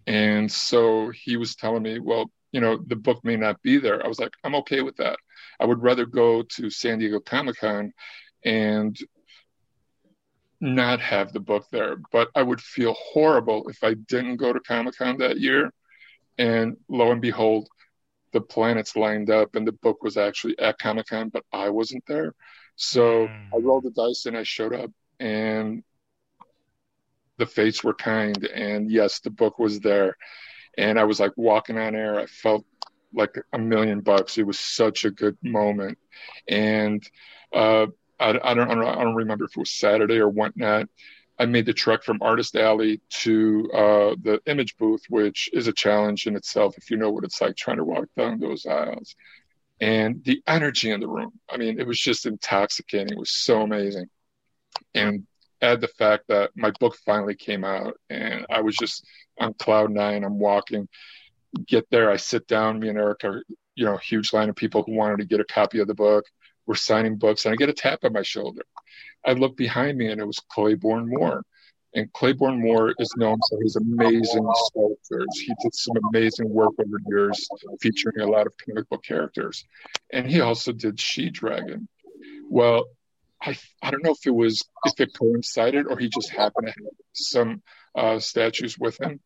And 0.08 0.52
so 0.52 1.10
he 1.10 1.38
was 1.38 1.56
telling 1.56 1.84
me, 1.84 2.00
well, 2.00 2.32
you 2.52 2.62
know, 2.62 2.78
the 2.88 2.96
book 2.96 3.24
may 3.24 3.36
not 3.36 3.62
be 3.62 3.78
there. 3.78 4.04
I 4.04 4.08
was 4.08 4.20
like, 4.20 4.34
I'm 4.44 4.56
okay 4.56 4.82
with 4.82 4.96
that. 4.98 5.18
I 5.60 5.66
would 5.66 5.84
rather 5.84 6.06
go 6.06 6.44
to 6.44 6.70
San 6.70 7.00
Diego 7.00 7.20
Comic 7.20 7.58
Con 7.58 7.92
and 8.46 8.98
not 10.62 11.02
have 11.02 11.34
the 11.34 11.40
book 11.40 11.66
there. 11.72 11.98
But 12.12 12.30
I 12.34 12.44
would 12.44 12.62
feel 12.62 12.96
horrible 12.98 13.68
if 13.68 13.84
I 13.84 13.94
didn't 13.94 14.38
go 14.38 14.54
to 14.54 14.60
Comic 14.62 14.98
Con 14.98 15.18
that 15.18 15.40
year. 15.40 15.72
And 16.38 16.78
lo 16.88 17.12
and 17.12 17.22
behold, 17.22 17.68
the 18.32 18.42
planets 18.42 18.96
lined 18.96 19.30
up 19.30 19.56
and 19.56 19.68
the 19.68 19.72
book 19.72 20.04
was 20.04 20.18
actually 20.18 20.58
at 20.60 20.80
Comic 20.80 21.08
Con, 21.08 21.30
but 21.30 21.44
I 21.52 21.70
wasn't 21.70 22.04
there. 22.08 22.34
So 22.76 23.28
Mm. 23.28 23.54
I 23.54 23.58
rolled 23.58 23.84
the 23.84 23.92
dice 23.92 24.26
and 24.26 24.38
I 24.38 24.44
showed 24.44 24.74
up, 24.74 24.92
and 25.20 25.84
the 27.38 27.46
fates 27.46 27.84
were 27.84 27.94
kind. 27.94 28.46
And 28.46 28.90
yes, 28.92 29.20
the 29.20 29.30
book 29.30 29.60
was 29.60 29.80
there. 29.80 30.18
And 30.78 31.00
I 31.00 31.06
was 31.06 31.20
like 31.20 31.32
walking 31.38 31.78
on 31.78 31.96
air. 31.96 32.20
I 32.20 32.26
felt 32.26 32.66
like 33.14 33.36
a 33.54 33.58
million 33.58 34.02
bucks. 34.02 34.38
It 34.38 34.46
was 34.46 34.60
such 34.60 35.06
a 35.06 35.12
good 35.12 35.38
moment. 35.42 35.98
And 36.50 37.04
uh, 37.54 37.88
I, 38.20 38.30
I, 38.44 38.54
don't, 38.54 38.70
I 38.70 38.76
don't 38.76 38.86
I 38.86 39.04
don't 39.04 39.16
remember 39.16 39.46
if 39.46 39.52
it 39.52 39.60
was 39.60 39.72
Saturday 39.72 40.18
or 40.18 40.30
whatnot. 40.30 40.88
I 41.38 41.46
made 41.46 41.66
the 41.66 41.74
trek 41.74 42.04
from 42.04 42.20
Artist 42.22 42.56
Alley 42.56 43.02
to 43.24 43.70
uh, 43.74 44.16
the 44.22 44.40
image 44.46 44.78
booth, 44.78 45.04
which 45.10 45.50
is 45.52 45.68
a 45.68 45.74
challenge 45.74 46.28
in 46.28 46.36
itself 46.36 46.78
if 46.78 46.90
you 46.90 46.98
know 46.98 47.12
what 47.12 47.26
it's 47.26 47.42
like 47.42 47.58
trying 47.58 47.78
to 47.78 47.84
walk 47.84 48.06
down 48.18 48.40
those 48.40 48.66
aisles. 48.66 49.16
And 49.82 50.24
the 50.24 50.42
energy 50.48 50.92
in 50.92 51.02
the 51.02 51.08
room, 51.08 51.34
I 51.50 51.58
mean, 51.58 51.80
it 51.80 51.88
was 51.88 52.00
just 52.00 52.26
intoxicating. 52.26 53.14
It 53.14 53.20
was 53.20 53.32
so 53.32 53.62
amazing. 53.62 54.06
And 54.94 55.26
add 55.62 55.82
the 55.82 55.88
fact 55.88 56.26
that 56.30 56.52
my 56.56 56.72
book 56.80 56.98
finally 57.06 57.36
came 57.36 57.64
out 57.64 58.00
and 58.10 58.46
I 58.50 58.62
was 58.62 58.76
just 58.76 59.06
on 59.40 59.54
cloud 59.54 59.92
nine. 59.92 60.24
I'm 60.24 60.40
walking, 60.40 60.88
get 61.66 61.90
there, 61.90 62.10
I 62.10 62.18
sit 62.18 62.48
down, 62.48 62.80
me 62.80 62.90
and 62.90 62.98
Eric 62.98 63.24
are, 63.24 63.44
you 63.76 63.86
know, 63.86 63.98
huge 63.98 64.32
line 64.32 64.50
of 64.50 64.56
people 64.56 64.84
who 64.84 64.94
wanted 64.94 65.18
to 65.18 65.26
get 65.26 65.40
a 65.40 65.46
copy 65.46 65.80
of 65.80 65.88
the 65.88 65.94
book. 65.94 66.26
We're 66.66 66.76
signing 66.76 67.18
books 67.18 67.46
and 67.46 67.54
I 67.54 67.58
get 67.58 67.70
a 67.70 67.74
tap 67.74 68.00
on 68.04 68.14
my 68.14 68.24
shoulder. 68.24 68.64
I 69.26 69.34
look 69.34 69.58
behind 69.58 69.98
me 69.98 70.08
and 70.08 70.22
it 70.22 70.28
was 70.28 70.40
Clayburn 70.56 71.08
Moore. 71.08 71.44
And 71.96 72.12
Clayburn 72.12 72.60
Moore 72.60 72.94
is 73.00 73.10
known 73.16 73.38
for 73.50 73.62
his 73.62 73.78
amazing 73.78 74.48
sculptures. 74.54 75.40
He 75.40 75.54
did 75.64 75.74
some 75.74 75.96
amazing 76.10 76.50
work 76.50 76.74
over 76.78 77.00
the 77.04 77.10
years 77.10 77.48
featuring 77.82 78.20
a 78.20 78.28
lot 78.28 78.48
of 78.48 78.54
comic 78.58 78.86
characters. 79.02 79.66
And 80.12 80.30
he 80.30 80.42
also 80.42 80.74
did 80.74 81.00
She 81.00 81.30
Dragon. 81.30 81.88
Well, 82.50 82.84
I, 83.42 83.58
I 83.82 83.92
don't 83.92 84.04
know 84.04 84.12
if 84.12 84.26
it 84.26 84.36
was 84.36 84.64
if 84.86 85.00
it 85.00 85.18
coincided 85.18 85.86
or 85.88 85.98
he 85.98 86.10
just 86.10 86.30
happened 86.32 86.68
to 86.68 86.74
have 86.74 86.94
some 87.14 87.62
uh, 87.96 88.20
statues 88.20 88.78
with 88.78 89.00
him, 89.00 89.22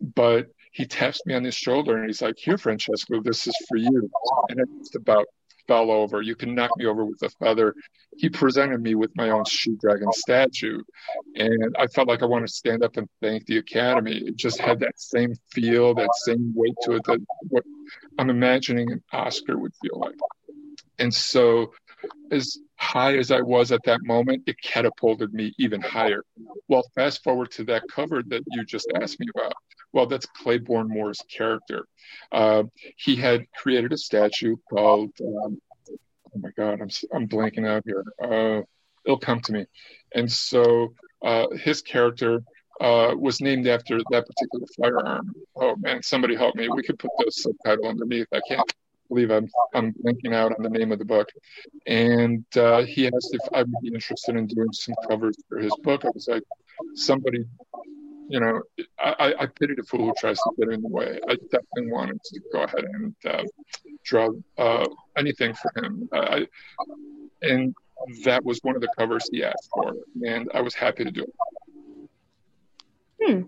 but 0.00 0.46
he 0.70 0.86
taps 0.86 1.24
me 1.26 1.34
on 1.34 1.44
his 1.44 1.54
shoulder 1.54 1.96
and 1.96 2.06
he's 2.06 2.22
like, 2.22 2.36
"Here, 2.38 2.58
Francesco, 2.58 3.22
this 3.22 3.46
is 3.46 3.56
for 3.68 3.76
you." 3.76 4.10
And 4.48 4.60
it's 4.80 4.94
about 4.94 5.26
fell 5.66 5.90
over. 5.90 6.22
You 6.22 6.36
can 6.36 6.54
knock 6.54 6.70
me 6.76 6.86
over 6.86 7.04
with 7.04 7.22
a 7.22 7.28
feather. 7.28 7.74
He 8.16 8.28
presented 8.28 8.80
me 8.80 8.94
with 8.94 9.10
my 9.16 9.30
own 9.30 9.44
she 9.44 9.74
dragon 9.76 10.12
statue, 10.12 10.80
and 11.34 11.74
I 11.78 11.86
felt 11.88 12.08
like 12.08 12.22
I 12.22 12.26
wanted 12.26 12.46
to 12.48 12.52
stand 12.52 12.84
up 12.84 12.96
and 12.96 13.08
thank 13.20 13.46
the 13.46 13.58
Academy. 13.58 14.16
It 14.16 14.36
just 14.36 14.60
had 14.60 14.80
that 14.80 15.00
same 15.00 15.34
feel, 15.52 15.94
that 15.94 16.10
same 16.24 16.52
weight 16.54 16.74
to 16.82 16.92
it 16.92 17.02
that 17.04 17.20
what 17.48 17.64
I'm 18.18 18.30
imagining 18.30 18.92
an 18.92 19.02
Oscar 19.12 19.58
would 19.58 19.72
feel 19.82 19.98
like. 19.98 20.16
And 20.98 21.12
so, 21.12 21.72
as 22.30 22.58
high 22.84 23.16
as 23.16 23.30
I 23.30 23.40
was 23.40 23.72
at 23.72 23.82
that 23.84 24.00
moment, 24.04 24.44
it 24.46 24.56
catapulted 24.62 25.32
me 25.32 25.54
even 25.58 25.80
higher. 25.80 26.22
Well, 26.68 26.84
fast 26.94 27.24
forward 27.24 27.50
to 27.52 27.64
that 27.64 27.82
cover 27.90 28.22
that 28.28 28.42
you 28.52 28.64
just 28.64 28.92
asked 29.00 29.18
me 29.18 29.26
about. 29.34 29.54
Well, 29.92 30.06
that's 30.06 30.26
Clayburn 30.26 30.88
Moore's 30.88 31.22
character. 31.28 31.86
Uh, 32.30 32.64
he 32.96 33.16
had 33.16 33.46
created 33.52 33.92
a 33.92 33.96
statue 33.96 34.56
called, 34.70 35.10
um, 35.20 35.60
oh 35.90 36.38
my 36.38 36.50
God, 36.56 36.80
I'm, 36.82 36.90
I'm 37.14 37.28
blanking 37.28 37.66
out 37.66 37.82
here. 37.86 38.04
Uh, 38.22 38.62
it'll 39.04 39.18
come 39.18 39.40
to 39.40 39.52
me. 39.52 39.66
And 40.14 40.30
so 40.30 40.94
uh, 41.24 41.46
his 41.56 41.80
character 41.80 42.42
uh, 42.80 43.14
was 43.16 43.40
named 43.40 43.66
after 43.66 43.98
that 44.10 44.24
particular 44.26 44.66
firearm. 44.76 45.32
Oh 45.56 45.76
man, 45.76 46.02
somebody 46.02 46.34
help 46.34 46.54
me. 46.56 46.68
We 46.68 46.82
could 46.82 46.98
put 46.98 47.10
the 47.18 47.30
subtitle 47.30 47.86
underneath. 47.86 48.26
I 48.32 48.40
can't 48.48 48.72
believe 49.08 49.30
I'm 49.30 49.48
I'm 49.74 49.92
blanking 49.92 50.34
out 50.34 50.52
on 50.56 50.62
the 50.62 50.70
name 50.70 50.92
of 50.92 50.98
the 50.98 51.04
book. 51.04 51.28
And 51.86 52.44
uh, 52.56 52.82
he 52.82 53.06
asked 53.06 53.34
if 53.34 53.42
I 53.52 53.62
would 53.62 53.80
be 53.82 53.88
interested 53.88 54.36
in 54.36 54.46
doing 54.46 54.72
some 54.72 54.94
covers 55.08 55.36
for 55.48 55.58
his 55.58 55.74
book. 55.82 56.04
I 56.04 56.10
was 56.14 56.28
like, 56.28 56.42
somebody, 56.94 57.44
you 58.28 58.40
know, 58.40 58.62
I, 58.98 59.34
I 59.38 59.46
pity 59.46 59.74
the 59.74 59.82
fool 59.82 60.06
who 60.06 60.14
tries 60.18 60.38
to 60.38 60.50
get 60.58 60.72
in 60.72 60.82
the 60.82 60.88
way. 60.88 61.18
I 61.28 61.34
definitely 61.50 61.92
wanted 61.92 62.22
to 62.22 62.40
go 62.52 62.62
ahead 62.62 62.84
and 62.84 63.14
uh, 63.24 63.44
draw 64.04 64.30
uh, 64.58 64.86
anything 65.16 65.54
for 65.54 65.72
him. 65.76 66.08
I, 66.12 66.46
and 67.42 67.74
that 68.24 68.44
was 68.44 68.58
one 68.62 68.74
of 68.74 68.82
the 68.82 68.88
covers 68.98 69.28
he 69.30 69.44
asked 69.44 69.68
for, 69.72 69.94
and 70.24 70.50
I 70.54 70.60
was 70.60 70.74
happy 70.74 71.04
to 71.04 71.10
do 71.10 71.22
it. 71.22 71.34
Hmm. 73.20 73.42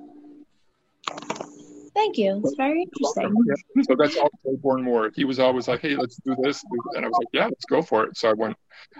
Thank 1.97 2.18
you. 2.18 2.42
It's 2.44 2.55
very 2.57 2.82
interesting. 2.82 3.34
Yeah. 3.49 3.82
So 3.88 3.97
that's 3.99 4.16
all 4.18 4.28
Clayburn 4.44 4.82
Moore. 4.84 5.11
He 5.14 5.24
was 5.24 5.38
always 5.40 5.66
like, 5.66 5.80
"Hey, 5.80 5.97
let's 5.97 6.16
do 6.16 6.36
this," 6.42 6.62
and 6.94 7.05
I 7.07 7.09
was 7.09 7.16
like, 7.18 7.28
"Yeah, 7.32 7.47
let's 7.47 7.64
go 7.64 7.80
for 7.80 8.05
it." 8.05 8.18
So 8.18 8.28
I 8.28 8.34
went, 8.34 8.55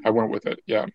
I 0.05 0.11
went 0.11 0.31
with 0.31 0.47
it. 0.47 0.61
Yeah. 0.67 0.87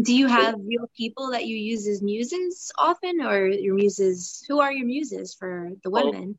Do 0.00 0.14
you 0.14 0.28
have 0.28 0.54
real 0.64 0.88
people 0.96 1.32
that 1.32 1.44
you 1.46 1.56
use 1.56 1.88
as 1.88 2.02
muses 2.02 2.70
often, 2.78 3.20
or 3.20 3.48
your 3.48 3.74
muses? 3.74 4.44
Who 4.48 4.60
are 4.60 4.70
your 4.72 4.86
muses 4.86 5.34
for 5.34 5.72
the 5.82 5.90
women? 5.90 6.38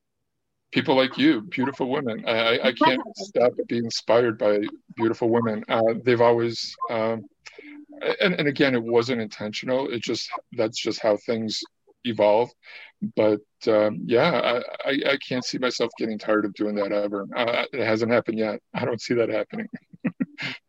People 0.71 0.95
like 0.95 1.17
you, 1.17 1.41
beautiful 1.41 1.89
women. 1.89 2.23
I, 2.25 2.31
I- 2.59 2.67
I 2.67 2.71
can't 2.71 3.01
stop 3.17 3.51
being 3.67 3.83
inspired 3.85 4.37
by 4.37 4.61
beautiful 4.95 5.27
women. 5.29 5.65
Uh, 5.67 5.95
they've 6.05 6.21
always, 6.21 6.73
um, 6.89 7.25
and, 8.21 8.35
and 8.35 8.47
again, 8.47 8.75
it 8.75 8.83
wasn't 8.83 9.19
intentional. 9.19 9.89
It 9.89 10.03
just 10.03 10.29
that's 10.53 10.79
just 10.79 11.01
how 11.01 11.17
things 11.17 11.59
evolve. 12.03 12.49
But 13.15 13.41
um, 13.67 13.99
yeah, 14.05 14.61
I, 14.85 14.89
I, 14.89 15.01
I 15.11 15.17
can't 15.17 15.45
see 15.45 15.57
myself 15.57 15.91
getting 15.97 16.17
tired 16.17 16.45
of 16.45 16.53
doing 16.53 16.75
that 16.75 16.91
ever. 16.91 17.25
Uh, 17.35 17.65
it 17.71 17.85
hasn't 17.85 18.11
happened 18.11 18.39
yet. 18.39 18.59
I 18.73 18.85
don't 18.85 19.01
see 19.01 19.13
that 19.15 19.29
happening. 19.29 19.67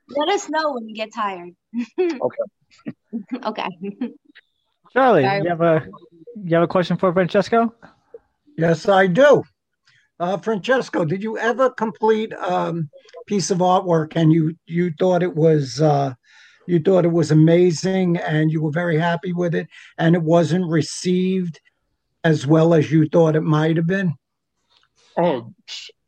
Let 0.08 0.28
us 0.28 0.48
know 0.48 0.72
when 0.72 0.88
you 0.88 0.94
get 0.94 1.12
tired. 1.14 1.50
Okay. 1.98 2.42
okay. 3.44 3.68
Charlie, 4.92 5.22
Sorry. 5.22 5.42
you 5.42 5.48
have 5.48 5.60
a 5.60 5.86
you 6.44 6.54
have 6.54 6.64
a 6.64 6.68
question 6.68 6.96
for 6.96 7.12
Francesco? 7.12 7.74
Yes, 8.56 8.88
I 8.88 9.06
do. 9.06 9.44
Uh, 10.18 10.36
Francesco, 10.36 11.04
did 11.04 11.22
you 11.22 11.38
ever 11.38 11.70
complete 11.70 12.32
a 12.32 12.52
um, 12.52 12.90
piece 13.26 13.50
of 13.50 13.58
artwork 13.58 14.16
and 14.16 14.32
you 14.32 14.54
you 14.66 14.92
thought 14.98 15.22
it 15.22 15.34
was 15.34 15.80
uh, 15.80 16.12
you 16.66 16.80
thought 16.80 17.04
it 17.04 17.12
was 17.12 17.30
amazing 17.30 18.16
and 18.18 18.50
you 18.50 18.62
were 18.62 18.70
very 18.70 18.98
happy 18.98 19.32
with 19.32 19.54
it 19.54 19.68
and 19.98 20.14
it 20.14 20.22
wasn't 20.22 20.70
received 20.70 21.60
as 22.24 22.46
well 22.46 22.74
as 22.74 22.90
you 22.90 23.08
thought 23.08 23.36
it 23.36 23.42
might 23.42 23.76
have 23.76 23.86
been? 23.86 24.14
Oh, 25.16 25.52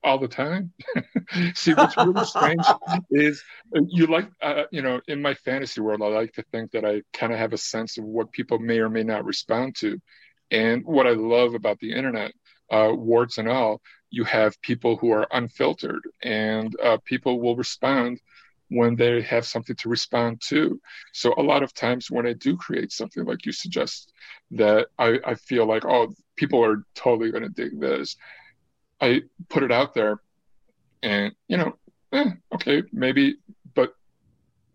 all 0.04 0.18
the 0.18 0.28
time. 0.28 0.72
See, 1.54 1.74
what's 1.74 1.96
really 1.96 2.24
strange 2.24 2.64
is 3.10 3.42
uh, 3.76 3.80
you 3.88 4.06
like, 4.06 4.28
uh, 4.40 4.64
you 4.70 4.82
know, 4.82 5.00
in 5.08 5.22
my 5.22 5.34
fantasy 5.34 5.80
world, 5.80 6.02
I 6.02 6.06
like 6.06 6.32
to 6.34 6.44
think 6.52 6.72
that 6.72 6.84
I 6.84 7.02
kind 7.12 7.32
of 7.32 7.38
have 7.38 7.52
a 7.52 7.58
sense 7.58 7.98
of 7.98 8.04
what 8.04 8.32
people 8.32 8.58
may 8.58 8.78
or 8.78 8.88
may 8.88 9.02
not 9.04 9.24
respond 9.24 9.76
to. 9.76 10.00
And 10.50 10.84
what 10.84 11.06
I 11.06 11.12
love 11.12 11.54
about 11.54 11.78
the 11.78 11.92
internet, 11.92 12.32
uh, 12.70 12.90
warts 12.92 13.38
and 13.38 13.48
all, 13.48 13.80
you 14.10 14.24
have 14.24 14.60
people 14.60 14.96
who 14.96 15.10
are 15.12 15.26
unfiltered 15.30 16.02
and 16.22 16.74
uh, 16.82 16.98
people 17.04 17.40
will 17.40 17.56
respond 17.56 18.20
when 18.72 18.96
they 18.96 19.20
have 19.22 19.46
something 19.46 19.76
to 19.76 19.88
respond 19.88 20.40
to. 20.48 20.80
So 21.12 21.34
a 21.36 21.42
lot 21.42 21.62
of 21.62 21.74
times 21.74 22.10
when 22.10 22.26
I 22.26 22.32
do 22.32 22.56
create 22.56 22.90
something 22.90 23.24
like 23.24 23.44
you 23.44 23.52
suggest, 23.52 24.12
that 24.52 24.88
I, 24.98 25.18
I 25.24 25.34
feel 25.34 25.66
like, 25.66 25.84
oh, 25.84 26.14
people 26.36 26.64
are 26.64 26.84
totally 26.94 27.30
going 27.30 27.42
to 27.42 27.48
dig 27.48 27.78
this. 27.80 28.16
I 29.00 29.22
put 29.48 29.62
it 29.62 29.72
out 29.72 29.94
there 29.94 30.20
and, 31.02 31.32
you 31.48 31.56
know, 31.56 31.76
eh, 32.12 32.30
okay, 32.54 32.82
maybe, 32.92 33.36
but 33.74 33.94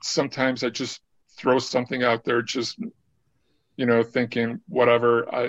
sometimes 0.04 0.64
I 0.64 0.70
just 0.70 1.02
throw 1.38 1.60
something 1.60 2.04
out 2.04 2.24
there, 2.24 2.42
just, 2.42 2.80
you 3.78 3.86
know, 3.86 4.04
thinking 4.04 4.60
whatever, 4.68 5.34
I, 5.34 5.46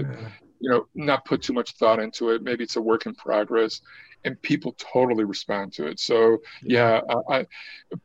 you 0.61 0.71
know, 0.71 0.87
not 0.95 1.25
put 1.25 1.43
too 1.43 1.53
much 1.53 1.73
thought 1.73 2.01
into 2.01 2.31
it. 2.31 2.43
Maybe 2.43 2.65
it's 2.65 2.77
a 2.77 2.83
work 2.83 3.07
in 3.07 3.15
progress 3.15 3.81
and 4.25 4.41
people 4.43 4.75
totally 4.79 5.25
respond 5.25 5.73
to 5.75 5.87
it. 5.87 6.01
So 6.01 6.39
yeah, 6.63 7.01
I, 7.09 7.39
I 7.39 7.47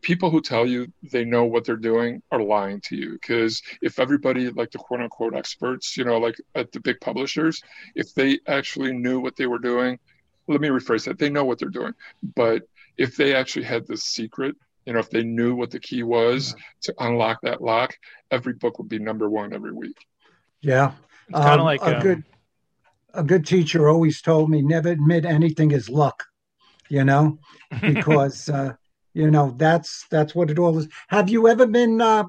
people 0.01 0.29
who 0.29 0.41
tell 0.41 0.65
you 0.65 0.91
they 1.11 1.25
know 1.25 1.45
what 1.45 1.65
they're 1.65 1.75
doing 1.75 2.21
are 2.31 2.41
lying 2.41 2.81
to 2.81 2.95
you 2.95 3.13
because 3.13 3.61
if 3.81 3.99
everybody 3.99 4.49
like 4.49 4.71
the 4.71 4.77
quote 4.77 5.01
unquote 5.01 5.35
experts, 5.35 5.97
you 5.97 6.05
know, 6.05 6.17
like 6.17 6.35
at 6.55 6.71
the 6.71 6.79
big 6.79 6.99
publishers, 7.01 7.61
if 7.95 8.13
they 8.13 8.39
actually 8.47 8.93
knew 8.93 9.19
what 9.19 9.35
they 9.35 9.47
were 9.47 9.59
doing, 9.59 9.99
let 10.47 10.61
me 10.61 10.69
rephrase 10.69 11.05
that, 11.05 11.17
they 11.17 11.29
know 11.29 11.45
what 11.45 11.59
they're 11.59 11.69
doing. 11.69 11.93
But 12.35 12.63
if 12.97 13.15
they 13.15 13.33
actually 13.33 13.65
had 13.65 13.87
the 13.87 13.97
secret, 13.97 14.55
you 14.85 14.93
know, 14.93 14.99
if 14.99 15.09
they 15.09 15.23
knew 15.23 15.55
what 15.55 15.71
the 15.71 15.79
key 15.79 16.03
was 16.03 16.55
to 16.81 16.93
unlock 16.99 17.39
that 17.41 17.61
lock, 17.61 17.95
every 18.31 18.53
book 18.53 18.77
would 18.77 18.89
be 18.89 18.99
number 18.99 19.29
one 19.29 19.53
every 19.53 19.71
week. 19.73 20.05
Yeah. 20.61 20.91
It's 21.29 21.39
kinda 21.39 21.53
Um, 21.53 21.61
like, 21.61 21.81
a 21.81 21.97
um, 21.97 22.01
good 22.03 22.23
a 23.13 23.23
good 23.23 23.45
teacher 23.45 23.89
always 23.89 24.21
told 24.21 24.49
me 24.49 24.61
never 24.61 24.89
admit 24.89 25.25
anything 25.25 25.71
is 25.71 25.89
luck, 25.89 26.23
you 26.89 27.03
know, 27.03 27.37
because 27.81 28.49
uh, 28.49 28.73
you 29.13 29.29
know 29.29 29.53
that's 29.57 30.05
that's 30.09 30.33
what 30.33 30.49
it 30.49 30.59
all 30.59 30.77
is. 30.77 30.87
Have 31.09 31.29
you 31.29 31.47
ever 31.47 31.65
been 31.65 32.01
uh, 32.01 32.25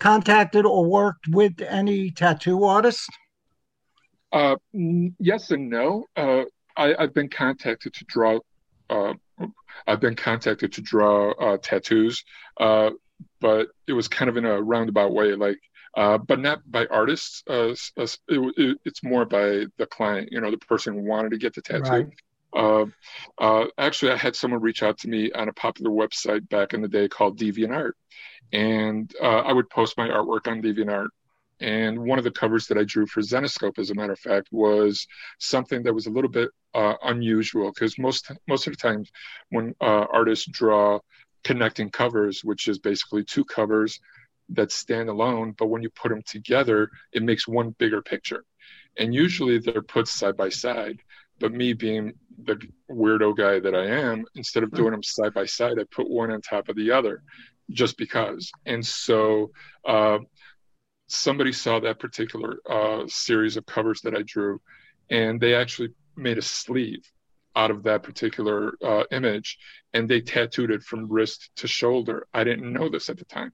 contacted 0.00 0.64
or 0.64 0.84
worked 0.84 1.28
with 1.28 1.60
any 1.60 2.10
tattoo 2.10 2.64
artists? 2.64 3.08
Uh, 4.32 4.56
yes 5.18 5.50
and 5.50 5.68
no. 5.68 6.06
Uh, 6.16 6.44
I, 6.76 6.94
I've 6.98 7.12
been 7.12 7.28
contacted 7.28 7.92
to 7.92 8.04
draw 8.06 8.38
uh, 8.88 9.14
I've 9.86 10.00
been 10.00 10.16
contacted 10.16 10.72
to 10.74 10.80
draw 10.82 11.32
uh, 11.32 11.58
tattoos, 11.60 12.24
uh, 12.60 12.90
but 13.40 13.68
it 13.86 13.92
was 13.92 14.08
kind 14.08 14.28
of 14.28 14.36
in 14.36 14.44
a 14.44 14.60
roundabout 14.60 15.12
way, 15.12 15.34
like, 15.34 15.58
uh, 15.96 16.18
but 16.18 16.40
not 16.40 16.60
by 16.70 16.86
artists. 16.86 17.42
Uh, 17.48 17.74
it, 17.96 18.18
it, 18.28 18.78
it's 18.84 19.02
more 19.02 19.24
by 19.24 19.64
the 19.76 19.86
client, 19.86 20.30
you 20.32 20.40
know, 20.40 20.50
the 20.50 20.58
person 20.58 20.94
who 20.94 21.02
wanted 21.02 21.30
to 21.30 21.38
get 21.38 21.54
the 21.54 21.62
tattoo. 21.62 21.90
Right. 21.90 22.08
Uh, 22.54 22.86
uh, 23.38 23.66
actually, 23.78 24.12
I 24.12 24.16
had 24.16 24.36
someone 24.36 24.60
reach 24.60 24.82
out 24.82 24.98
to 24.98 25.08
me 25.08 25.32
on 25.32 25.48
a 25.48 25.52
popular 25.52 25.90
website 25.90 26.48
back 26.48 26.74
in 26.74 26.82
the 26.82 26.88
day 26.88 27.08
called 27.08 27.38
DeviantArt, 27.38 27.92
and 28.52 29.12
uh, 29.22 29.40
I 29.40 29.52
would 29.52 29.70
post 29.70 29.96
my 29.96 30.08
artwork 30.08 30.46
on 30.48 30.62
DeviantArt. 30.62 31.08
And 31.60 32.00
one 32.00 32.18
of 32.18 32.24
the 32.24 32.30
covers 32.30 32.66
that 32.66 32.76
I 32.76 32.82
drew 32.82 33.06
for 33.06 33.20
Zenescope, 33.20 33.78
as 33.78 33.90
a 33.90 33.94
matter 33.94 34.12
of 34.12 34.18
fact, 34.18 34.48
was 34.50 35.06
something 35.38 35.84
that 35.84 35.94
was 35.94 36.06
a 36.06 36.10
little 36.10 36.30
bit 36.30 36.50
uh, 36.74 36.94
unusual 37.04 37.70
because 37.72 37.98
most 37.98 38.32
most 38.48 38.66
of 38.66 38.72
the 38.72 38.76
times 38.76 39.10
when 39.50 39.74
uh, 39.80 40.06
artists 40.12 40.46
draw 40.50 40.98
connecting 41.44 41.90
covers, 41.90 42.42
which 42.42 42.68
is 42.68 42.78
basically 42.78 43.24
two 43.24 43.44
covers 43.44 44.00
that 44.54 44.72
stand 44.72 45.08
alone, 45.08 45.54
but 45.58 45.66
when 45.66 45.82
you 45.82 45.90
put 45.90 46.10
them 46.10 46.22
together, 46.26 46.90
it 47.12 47.22
makes 47.22 47.46
one 47.48 47.70
bigger 47.78 48.02
picture. 48.02 48.44
And 48.98 49.14
usually 49.14 49.58
they're 49.58 49.82
put 49.82 50.08
side 50.08 50.36
by 50.36 50.48
side. 50.48 51.00
But 51.38 51.52
me 51.52 51.72
being 51.72 52.12
the 52.44 52.60
weirdo 52.90 53.36
guy 53.36 53.58
that 53.58 53.74
I 53.74 53.86
am, 53.86 54.24
instead 54.36 54.62
of 54.62 54.70
doing 54.70 54.92
them 54.92 55.02
side 55.02 55.34
by 55.34 55.46
side, 55.46 55.78
I 55.78 55.84
put 55.90 56.08
one 56.08 56.30
on 56.30 56.40
top 56.40 56.68
of 56.68 56.76
the 56.76 56.92
other 56.92 57.22
just 57.70 57.96
because. 57.96 58.50
And 58.64 58.84
so 58.86 59.50
uh, 59.84 60.18
somebody 61.08 61.52
saw 61.52 61.80
that 61.80 61.98
particular 61.98 62.58
uh, 62.68 63.04
series 63.08 63.56
of 63.56 63.66
covers 63.66 64.02
that 64.02 64.14
I 64.14 64.22
drew, 64.22 64.60
and 65.10 65.40
they 65.40 65.54
actually 65.54 65.90
made 66.16 66.38
a 66.38 66.42
sleeve 66.42 67.04
out 67.54 67.70
of 67.70 67.82
that 67.82 68.02
particular 68.02 68.74
uh, 68.82 69.04
image, 69.10 69.58
and 69.92 70.08
they 70.08 70.20
tattooed 70.20 70.70
it 70.70 70.82
from 70.82 71.10
wrist 71.10 71.50
to 71.56 71.68
shoulder. 71.68 72.26
I 72.32 72.44
didn't 72.44 72.72
know 72.72 72.88
this 72.88 73.10
at 73.10 73.18
the 73.18 73.24
time. 73.24 73.52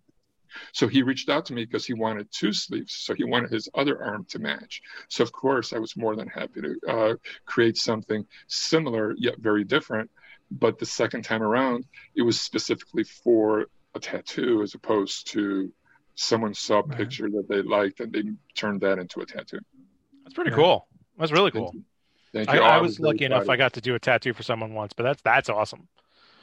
So 0.72 0.88
he 0.88 1.02
reached 1.02 1.28
out 1.28 1.46
to 1.46 1.54
me 1.54 1.64
because 1.64 1.86
he 1.86 1.94
wanted 1.94 2.28
two 2.32 2.52
sleeves. 2.52 2.94
So 2.94 3.14
he 3.14 3.24
wanted 3.24 3.50
his 3.50 3.68
other 3.74 4.02
arm 4.02 4.26
to 4.30 4.38
match. 4.38 4.82
So, 5.08 5.22
of 5.22 5.32
course, 5.32 5.72
I 5.72 5.78
was 5.78 5.96
more 5.96 6.16
than 6.16 6.28
happy 6.28 6.60
to 6.62 6.76
uh, 6.88 7.14
create 7.46 7.76
something 7.76 8.26
similar 8.46 9.14
yet 9.16 9.38
very 9.38 9.64
different. 9.64 10.10
But 10.50 10.78
the 10.78 10.86
second 10.86 11.22
time 11.22 11.42
around, 11.42 11.84
it 12.14 12.22
was 12.22 12.40
specifically 12.40 13.04
for 13.04 13.66
a 13.94 14.00
tattoo 14.00 14.62
as 14.62 14.74
opposed 14.74 15.28
to 15.32 15.72
someone 16.14 16.54
saw 16.54 16.80
a 16.80 16.88
picture 16.88 17.30
that 17.30 17.46
they 17.48 17.62
liked 17.62 18.00
and 18.00 18.12
they 18.12 18.22
turned 18.56 18.80
that 18.80 18.98
into 18.98 19.20
a 19.20 19.26
tattoo. 19.26 19.60
That's 20.24 20.34
pretty 20.34 20.50
cool. 20.50 20.88
That's 21.18 21.32
really 21.32 21.50
cool. 21.50 21.74
Thank 22.32 22.50
I, 22.50 22.54
you. 22.54 22.60
I 22.60 22.78
Oh, 22.78 22.82
was 22.82 22.98
very 22.98 23.12
lucky 23.12 23.24
enough 23.24 23.42
excited. 23.42 23.52
I 23.52 23.56
got 23.56 23.72
to 23.74 23.80
do 23.80 23.94
a 23.94 23.98
tattoo 23.98 24.32
for 24.32 24.42
someone 24.42 24.74
once, 24.74 24.92
but 24.92 25.04
that's 25.04 25.22
that's 25.22 25.48
awesome. 25.48 25.88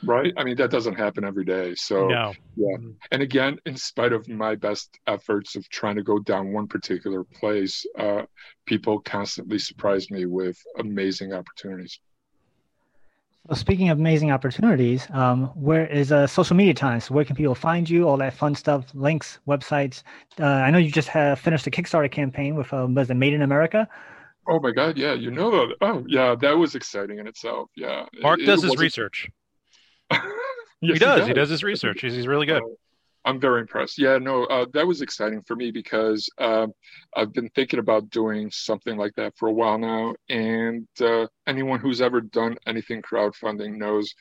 Right 0.03 0.33
i 0.37 0.43
mean 0.43 0.55
that 0.55 0.69
doesn't 0.69 0.95
happen 0.95 1.23
every 1.23 1.45
day 1.45 1.73
so 1.75 2.07
No. 2.07 2.33
yeah 2.55 2.77
and 3.11 3.21
again 3.21 3.57
in 3.65 3.75
spite 3.77 4.11
of 4.13 4.27
my 4.27 4.55
best 4.55 4.99
efforts 5.07 5.55
of 5.55 5.67
trying 5.69 5.95
to 5.95 6.03
go 6.03 6.19
down 6.19 6.51
one 6.53 6.67
particular 6.67 7.23
place 7.23 7.85
uh, 7.97 8.23
people 8.65 8.99
constantly 8.99 9.57
surprise 9.59 10.11
me 10.11 10.25
with 10.25 10.57
amazing 10.79 11.33
opportunities 11.33 11.99
Well, 13.47 13.55
speaking 13.55 13.89
of 13.89 13.99
amazing 13.99 14.31
opportunities, 14.31 15.07
um, 15.11 15.45
where 15.53 15.85
is 15.85 16.11
uh, 16.11 16.25
social 16.25 16.55
media 16.55 16.73
times? 16.73 17.11
Where 17.11 17.23
can 17.23 17.35
people 17.35 17.53
find 17.53 17.87
you? 17.87 18.07
All 18.09 18.17
that 18.17 18.33
fun 18.33 18.55
stuff, 18.55 18.81
links, 18.95 19.37
websites. 19.47 20.01
Uh, 20.39 20.45
I 20.65 20.71
know 20.71 20.79
you 20.79 20.89
just 20.91 21.09
have 21.09 21.39
finished 21.39 21.67
a 21.67 21.69
Kickstarter 21.69 22.09
campaign 22.11 22.55
with 22.55 22.73
um, 22.73 22.95
was 22.95 23.07
it 23.11 23.13
Made 23.13 23.33
in 23.33 23.43
America? 23.43 23.87
oh 24.47 24.59
my 24.59 24.71
god 24.71 24.95
yeah 24.95 25.13
you 25.13 25.31
know 25.31 25.49
that 25.51 25.75
oh 25.81 26.03
yeah 26.07 26.35
that 26.39 26.55
was 26.55 26.75
exciting 26.75 27.17
in 27.17 27.25
itself 27.25 27.67
yeah 27.75 28.05
Mark 28.21 28.39
It- 28.39 28.45
does 28.45 28.59
it 28.59 28.65
his 28.65 28.69
wasn't- 28.71 28.81
research. 28.81 29.27
Yes, 30.81 30.99
he 30.99 30.99
does. 30.99 31.27
He 31.27 31.33
does 31.33 31.49
his 31.49 31.63
research. 31.63 32.01
He's, 32.01 32.13
he's 32.13 32.27
really 32.27 32.45
good. 32.45 32.61
I'm 33.25 33.39
very 33.39 33.61
impressed. 33.61 33.97
Yeah, 33.97 34.19
no, 34.19 34.45
uh, 34.45 34.67
that 34.73 34.85
was 34.85 35.01
exciting 35.01 35.41
for 35.41 35.55
me 35.55 35.71
because 35.71 36.29
um, 36.37 36.73
I've 37.15 37.33
been 37.33 37.49
thinking 37.55 37.79
about 37.79 38.11
doing 38.11 38.51
something 38.51 38.97
like 38.97 39.15
that 39.15 39.33
for 39.35 39.49
a 39.49 39.51
while 39.51 39.79
now. 39.79 40.13
And 40.29 40.87
uh, 41.01 41.25
anyone 41.47 41.79
who's 41.79 42.01
ever 42.01 42.21
done 42.21 42.55
anything 42.67 43.01
crowdfunding 43.01 43.77
knows. 43.77 44.13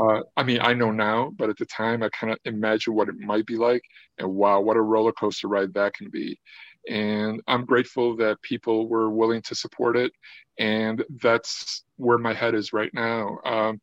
Uh, 0.00 0.20
I 0.36 0.42
mean, 0.42 0.58
I 0.60 0.72
know 0.72 0.90
now, 0.90 1.30
but 1.36 1.50
at 1.50 1.58
the 1.58 1.66
time, 1.66 2.02
I 2.02 2.08
kind 2.08 2.32
of 2.32 2.38
imagined 2.44 2.96
what 2.96 3.08
it 3.08 3.18
might 3.18 3.46
be 3.46 3.56
like. 3.56 3.82
And 4.18 4.28
wow, 4.34 4.60
what 4.60 4.76
a 4.76 4.82
roller 4.82 5.12
coaster 5.12 5.46
ride 5.46 5.74
that 5.74 5.94
can 5.94 6.10
be. 6.10 6.40
And 6.88 7.40
I'm 7.46 7.64
grateful 7.64 8.16
that 8.16 8.42
people 8.42 8.88
were 8.88 9.10
willing 9.10 9.42
to 9.42 9.54
support 9.54 9.96
it. 9.96 10.12
And 10.58 11.04
that's 11.22 11.84
where 11.96 12.18
my 12.18 12.34
head 12.34 12.56
is 12.56 12.72
right 12.72 12.90
now. 12.92 13.38
Um, 13.44 13.80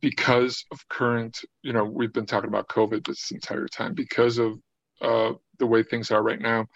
because 0.00 0.64
of 0.70 0.88
current, 0.88 1.40
you 1.62 1.72
know, 1.72 1.84
we've 1.84 2.12
been 2.12 2.26
talking 2.26 2.48
about 2.48 2.68
COVID 2.68 3.06
this 3.06 3.30
entire 3.30 3.66
time, 3.66 3.94
because 3.94 4.38
of 4.38 4.58
uh, 5.00 5.32
the 5.58 5.66
way 5.66 5.82
things 5.82 6.10
are 6.10 6.22
right 6.22 6.40
now, 6.40 6.66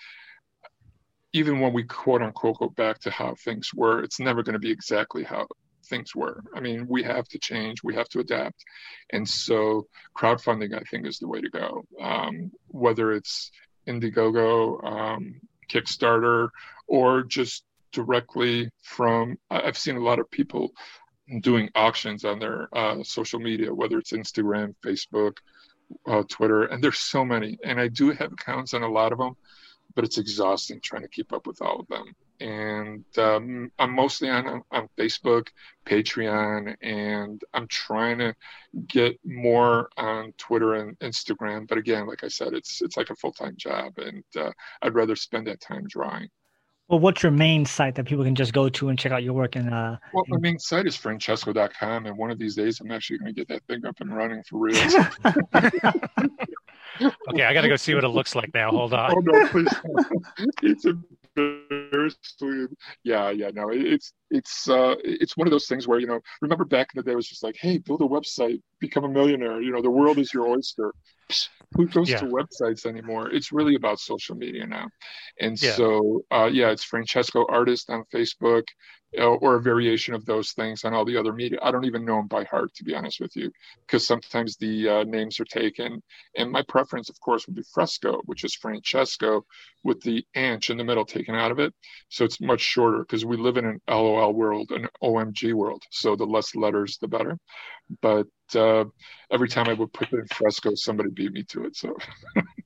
even 1.32 1.60
when 1.60 1.72
we 1.72 1.84
quote 1.84 2.22
unquote 2.22 2.58
go 2.58 2.68
back 2.68 2.98
to 3.00 3.10
how 3.10 3.34
things 3.44 3.70
were, 3.74 4.02
it's 4.02 4.20
never 4.20 4.42
going 4.42 4.54
to 4.54 4.58
be 4.58 4.70
exactly 4.70 5.24
how 5.24 5.46
things 5.86 6.14
were. 6.14 6.42
I 6.54 6.60
mean, 6.60 6.86
we 6.88 7.02
have 7.02 7.26
to 7.28 7.38
change, 7.38 7.82
we 7.82 7.94
have 7.94 8.08
to 8.10 8.20
adapt. 8.20 8.64
And 9.10 9.28
so 9.28 9.86
crowdfunding, 10.16 10.74
I 10.74 10.82
think, 10.90 11.06
is 11.06 11.18
the 11.18 11.28
way 11.28 11.40
to 11.40 11.50
go. 11.50 11.82
Um, 12.00 12.52
whether 12.68 13.12
it's 13.12 13.50
Indiegogo, 13.86 14.84
um, 14.84 15.40
Kickstarter, 15.70 16.48
or 16.86 17.22
just 17.22 17.64
directly 17.92 18.70
from, 18.82 19.36
I've 19.50 19.78
seen 19.78 19.96
a 19.96 20.02
lot 20.02 20.18
of 20.18 20.30
people 20.30 20.72
doing 21.40 21.70
auctions 21.74 22.24
on 22.24 22.38
their 22.38 22.68
uh, 22.76 23.02
social 23.02 23.40
media, 23.40 23.74
whether 23.74 23.98
it's 23.98 24.12
Instagram, 24.12 24.74
Facebook, 24.84 25.38
uh, 26.06 26.22
Twitter, 26.28 26.64
and 26.64 26.82
there's 26.82 26.98
so 26.98 27.24
many. 27.24 27.58
And 27.64 27.80
I 27.80 27.88
do 27.88 28.10
have 28.10 28.32
accounts 28.32 28.74
on 28.74 28.82
a 28.82 28.88
lot 28.88 29.12
of 29.12 29.18
them, 29.18 29.34
but 29.94 30.04
it's 30.04 30.18
exhausting 30.18 30.80
trying 30.82 31.02
to 31.02 31.08
keep 31.08 31.32
up 31.32 31.46
with 31.46 31.60
all 31.62 31.80
of 31.80 31.88
them. 31.88 32.14
And 32.40 33.04
um, 33.18 33.70
I'm 33.78 33.94
mostly 33.94 34.28
on 34.28 34.62
on 34.72 34.88
Facebook, 34.98 35.48
Patreon, 35.86 36.74
and 36.82 37.40
I'm 37.54 37.68
trying 37.68 38.18
to 38.18 38.34
get 38.88 39.18
more 39.24 39.88
on 39.96 40.32
Twitter 40.38 40.74
and 40.74 40.98
Instagram. 40.98 41.68
But 41.68 41.78
again, 41.78 42.06
like 42.06 42.24
I 42.24 42.28
said, 42.28 42.52
it's 42.52 42.82
it's 42.82 42.96
like 42.96 43.10
a 43.10 43.16
full 43.16 43.32
time 43.32 43.54
job, 43.56 43.98
and 43.98 44.24
uh, 44.36 44.50
I'd 44.80 44.94
rather 44.94 45.14
spend 45.14 45.46
that 45.46 45.60
time 45.60 45.86
drawing. 45.86 46.28
Well, 46.92 47.00
what's 47.00 47.22
your 47.22 47.32
main 47.32 47.64
site 47.64 47.94
that 47.94 48.04
people 48.04 48.22
can 48.22 48.34
just 48.34 48.52
go 48.52 48.68
to 48.68 48.90
and 48.90 48.98
check 48.98 49.12
out 49.12 49.22
your 49.22 49.32
work? 49.32 49.56
And 49.56 49.72
uh, 49.72 49.96
Well, 50.12 50.24
my 50.28 50.36
main 50.38 50.58
site 50.58 50.86
is 50.86 50.94
francesco.com, 50.94 52.04
and 52.04 52.18
one 52.18 52.30
of 52.30 52.38
these 52.38 52.54
days 52.54 52.80
I'm 52.80 52.90
actually 52.90 53.16
going 53.16 53.34
to 53.34 53.40
get 53.40 53.48
that 53.48 53.62
thing 53.66 53.86
up 53.86 53.98
and 54.00 54.14
running 54.14 54.42
for 54.42 54.58
real. 54.58 54.76
Okay, 57.00 57.42
I 57.42 57.54
got 57.54 57.62
to 57.62 57.68
go 57.68 57.76
see 57.76 57.94
what 57.94 58.04
it 58.04 58.08
looks 58.08 58.34
like 58.36 58.52
now. 58.52 58.70
Hold 58.70 58.92
on. 58.92 59.12
oh 59.16 59.20
no, 59.20 59.48
please! 59.48 59.66
it's 60.62 60.84
Yeah, 61.36 63.30
yeah, 63.30 63.50
no, 63.54 63.70
it- 63.70 63.86
it's 63.86 64.12
it's 64.30 64.68
uh 64.68 64.94
it's 65.04 65.36
one 65.36 65.46
of 65.46 65.50
those 65.50 65.66
things 65.66 65.86
where 65.88 65.98
you 65.98 66.06
know, 66.06 66.20
remember 66.40 66.64
back 66.64 66.88
in 66.94 66.98
the 66.98 67.02
day, 67.02 67.12
it 67.12 67.16
was 67.16 67.28
just 67.28 67.42
like, 67.42 67.56
hey, 67.58 67.78
build 67.78 68.02
a 68.02 68.04
website, 68.04 68.60
become 68.80 69.04
a 69.04 69.08
millionaire. 69.08 69.60
You 69.60 69.72
know, 69.72 69.82
the 69.82 69.90
world 69.90 70.18
is 70.18 70.32
your 70.32 70.46
oyster. 70.48 70.92
Who 71.74 71.86
goes 71.88 72.10
Yeah. 72.10 72.18
to 72.18 72.26
websites 72.26 72.84
anymore? 72.84 73.30
It's 73.30 73.50
really 73.52 73.76
about 73.76 73.98
social 73.98 74.36
media 74.36 74.66
now, 74.66 74.88
and 75.40 75.58
Yeah. 75.58 75.72
so 75.76 76.22
uh, 76.30 76.50
yeah, 76.52 76.70
it's 76.70 76.84
Francesco 76.84 77.46
Artist 77.48 77.88
on 77.90 78.04
Facebook. 78.14 78.64
Uh, 79.18 79.24
Or 79.24 79.56
a 79.56 79.62
variation 79.62 80.14
of 80.14 80.24
those 80.24 80.52
things 80.52 80.84
on 80.84 80.94
all 80.94 81.04
the 81.04 81.16
other 81.16 81.32
media. 81.32 81.58
I 81.62 81.70
don't 81.70 81.84
even 81.84 82.04
know 82.04 82.16
them 82.16 82.28
by 82.28 82.44
heart, 82.44 82.72
to 82.74 82.84
be 82.84 82.94
honest 82.94 83.20
with 83.20 83.36
you, 83.36 83.50
because 83.86 84.06
sometimes 84.06 84.56
the 84.56 84.88
uh, 84.88 85.04
names 85.04 85.38
are 85.40 85.44
taken. 85.44 86.02
And 86.36 86.50
my 86.50 86.62
preference, 86.62 87.10
of 87.10 87.20
course, 87.20 87.46
would 87.46 87.56
be 87.56 87.62
Fresco, 87.74 88.20
which 88.24 88.44
is 88.44 88.54
Francesco 88.54 89.44
with 89.84 90.00
the 90.02 90.24
anch 90.34 90.70
in 90.70 90.76
the 90.78 90.84
middle 90.84 91.04
taken 91.04 91.34
out 91.34 91.50
of 91.50 91.58
it. 91.58 91.74
So 92.08 92.24
it's 92.24 92.40
much 92.40 92.60
shorter 92.60 93.00
because 93.00 93.24
we 93.24 93.36
live 93.36 93.56
in 93.56 93.66
an 93.66 93.80
LOL 93.88 94.32
world, 94.32 94.70
an 94.72 94.88
OMG 95.02 95.52
world. 95.52 95.82
So 95.90 96.16
the 96.16 96.24
less 96.26 96.54
letters, 96.54 96.98
the 96.98 97.08
better. 97.08 97.38
But 98.02 98.28
uh, 98.54 98.86
every 99.30 99.48
time 99.48 99.68
I 99.68 99.74
would 99.74 99.92
put 99.92 100.12
it 100.12 100.18
in 100.20 100.26
Fresco, 100.28 100.74
somebody 100.74 101.10
beat 101.10 101.32
me 101.32 101.44
to 101.50 101.64
it. 101.66 101.76
So 101.76 101.96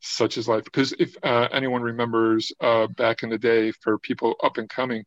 such 0.00 0.38
is 0.38 0.48
life. 0.48 0.64
Because 0.64 0.92
if 0.98 1.16
uh, 1.22 1.48
anyone 1.52 1.82
remembers 1.82 2.52
uh, 2.60 2.86
back 2.88 3.22
in 3.22 3.30
the 3.30 3.38
day, 3.38 3.72
for 3.72 3.98
people 3.98 4.36
up 4.42 4.58
and 4.58 4.68
coming, 4.68 5.04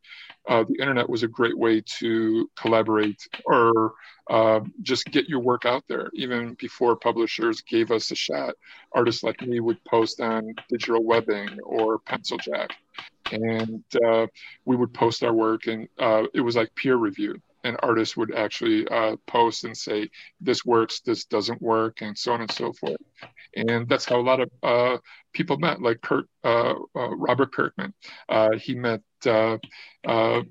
uh, 0.48 0.64
the 0.68 0.76
internet 0.80 1.10
was 1.10 1.24
a 1.24 1.28
great 1.28 1.58
way 1.58 1.82
to 2.00 2.50
collaborate 2.58 3.28
or 3.46 3.94
uh, 4.30 4.60
just 4.82 5.06
get 5.06 5.28
your 5.28 5.40
work 5.40 5.66
out 5.66 5.84
there. 5.88 6.10
Even 6.14 6.56
before 6.60 6.96
publishers 6.96 7.62
gave 7.62 7.92
us 7.92 8.12
a 8.12 8.16
shot, 8.16 8.56
artists 8.94 9.24
like 9.24 9.42
me 9.42 9.60
would 9.60 9.84
post 9.86 10.20
on 10.22 10.54
digital 10.70 11.04
webbing 11.04 11.60
or 11.64 12.00
pencil 12.00 12.38
jack 12.38 12.72
and 13.32 13.84
uh, 14.06 14.28
we 14.66 14.76
would 14.76 14.94
post 14.94 15.24
our 15.24 15.34
work 15.34 15.68
and 15.68 15.88
uh, 16.00 16.24
it 16.34 16.42
was 16.42 16.56
like 16.56 16.74
peer 16.76 16.96
review 16.96 17.36
and 17.64 17.78
artists 17.82 18.18
would 18.18 18.36
actually 18.36 18.88
uh, 18.90 19.16
post 19.28 19.64
and 19.64 19.76
say 19.76 20.10
this 20.42 20.66
works 20.66 21.00
this 21.02 21.26
doesn't 21.26 21.62
work 21.62 22.02
and 22.02 22.18
so 22.18 22.34
on 22.34 22.42
and 22.42 22.52
so 22.52 22.74
forth 22.74 22.98
and 23.56 23.88
that's 23.88 24.06
how 24.06 24.20
a 24.20 24.22
lot 24.22 24.40
of 24.40 24.50
uh, 24.64 24.98
people 25.34 25.58
met 25.58 25.82
like 25.82 26.02
kurt 26.02 26.26
uh, 26.44 26.74
uh, 26.96 27.16
robert 27.16 27.52
kirkman 27.54 27.94
uh, 28.30 28.50
he 28.58 28.76
met 28.76 29.02
uh, 29.26 29.58
uh, 30.06 30.42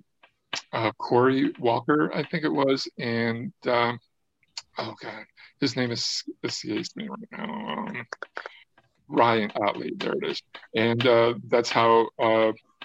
cory 0.99 1.53
walker 1.59 2.13
i 2.15 2.23
think 2.23 2.45
it 2.45 2.53
was 2.53 2.89
and 2.99 3.53
um, 3.67 3.99
oh 4.79 4.95
god, 5.01 5.25
his 5.61 5.77
name 5.77 5.91
is 5.91 6.23
escapes 6.43 6.97
me 6.97 7.09
right 7.09 7.29
now. 7.33 7.45
Um, 7.45 8.07
Ryan 9.09 9.53
Ottley, 9.57 9.93
there 9.97 10.15
it 10.15 10.31
is, 10.31 10.43
and 10.75 11.01
that's 11.49 11.71
how 11.71 12.09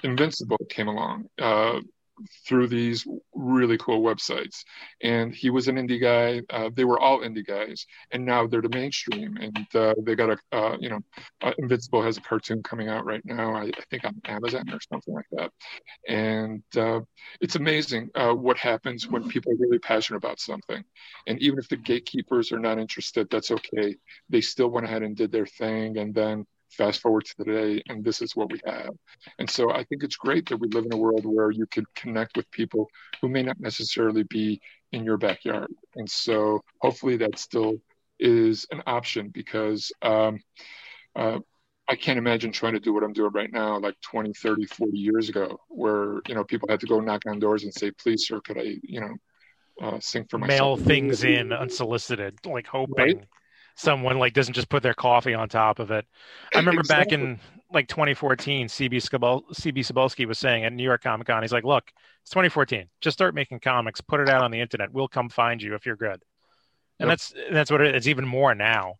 Invincible 0.03 0.57
came 0.69 0.87
along. 0.87 1.25
Through 2.45 2.67
these 2.67 3.05
really 3.33 3.77
cool 3.77 4.01
websites. 4.01 4.63
And 5.01 5.33
he 5.33 5.49
was 5.49 5.67
an 5.67 5.75
indie 5.75 6.01
guy. 6.01 6.41
Uh, 6.49 6.69
they 6.73 6.85
were 6.85 6.99
all 6.99 7.19
indie 7.19 7.45
guys, 7.45 7.85
and 8.11 8.25
now 8.25 8.47
they're 8.47 8.61
the 8.61 8.69
mainstream. 8.69 9.37
And 9.37 9.67
uh, 9.75 9.93
they 10.01 10.15
got 10.15 10.31
a, 10.31 10.37
uh, 10.51 10.77
you 10.79 10.89
know, 10.89 10.99
uh, 11.41 11.53
Invincible 11.57 12.01
has 12.01 12.17
a 12.17 12.21
cartoon 12.21 12.63
coming 12.63 12.89
out 12.89 13.05
right 13.05 13.23
now. 13.25 13.53
I, 13.53 13.65
I, 13.65 13.83
think 13.89 14.05
on 14.05 14.19
Amazon 14.25 14.69
or 14.71 14.79
something 14.91 15.13
like 15.13 15.27
that. 15.31 15.51
And 16.07 16.63
uh, 16.75 17.01
it's 17.41 17.55
amazing 17.55 18.09
uh, 18.15 18.33
what 18.33 18.57
happens 18.57 19.07
when 19.07 19.27
people 19.29 19.53
are 19.53 19.57
really 19.59 19.79
passionate 19.79 20.17
about 20.17 20.39
something. 20.39 20.83
And 21.27 21.39
even 21.41 21.59
if 21.59 21.69
the 21.69 21.77
gatekeepers 21.77 22.51
are 22.51 22.59
not 22.59 22.79
interested, 22.79 23.29
that's 23.29 23.51
okay. 23.51 23.95
They 24.29 24.41
still 24.41 24.69
went 24.69 24.85
ahead 24.85 25.03
and 25.03 25.15
did 25.15 25.31
their 25.31 25.45
thing, 25.45 25.97
and 25.97 26.13
then 26.13 26.45
fast 26.69 27.01
forward 27.01 27.25
to 27.25 27.43
today 27.43 27.81
and 27.87 28.03
this 28.03 28.21
is 28.21 28.35
what 28.35 28.51
we 28.51 28.59
have. 28.65 28.91
And 29.39 29.49
so 29.49 29.71
i 29.71 29.83
think 29.83 30.03
it's 30.03 30.15
great 30.15 30.47
that 30.49 30.57
we 30.57 30.67
live 30.69 30.85
in 30.85 30.93
a 30.93 30.97
world 30.97 31.25
where 31.25 31.51
you 31.51 31.65
can 31.67 31.85
connect 31.95 32.37
with 32.37 32.49
people 32.51 32.89
who 33.21 33.29
may 33.29 33.43
not 33.43 33.59
necessarily 33.59 34.23
be 34.23 34.61
in 34.91 35.03
your 35.03 35.17
backyard. 35.17 35.71
And 35.95 36.09
so 36.09 36.61
hopefully 36.81 37.17
that 37.17 37.37
still 37.37 37.75
is 38.19 38.65
an 38.71 38.81
option 38.87 39.29
because 39.29 39.91
um, 40.01 40.39
uh, 41.15 41.39
i 41.87 41.95
can't 41.95 42.17
imagine 42.17 42.51
trying 42.51 42.73
to 42.73 42.79
do 42.79 42.93
what 42.93 43.03
i'm 43.03 43.13
doing 43.13 43.31
right 43.31 43.53
now 43.53 43.79
like 43.79 43.95
20 44.01 44.33
30 44.33 44.65
40 44.65 44.97
years 44.97 45.29
ago 45.29 45.59
where 45.69 46.19
you 46.27 46.35
know 46.35 46.43
people 46.43 46.67
had 46.67 46.79
to 46.79 46.87
go 46.87 46.99
knock 46.99 47.21
on 47.27 47.39
doors 47.39 47.63
and 47.63 47.73
say 47.73 47.91
please 47.91 48.27
sir 48.27 48.41
could 48.41 48.57
i 48.57 48.75
you 48.81 48.99
know 48.99 49.15
uh, 49.81 49.99
sing 49.99 50.25
for 50.29 50.37
myself? 50.37 50.79
Mail 50.79 50.87
things 50.87 51.23
in 51.23 51.53
unsolicited 51.53 52.37
like 52.45 52.67
hoping. 52.67 52.95
Right? 52.97 53.23
Someone 53.77 54.17
like 54.17 54.33
doesn't 54.33 54.55
just 54.55 54.69
put 54.69 54.83
their 54.83 54.95
coffee 54.95 55.35
on 55.35 55.47
top 55.47 55.79
of 55.79 55.91
it. 55.91 56.05
I 56.53 56.57
remember 56.57 56.81
exactly. 56.81 57.17
back 57.17 57.23
in 57.23 57.39
like 57.71 57.87
2014, 57.87 58.67
CB 58.67 58.95
Skibol- 58.95 59.43
CB 59.53 59.79
Cebulski 59.79 60.25
was 60.25 60.39
saying 60.39 60.65
at 60.65 60.73
New 60.73 60.83
York 60.83 61.03
Comic 61.03 61.27
Con, 61.27 61.43
he's 61.43 61.53
like, 61.53 61.63
"Look, 61.63 61.91
it's 62.21 62.31
2014. 62.31 62.89
Just 63.01 63.17
start 63.17 63.35
making 63.35 63.59
comics, 63.59 64.01
put 64.01 64.19
it 64.19 64.29
out 64.29 64.41
on 64.41 64.51
the 64.51 64.59
internet. 64.59 64.91
We'll 64.91 65.07
come 65.07 65.29
find 65.29 65.61
you 65.61 65.75
if 65.75 65.85
you're 65.85 65.95
good." 65.95 66.21
And 66.99 67.07
yep. 67.07 67.09
that's 67.09 67.33
that's 67.51 67.71
what 67.71 67.81
it, 67.81 67.95
it's 67.95 68.07
even 68.07 68.25
more 68.25 68.55
now. 68.55 68.95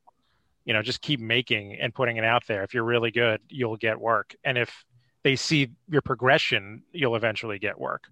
You 0.63 0.73
know, 0.73 0.81
just 0.81 1.01
keep 1.01 1.19
making 1.19 1.77
and 1.79 1.93
putting 1.93 2.17
it 2.17 2.23
out 2.23 2.45
there. 2.47 2.63
If 2.63 2.73
you're 2.73 2.83
really 2.83 3.11
good, 3.11 3.41
you'll 3.49 3.77
get 3.77 3.99
work, 3.99 4.35
and 4.43 4.57
if 4.57 4.85
they 5.23 5.35
see 5.35 5.71
your 5.89 6.01
progression, 6.01 6.83
you'll 6.91 7.15
eventually 7.15 7.57
get 7.57 7.79
work. 7.79 8.03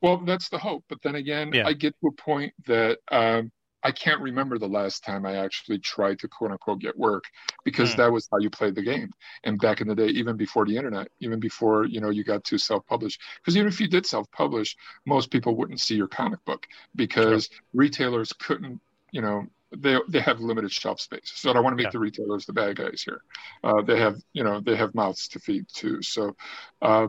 Well, 0.00 0.18
that's 0.18 0.48
the 0.48 0.58
hope. 0.58 0.84
But 0.88 1.02
then 1.02 1.16
again, 1.16 1.52
yeah. 1.52 1.66
I 1.66 1.74
get 1.74 1.94
to 2.00 2.08
a 2.08 2.12
point 2.12 2.54
that 2.66 2.98
um, 3.10 3.50
I 3.82 3.92
can't 3.92 4.20
remember 4.20 4.58
the 4.58 4.68
last 4.68 5.04
time 5.04 5.24
I 5.24 5.36
actually 5.36 5.78
tried 5.78 6.18
to 6.20 6.28
quote 6.28 6.50
unquote 6.50 6.80
get 6.80 6.98
work 6.98 7.24
because 7.64 7.92
mm. 7.92 7.96
that 7.98 8.12
was 8.12 8.28
how 8.30 8.38
you 8.38 8.50
played 8.50 8.74
the 8.74 8.82
game. 8.82 9.10
And 9.44 9.58
back 9.58 9.80
in 9.80 9.88
the 9.88 9.94
day, 9.94 10.08
even 10.08 10.36
before 10.36 10.66
the 10.66 10.76
internet, 10.76 11.08
even 11.20 11.38
before 11.38 11.84
you 11.84 12.00
know 12.00 12.10
you 12.10 12.24
got 12.24 12.44
to 12.44 12.58
self-publish, 12.58 13.18
because 13.36 13.56
even 13.56 13.68
if 13.68 13.80
you 13.80 13.88
did 13.88 14.06
self-publish, 14.06 14.76
most 15.06 15.30
people 15.30 15.56
wouldn't 15.56 15.80
see 15.80 15.94
your 15.94 16.08
comic 16.08 16.44
book 16.44 16.66
because 16.96 17.46
sure. 17.46 17.60
retailers 17.72 18.32
couldn't, 18.32 18.80
you 19.12 19.22
know, 19.22 19.46
they 19.76 19.96
they 20.08 20.20
have 20.20 20.40
limited 20.40 20.72
shelf 20.72 21.00
space. 21.00 21.32
So 21.34 21.50
I 21.50 21.52
don't 21.52 21.62
want 21.62 21.72
to 21.72 21.76
make 21.76 21.88
yeah. 21.88 21.98
the 21.98 21.98
retailers 21.98 22.46
the 22.46 22.52
bad 22.52 22.76
guys 22.76 23.02
here. 23.02 23.22
Uh, 23.62 23.82
they 23.82 23.98
have 23.98 24.16
you 24.32 24.44
know 24.44 24.60
they 24.60 24.76
have 24.76 24.94
mouths 24.94 25.28
to 25.28 25.40
feed 25.40 25.66
too. 25.72 26.02
So 26.02 26.34
uh, 26.82 27.08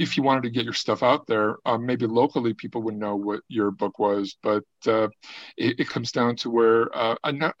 if 0.00 0.16
you 0.16 0.22
wanted 0.22 0.42
to 0.42 0.50
get 0.50 0.64
your 0.64 0.72
stuff 0.72 1.02
out 1.02 1.26
there, 1.26 1.58
um, 1.66 1.84
maybe 1.84 2.06
locally 2.06 2.54
people 2.54 2.80
would 2.80 2.96
know 2.96 3.16
what 3.16 3.42
your 3.48 3.70
book 3.70 3.98
was, 3.98 4.34
but 4.42 4.64
uh, 4.86 5.08
it, 5.58 5.78
it, 5.78 5.88
comes 5.90 6.10
down 6.10 6.34
to 6.36 6.48
where 6.48 6.88
uh, 6.96 7.14
I, 7.22 7.32
ne- 7.32 7.52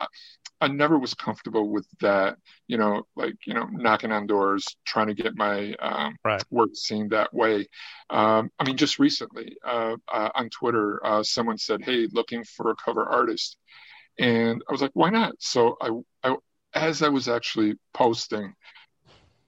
I 0.58 0.68
never 0.68 0.98
was 0.98 1.12
comfortable 1.12 1.68
with 1.68 1.86
that, 2.00 2.38
you 2.66 2.78
know, 2.78 3.02
like, 3.14 3.34
you 3.46 3.52
know, 3.52 3.66
knocking 3.70 4.10
on 4.10 4.26
doors, 4.26 4.64
trying 4.86 5.08
to 5.08 5.14
get 5.14 5.36
my 5.36 5.74
um, 5.80 6.16
right. 6.24 6.42
work 6.50 6.70
seen 6.72 7.10
that 7.10 7.32
way. 7.34 7.68
Um, 8.08 8.48
I 8.58 8.64
mean, 8.64 8.78
just 8.78 8.98
recently 8.98 9.58
uh, 9.62 9.96
uh 10.10 10.30
on 10.34 10.48
Twitter, 10.48 11.04
uh, 11.04 11.22
someone 11.22 11.58
said, 11.58 11.84
hey, 11.84 12.08
looking 12.10 12.42
for 12.44 12.70
a 12.70 12.76
cover 12.76 13.04
artist. 13.04 13.58
And 14.18 14.62
I 14.66 14.72
was 14.72 14.80
like, 14.80 14.92
why 14.94 15.10
not? 15.10 15.34
So 15.40 15.76
I, 15.78 15.90
I 16.24 16.36
as 16.72 17.02
I 17.02 17.08
was 17.10 17.28
actually 17.28 17.74
posting, 17.92 18.54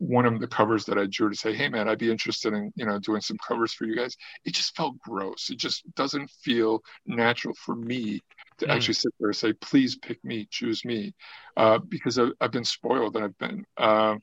one 0.02 0.26
of 0.26 0.40
the 0.40 0.48
covers 0.48 0.84
that 0.86 0.98
I 0.98 1.06
drew 1.06 1.30
to 1.30 1.36
say, 1.36 1.54
"Hey, 1.54 1.68
man, 1.68 1.88
I'd 1.88 1.98
be 1.98 2.10
interested 2.10 2.52
in 2.52 2.72
you 2.74 2.86
know 2.86 2.98
doing 2.98 3.20
some 3.20 3.38
covers 3.46 3.72
for 3.72 3.84
you 3.86 3.96
guys." 3.96 4.16
It 4.44 4.54
just 4.54 4.76
felt 4.76 4.98
gross. 4.98 5.48
It 5.50 5.58
just 5.58 5.82
doesn't 5.94 6.30
feel 6.42 6.82
natural 7.06 7.54
for 7.54 7.76
me 7.76 8.20
to 8.58 8.66
mm. 8.66 8.70
actually 8.70 8.94
sit 8.94 9.12
there 9.18 9.28
and 9.28 9.36
say, 9.36 9.52
"Please 9.52 9.96
pick 9.96 10.22
me, 10.24 10.46
choose 10.50 10.84
me," 10.84 11.14
uh, 11.56 11.78
because 11.78 12.18
I've, 12.18 12.32
I've, 12.40 12.50
been 12.50 12.64
spoiled 12.64 13.16
and 13.16 13.24
I've 13.24 13.38
been 13.38 13.64
uh, 13.76 14.16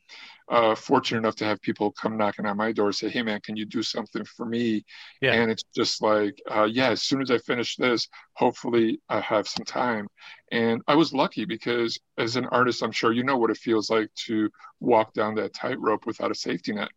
uh, 0.48 0.74
fortunate 0.74 1.18
enough 1.18 1.36
to 1.36 1.44
have 1.44 1.60
people 1.60 1.92
come 1.92 2.16
knocking 2.16 2.46
on 2.46 2.56
my 2.56 2.72
door 2.72 2.92
say, 2.92 3.08
"Hey, 3.08 3.22
man, 3.22 3.40
can 3.40 3.56
you 3.56 3.64
do 3.64 3.82
something 3.82 4.24
for 4.24 4.46
me?" 4.46 4.84
Yeah. 5.20 5.34
And 5.34 5.50
it's 5.50 5.64
just 5.74 6.02
like, 6.02 6.40
uh, 6.50 6.64
yeah, 6.64 6.90
as 6.90 7.02
soon 7.02 7.22
as 7.22 7.30
I 7.30 7.38
finish 7.38 7.76
this, 7.76 8.08
hopefully 8.34 9.00
I 9.08 9.20
have 9.20 9.48
some 9.48 9.64
time. 9.64 10.08
And 10.52 10.82
I 10.88 10.94
was 10.94 11.12
lucky 11.12 11.44
because 11.44 11.98
as 12.18 12.36
an 12.36 12.46
artist, 12.46 12.82
I'm 12.82 12.92
sure 12.92 13.12
you 13.12 13.24
know 13.24 13.38
what 13.38 13.50
it 13.50 13.56
feels 13.56 13.90
like 13.90 14.12
to 14.26 14.50
walk 14.80 15.12
down 15.12 15.34
that 15.36 15.54
tightrope 15.54 16.06
without 16.06 16.30
a 16.30 16.34
safety 16.34 16.72
net. 16.72 16.88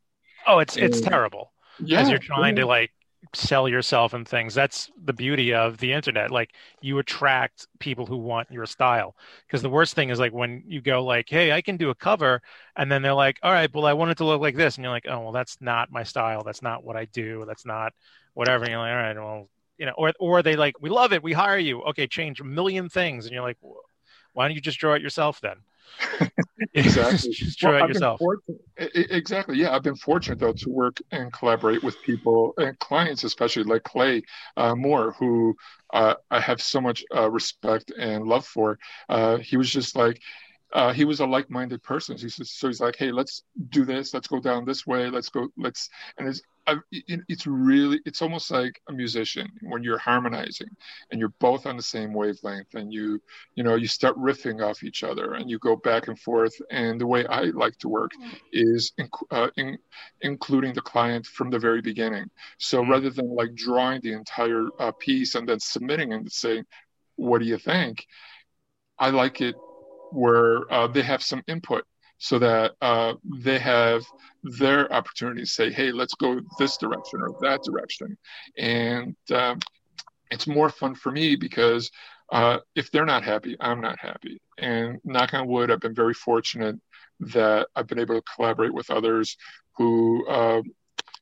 Oh, 0.48 0.60
it's 0.60 0.76
and, 0.76 0.86
it's 0.86 1.02
terrible. 1.02 1.52
Yeah, 1.80 2.02
as 2.02 2.10
you're 2.10 2.20
trying 2.20 2.56
yeah. 2.56 2.64
to 2.64 2.68
like 2.68 2.92
sell 3.34 3.68
yourself 3.68 4.14
and 4.14 4.28
things. 4.28 4.54
That's 4.54 4.92
the 5.04 5.14
beauty 5.14 5.54
of 5.54 5.78
the 5.78 5.94
internet. 5.94 6.32
Like 6.32 6.54
you 6.82 7.00
attract 7.00 7.68
people 7.80 8.06
who 8.06 8.18
want 8.18 8.52
your 8.52 8.66
style. 8.66 9.16
Because 9.48 9.62
the 9.62 9.70
worst 9.70 9.96
thing 9.96 10.10
is 10.10 10.20
like 10.20 10.34
when 10.34 10.64
you 10.68 10.82
go 10.82 11.04
like, 11.04 11.30
"Hey, 11.30 11.52
I 11.52 11.62
can 11.62 11.78
do 11.78 11.90
a 11.90 11.96
cover," 11.96 12.42
and 12.76 12.92
then 12.92 13.02
they're 13.02 13.14
like, 13.14 13.40
"All 13.44 13.52
right, 13.52 13.74
well, 13.74 13.86
I 13.86 13.94
want 13.94 14.12
it 14.12 14.18
to 14.18 14.26
look 14.26 14.42
like 14.42 14.56
this," 14.56 14.76
and 14.76 14.84
you're 14.84 14.94
like, 14.94 15.08
"Oh, 15.08 15.20
well, 15.22 15.32
that's 15.32 15.58
not 15.62 15.92
my 15.92 16.04
style. 16.04 16.44
That's 16.44 16.62
not 16.62 16.84
what 16.84 16.98
I 16.98 17.06
do. 17.06 17.46
That's 17.48 17.66
not 17.66 17.94
whatever." 18.34 18.64
And 18.66 18.72
you're 18.72 18.80
like, 18.82 18.92
"All 18.92 18.98
right, 18.98 19.16
well, 19.16 19.50
you 19.78 19.86
know," 19.86 19.94
or 19.98 20.14
or 20.20 20.44
they 20.44 20.56
like, 20.56 20.76
"We 20.82 20.90
love 20.90 21.14
it. 21.14 21.24
We 21.24 21.34
hire 21.34 21.58
you." 21.58 21.82
Okay, 21.84 22.08
change 22.08 22.40
a 22.42 22.44
million 22.44 22.90
things, 22.90 23.26
and 23.26 23.34
you're 23.34 23.44
like, 23.44 23.58
"Why 24.34 24.48
don't 24.48 24.56
you 24.56 24.62
just 24.62 24.80
draw 24.80 24.94
it 24.94 25.02
yourself 25.02 25.42
then?" 25.42 25.58
exactly. 26.74 27.32
Just 27.34 27.60
try 27.60 27.72
well, 27.72 27.86
it 27.86 27.90
yourself. 27.90 28.22
Exactly. 28.78 29.58
Yeah, 29.58 29.76
I've 29.76 29.84
been 29.84 29.96
fortunate 29.96 30.40
though 30.40 30.54
to 30.54 30.70
work 30.70 30.98
and 31.12 31.32
collaborate 31.32 31.84
with 31.84 32.02
people 32.04 32.54
and 32.58 32.78
clients, 32.80 33.24
especially 33.24 33.64
like 33.64 33.84
Clay 33.84 34.24
uh, 34.58 34.76
Moore, 34.76 35.14
who 35.14 35.56
uh, 35.94 36.16
I 36.32 36.40
have 36.40 36.62
so 36.62 36.82
much 36.82 37.04
uh, 37.16 37.30
respect 37.30 37.92
and 37.98 38.26
love 38.26 38.46
for. 38.46 38.80
Uh, 39.10 39.38
he 39.38 39.58
was 39.58 39.70
just 39.70 39.96
like, 39.96 40.20
uh, 40.74 40.92
he 40.92 41.06
was 41.06 41.20
a 41.20 41.26
like-minded 41.26 41.84
person. 41.84 42.18
He 42.18 42.30
says, 42.30 42.50
so 42.50 42.68
he's 42.68 42.82
like, 42.82 42.96
hey, 42.98 43.12
let's 43.12 43.44
do 43.70 43.86
this. 43.86 44.14
Let's 44.14 44.28
go 44.28 44.40
down 44.40 44.66
this 44.66 44.88
way. 44.88 45.10
Let's 45.10 45.30
go. 45.30 45.50
Let's. 45.56 45.88
And 46.18 46.28
it's 46.28 46.42
it's 46.92 47.46
really 47.46 48.00
it's 48.06 48.22
almost 48.22 48.50
like 48.50 48.82
a 48.88 48.94
musician 48.94 49.48
when 49.64 49.84
you're 49.84 49.98
harmonizing 49.98 50.70
and 51.12 51.20
you're 51.20 51.34
both 51.40 51.66
on 51.66 51.76
the 51.76 51.84
same 51.84 52.14
wavelength 52.14 52.74
and 52.76 52.94
you 52.94 53.22
you 53.56 53.64
know 53.64 53.76
you 53.76 53.88
start 53.88 54.18
riffing 54.18 54.64
off 54.64 54.84
each 54.84 55.04
other 55.04 55.34
and 55.34 55.50
you 55.50 55.60
go 55.60 55.76
back 55.76 56.08
and 56.08 56.20
forth. 56.20 56.54
And 56.72 57.00
the 57.00 57.08
way 57.08 57.26
I 57.28 57.44
like 57.46 57.78
to 57.80 57.90
work 57.90 58.12
is 58.52 58.94
in, 58.98 59.10
uh, 59.32 59.50
in, 59.58 59.78
including 60.22 60.74
the 60.74 60.82
client 60.82 61.26
from 61.26 61.50
the 61.50 61.60
very 61.60 61.82
beginning. 61.82 62.30
So 62.58 62.82
mm-hmm. 62.82 62.92
rather 62.92 63.10
than 63.10 63.36
like 63.36 63.54
drawing 63.56 64.02
the 64.02 64.14
entire 64.14 64.68
uh, 64.80 64.92
piece 64.94 65.36
and 65.36 65.48
then 65.48 65.60
submitting 65.60 66.14
and 66.14 66.32
saying, 66.32 66.66
what 67.16 67.40
do 67.40 67.46
you 67.46 67.58
think? 67.58 68.06
I 68.98 69.10
like 69.10 69.42
it 69.42 69.56
where 70.12 70.72
uh, 70.72 70.88
they 70.88 71.02
have 71.02 71.24
some 71.24 71.44
input 71.48 71.86
so 72.18 72.40
that 72.40 72.74
uh, 72.82 73.16
they 73.24 73.60
have 73.60 74.04
their 74.44 74.92
opportunity 74.92 75.42
to 75.42 75.48
say, 75.48 75.72
hey, 75.72 75.92
let's 75.92 76.14
go 76.16 76.40
this 76.60 76.78
direction 76.78 77.22
or 77.22 77.36
that 77.42 77.62
direction. 77.64 78.18
And 78.58 79.16
um, 79.34 79.60
it's 80.32 80.48
more 80.48 80.70
fun 80.70 80.96
for 80.96 81.12
me 81.12 81.36
because 81.36 81.90
uh, 82.32 82.60
if 82.76 82.92
they're 82.92 83.06
not 83.06 83.24
happy, 83.24 83.56
I'm 83.60 83.82
not 83.82 84.00
happy. 84.00 84.42
And 84.58 85.00
knock 85.04 85.34
on 85.34 85.48
wood, 85.48 85.72
I've 85.72 85.80
been 85.80 85.96
very 85.96 86.14
fortunate 86.14 86.76
that 87.20 87.68
I've 87.76 87.88
been 87.88 88.00
able 88.00 88.16
to 88.16 88.34
collaborate 88.36 88.74
with 88.74 88.90
others 88.90 89.38
who, 89.78 90.28
uh, 90.28 90.62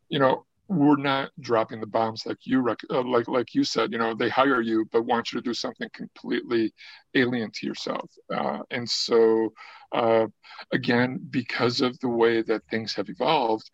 you 0.09 0.19
know, 0.19 0.45
we're 0.71 0.95
not 0.95 1.29
dropping 1.41 1.81
the 1.81 1.87
bombs 1.87 2.25
like 2.25 2.37
you 2.43 2.61
rec- 2.61 2.79
uh, 2.89 3.03
like 3.03 3.27
like 3.27 3.53
you 3.53 3.63
said 3.63 3.91
you 3.91 3.97
know 3.97 4.13
they 4.15 4.29
hire 4.29 4.61
you 4.61 4.85
but 4.91 5.05
want 5.05 5.31
you 5.31 5.39
to 5.39 5.43
do 5.43 5.53
something 5.53 5.89
completely 5.93 6.73
alien 7.15 7.51
to 7.51 7.67
yourself. 7.67 8.09
Uh, 8.33 8.59
and 8.71 8.89
so 8.89 9.49
uh, 9.91 10.25
again 10.71 11.19
because 11.29 11.81
of 11.81 11.99
the 11.99 12.07
way 12.07 12.41
that 12.41 12.61
things 12.69 12.93
have 12.93 13.09
evolved 13.09 13.69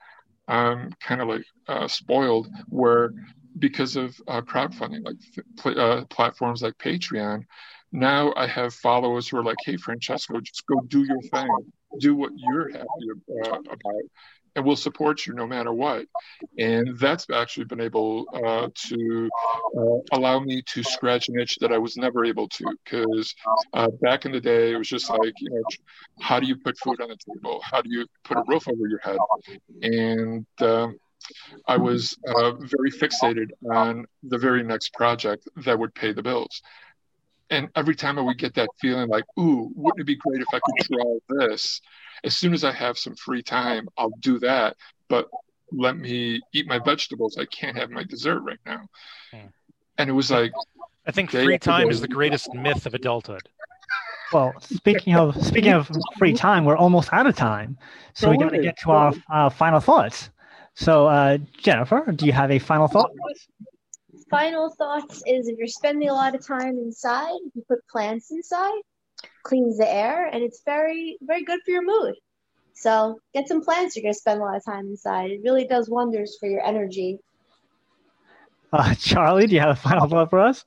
i'm 0.47 0.91
kind 0.99 1.21
of 1.21 1.27
like 1.27 1.45
uh, 1.67 1.87
spoiled 1.87 2.47
where 2.69 3.11
because 3.59 3.95
of 3.95 4.15
uh, 4.27 4.41
crowdfunding 4.41 5.05
like 5.05 5.15
pl- 5.57 5.79
uh, 5.79 6.05
platforms 6.05 6.61
like 6.63 6.77
patreon 6.77 7.43
now 7.91 8.33
i 8.35 8.47
have 8.47 8.73
followers 8.73 9.27
who 9.27 9.37
are 9.37 9.43
like 9.43 9.57
hey 9.65 9.77
francesco 9.77 10.39
just 10.39 10.65
go 10.67 10.79
do 10.87 11.03
your 11.03 11.21
thing. 11.21 11.47
Do 11.99 12.15
what 12.15 12.31
you're 12.35 12.69
happy 12.69 12.85
about 13.41 13.65
and 14.57 14.65
we'll 14.65 14.75
support 14.75 15.25
you 15.27 15.33
no 15.33 15.45
matter 15.45 15.71
what. 15.71 16.07
And 16.57 16.97
that's 16.97 17.27
actually 17.29 17.65
been 17.65 17.79
able 17.79 18.25
uh, 18.33 18.69
to 18.87 19.29
uh, 19.77 20.17
allow 20.17 20.39
me 20.39 20.63
to 20.73 20.83
scratch 20.83 21.29
an 21.29 21.39
itch 21.39 21.57
that 21.61 21.71
I 21.71 21.77
was 21.77 21.95
never 21.95 22.25
able 22.25 22.49
to. 22.49 22.65
Because 22.83 23.33
uh, 23.73 23.87
back 24.01 24.25
in 24.25 24.31
the 24.31 24.41
day, 24.41 24.73
it 24.73 24.77
was 24.77 24.89
just 24.89 25.09
like, 25.11 25.33
you 25.39 25.51
know, 25.51 25.63
how 26.19 26.39
do 26.39 26.47
you 26.47 26.55
put 26.57 26.75
food 26.79 26.99
on 27.01 27.09
the 27.09 27.17
table? 27.17 27.61
How 27.63 27.81
do 27.83 27.89
you 27.91 28.07
put 28.23 28.37
a 28.37 28.43
roof 28.47 28.67
over 28.67 28.87
your 28.87 28.99
head? 28.99 29.17
And 29.83 30.45
um, 30.59 30.97
I 31.67 31.77
was 31.77 32.17
uh, 32.27 32.53
very 32.53 32.91
fixated 32.91 33.49
on 33.71 34.07
the 34.23 34.39
very 34.39 34.63
next 34.63 34.91
project 34.93 35.47
that 35.57 35.77
would 35.77 35.93
pay 35.93 36.13
the 36.13 36.23
bills. 36.23 36.63
And 37.49 37.69
every 37.75 37.95
time 37.95 38.19
I 38.19 38.21
would 38.21 38.37
get 38.37 38.53
that 38.55 38.69
feeling 38.79 39.09
like, 39.09 39.23
ooh, 39.39 39.71
wouldn't 39.75 40.01
it 40.01 40.05
be 40.05 40.15
great 40.15 40.41
if 40.41 40.47
I 40.53 40.59
could 40.59 40.87
draw 40.91 41.17
this? 41.29 41.81
As 42.23 42.35
soon 42.35 42.53
as 42.53 42.63
I 42.63 42.71
have 42.71 42.97
some 42.97 43.15
free 43.15 43.41
time, 43.41 43.87
I'll 43.97 44.13
do 44.19 44.39
that. 44.39 44.75
But 45.07 45.29
let 45.71 45.97
me 45.97 46.41
eat 46.53 46.67
my 46.67 46.79
vegetables. 46.79 47.37
I 47.37 47.45
can't 47.45 47.77
have 47.77 47.89
my 47.89 48.03
dessert 48.03 48.41
right 48.41 48.59
now. 48.65 48.81
Hmm. 49.31 49.47
And 49.97 50.09
it 50.09 50.13
was 50.13 50.29
like, 50.29 50.51
I 51.05 51.11
think 51.11 51.31
free 51.31 51.57
time 51.57 51.89
is 51.89 52.01
the 52.01 52.07
greatest 52.07 52.53
myth 52.53 52.85
of 52.85 52.93
adulthood. 52.93 53.47
Well, 54.33 54.53
speaking 54.59 55.15
of 55.15 55.41
speaking 55.43 55.71
of 55.71 55.89
free 56.17 56.33
time, 56.33 56.65
we're 56.65 56.75
almost 56.75 57.13
out 57.13 57.27
of 57.27 57.35
time, 57.35 57.77
so 58.13 58.29
we 58.29 58.37
got 58.37 58.49
to 58.49 58.59
get 58.59 58.77
to 58.79 58.91
our 58.91 59.13
uh, 59.31 59.49
final 59.49 59.79
thoughts. 59.79 60.29
So, 60.73 61.07
uh, 61.07 61.37
Jennifer, 61.57 62.11
do 62.11 62.25
you 62.25 62.33
have 62.33 62.51
a 62.51 62.59
final 62.59 62.87
thought? 62.87 63.11
Final 64.29 64.69
thoughts 64.77 65.23
is 65.25 65.47
if 65.47 65.57
you're 65.57 65.67
spending 65.67 66.09
a 66.09 66.13
lot 66.13 66.35
of 66.35 66.45
time 66.45 66.77
inside, 66.77 67.39
you 67.53 67.63
put 67.67 67.79
plants 67.87 68.29
inside, 68.31 68.81
cleans 69.43 69.77
the 69.77 69.89
air, 69.89 70.27
and 70.27 70.43
it's 70.43 70.61
very, 70.65 71.17
very 71.21 71.43
good 71.43 71.59
for 71.63 71.71
your 71.71 71.83
mood. 71.83 72.15
So 72.73 73.19
get 73.33 73.47
some 73.47 73.61
plants. 73.61 73.95
You're 73.95 74.03
going 74.03 74.13
to 74.13 74.19
spend 74.19 74.41
a 74.41 74.43
lot 74.43 74.57
of 74.57 74.65
time 74.65 74.87
inside. 74.87 75.31
It 75.31 75.41
really 75.43 75.65
does 75.65 75.89
wonders 75.89 76.37
for 76.39 76.47
your 76.47 76.61
energy. 76.61 77.19
Uh, 78.73 78.93
Charlie, 78.99 79.47
do 79.47 79.55
you 79.55 79.61
have 79.61 79.71
a 79.71 79.75
final 79.75 80.07
thought 80.07 80.29
for 80.29 80.39
us? 80.39 80.65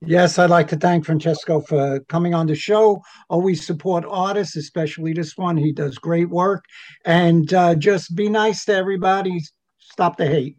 Yes, 0.00 0.38
I'd 0.38 0.50
like 0.50 0.68
to 0.68 0.76
thank 0.76 1.04
Francesco 1.04 1.60
for 1.60 1.98
coming 2.08 2.32
on 2.32 2.46
the 2.46 2.54
show. 2.54 3.02
Always 3.28 3.66
support 3.66 4.04
artists, 4.08 4.54
especially 4.54 5.12
this 5.12 5.36
one. 5.36 5.56
He 5.56 5.72
does 5.72 5.98
great 5.98 6.28
work. 6.28 6.64
And 7.04 7.52
uh, 7.52 7.74
just 7.74 8.14
be 8.14 8.28
nice 8.28 8.64
to 8.66 8.74
everybody. 8.74 9.40
Stop 9.78 10.16
the 10.16 10.26
hate. 10.26 10.56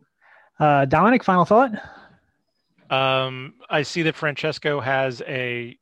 Uh, 0.60 0.84
Dominic, 0.84 1.24
final 1.24 1.46
thought? 1.46 1.72
Um, 2.90 3.56
I 3.70 3.84
see 3.84 4.02
that 4.04 4.16
Francesco 4.16 4.80
has 4.80 5.22
a 5.28 5.78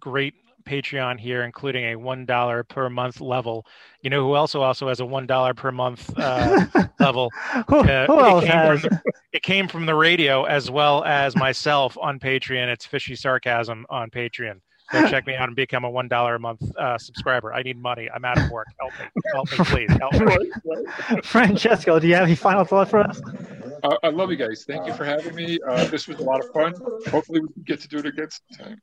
great 0.00 0.34
Patreon 0.64 1.18
here, 1.18 1.42
including 1.42 1.84
a 1.84 1.96
one 1.96 2.26
dollar 2.26 2.62
per 2.62 2.90
month 2.90 3.20
level. 3.20 3.66
You 4.02 4.10
know 4.10 4.22
who 4.22 4.34
also 4.34 4.60
also 4.62 4.88
has 4.88 5.00
a 5.00 5.06
one 5.06 5.26
dollar 5.26 5.54
per 5.54 5.72
month 5.72 6.12
uh, 6.16 6.66
level? 7.00 7.30
who, 7.68 7.78
uh, 7.78 8.06
who 8.06 8.20
else 8.20 8.44
has? 8.44 8.82
The, 8.82 9.00
it 9.32 9.42
came 9.42 9.68
from 9.68 9.86
the 9.86 9.94
radio 9.94 10.44
as 10.44 10.70
well 10.70 11.04
as 11.04 11.34
myself 11.36 11.96
on 12.00 12.18
Patreon. 12.18 12.68
It's 12.68 12.86
Fishy 12.86 13.16
Sarcasm 13.16 13.86
on 13.88 14.10
Patreon. 14.10 14.60
Go 14.92 15.08
check 15.10 15.26
me 15.26 15.34
out 15.34 15.48
and 15.48 15.56
become 15.56 15.84
a 15.84 15.90
one 15.90 16.08
dollar 16.08 16.34
a 16.34 16.40
month 16.40 16.62
uh, 16.76 16.98
subscriber. 16.98 17.52
I 17.52 17.62
need 17.62 17.80
money. 17.80 18.08
I'm 18.12 18.24
out 18.24 18.38
of 18.38 18.50
work. 18.50 18.68
Help 18.80 18.92
me. 18.98 19.22
Help 19.34 19.50
me, 19.50 19.64
please. 19.64 19.98
Help 19.98 20.14
me. 20.14 21.20
Francesco, 21.22 21.98
do 21.98 22.08
you 22.08 22.14
have 22.14 22.24
any 22.24 22.34
final 22.34 22.64
thoughts 22.64 22.90
for 22.90 23.00
us? 23.00 23.20
Uh, 23.82 23.96
I 24.02 24.08
love 24.08 24.30
you 24.30 24.36
guys. 24.36 24.64
Thank 24.66 24.86
you 24.86 24.94
for 24.94 25.04
having 25.04 25.34
me. 25.34 25.58
Uh, 25.68 25.86
this 25.86 26.08
was 26.08 26.18
a 26.18 26.22
lot 26.22 26.44
of 26.44 26.50
fun. 26.52 26.74
Hopefully, 27.10 27.40
we 27.40 27.48
can 27.48 27.62
get 27.62 27.80
to 27.80 27.88
do 27.88 27.98
it 27.98 28.06
again 28.06 28.28
sometime. 28.30 28.80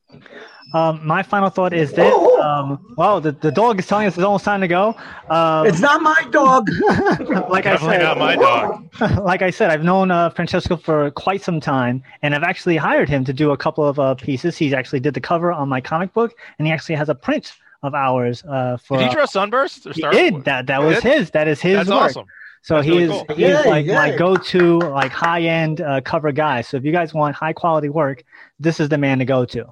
Um, 0.74 1.06
my 1.06 1.24
final 1.24 1.49
thought 1.49 1.74
is 1.74 1.91
that, 1.93 2.14
um, 2.14 2.93
well, 2.97 3.20
the, 3.20 3.32
the 3.34 3.51
dog 3.51 3.80
is 3.80 3.88
telling 3.88 4.08
us 4.08 4.16
it's 4.16 4.24
almost 4.24 4.45
time 4.45 4.62
to 4.62 4.68
go. 4.68 4.95
Um, 5.30 5.68
it's 5.68 5.80
not 5.80 6.01
my 6.01 6.26
dog. 6.32 6.70
like 7.49 7.66
I 7.66 7.78
said, 7.78 8.01
not 8.01 8.18
my 8.18 8.36
dog. 8.36 8.88
like 9.20 9.41
I 9.41 9.49
said, 9.49 9.70
I've 9.70 9.84
known 9.84 10.12
uh, 10.12 10.30
Francesco 10.30 10.78
for 10.78 11.12
quite 11.12 11.41
some 11.41 11.60
time, 11.60 12.03
and 12.22 12.34
I've 12.36 12.43
actually 12.43 12.78
hired 12.78 13.10
him 13.10 13.26
to 13.26 13.34
do 13.34 13.51
a 13.51 13.58
couple 13.58 13.86
of 13.86 13.99
uh, 13.99 14.16
pieces. 14.16 14.58
He's 14.58 14.74
actually 14.74 14.99
did 14.99 15.14
the 15.14 15.22
cover 15.22 15.51
on 15.51 15.68
my 15.68 15.82
comic 15.82 15.94
book, 16.13 16.33
and 16.57 16.67
he 16.67 16.73
actually 16.73 16.95
has 16.95 17.09
a 17.09 17.15
print 17.15 17.53
of 17.83 17.93
ours 17.93 18.43
uh, 18.43 18.77
for. 18.77 18.97
Did 18.97 19.09
he 19.09 19.13
draw 19.15 19.25
Sunburst? 19.25 19.87
He 19.93 20.01
did. 20.01 20.43
That 20.45 20.67
that 20.67 20.81
was 20.81 20.99
his. 21.01 21.31
That 21.31 21.47
is 21.47 21.61
his 21.61 21.77
That's 21.77 21.89
work. 21.89 21.99
awesome. 22.01 22.25
So 22.61 22.75
That's 22.75 22.85
he 22.87 22.91
really 22.93 23.03
is 23.03 23.09
cool. 23.27 23.35
he 23.35 23.43
is 23.43 23.63
Yay, 23.65 23.69
like 23.69 23.85
my 23.85 24.15
go-to 24.17 24.79
like 24.79 25.11
high-end 25.11 25.81
uh, 25.81 26.01
cover 26.01 26.31
guy. 26.31 26.61
So 26.61 26.77
if 26.77 26.83
you 26.83 26.91
guys 26.91 27.13
want 27.13 27.35
high 27.35 27.53
quality 27.53 27.89
work, 27.89 28.23
this 28.59 28.79
is 28.79 28.89
the 28.89 28.97
man 28.97 29.19
to 29.19 29.25
go 29.25 29.45
to. 29.45 29.67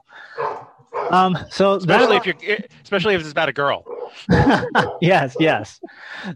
Um, 1.10 1.36
so 1.50 1.74
Especially 1.74 2.18
if 2.18 2.26
you're, 2.26 2.58
especially 2.84 3.16
if 3.16 3.22
it's 3.22 3.32
about 3.32 3.50
a 3.50 3.54
girl. 3.54 3.84
Yes, 5.02 5.36
yes. 5.40 5.82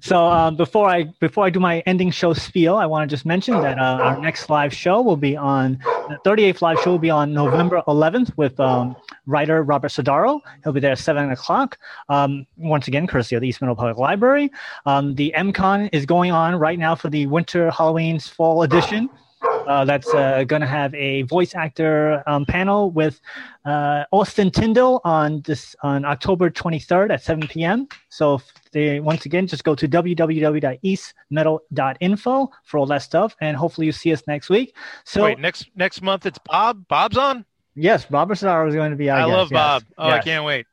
So 0.01 0.25
um, 0.25 0.55
before 0.57 0.89
I 0.89 1.03
before 1.19 1.45
I 1.45 1.49
do 1.49 1.59
my 1.59 1.80
ending 1.86 2.11
show 2.11 2.34
spiel, 2.34 2.75
I 2.75 2.86
want 2.86 3.09
to 3.09 3.13
just 3.13 3.25
mention 3.25 3.61
that 3.61 3.80
uh, 3.80 3.99
our 4.01 4.19
next 4.19 4.49
live 4.49 4.73
show 4.73 5.01
will 5.01 5.15
be 5.17 5.38
on 5.38 5.80
the 6.09 6.17
38th 6.25 6.61
live 6.61 6.80
show 6.82 6.91
will 6.91 6.99
be 6.99 7.09
on 7.09 7.34
November 7.34 7.82
11th 7.88 8.36
with 8.38 8.59
um, 8.59 8.95
writer 9.25 9.63
Robert 9.63 9.89
Sodaro. 9.89 10.41
He'll 10.63 10.73
be 10.73 10.80
there 10.80 10.91
at 10.91 10.99
seven 10.99 11.32
o'clock. 11.32 11.78
Um, 12.09 12.45
once 12.57 12.88
again, 12.88 13.07
courtesy 13.07 13.36
of 13.36 13.41
the 13.41 13.47
East 13.47 13.61
Meadow 13.61 13.75
Public 13.75 13.97
Library. 13.97 14.51
Um, 14.86 15.15
the 15.15 15.34
MCon 15.38 15.89
is 15.91 16.05
going 16.05 16.32
on 16.32 16.55
right 16.55 16.80
now 16.80 16.95
for 16.95 17.09
the 17.09 17.28
Winter 17.28 17.71
Halloween's 17.71 18.28
Fall 18.28 18.63
Edition. 18.63 19.09
Uh, 19.41 19.85
that's 19.85 20.11
uh, 20.13 20.43
going 20.45 20.61
to 20.61 20.67
have 20.67 20.93
a 20.95 21.21
voice 21.23 21.53
actor 21.53 22.23
um, 22.25 22.45
panel 22.45 22.89
with 22.89 23.19
uh, 23.65 24.05
Austin 24.11 24.49
Tyndall 24.49 25.01
on 25.03 25.41
this 25.41 25.75
on 25.83 26.05
October 26.05 26.49
23rd 26.49 27.11
at 27.11 27.21
7 27.21 27.47
p.m. 27.47 27.88
So 28.09 28.35
if 28.35 28.51
they 28.71 28.99
once 28.99 29.25
again 29.25 29.45
just 29.45 29.63
go 29.63 29.75
to 29.75 29.88
www.eastmeadow.info 29.88 32.51
for 32.63 32.77
all 32.77 32.85
that 32.88 33.01
stuff, 33.03 33.35
and 33.41 33.57
hopefully 33.57 33.85
you 33.85 33.91
see 33.91 34.13
us 34.13 34.23
next 34.27 34.49
week. 34.49 34.75
So 35.03 35.25
Wait, 35.25 35.39
next 35.39 35.69
next 35.75 36.01
month 36.01 36.25
it's 36.25 36.39
Bob. 36.39 36.88
Bob's 36.88 37.17
on. 37.17 37.45
yes, 37.75 38.05
Bob 38.05 38.29
Sodaro 38.29 38.67
is 38.67 38.75
going 38.75 38.91
to 38.91 38.97
be. 38.97 39.09
I 39.09 39.21
our 39.21 39.27
love 39.27 39.51
yes, 39.51 39.57
Bob. 39.57 39.83
Oh, 39.97 40.09
I 40.09 40.19
can't 40.19 40.45
wait. 40.45 40.65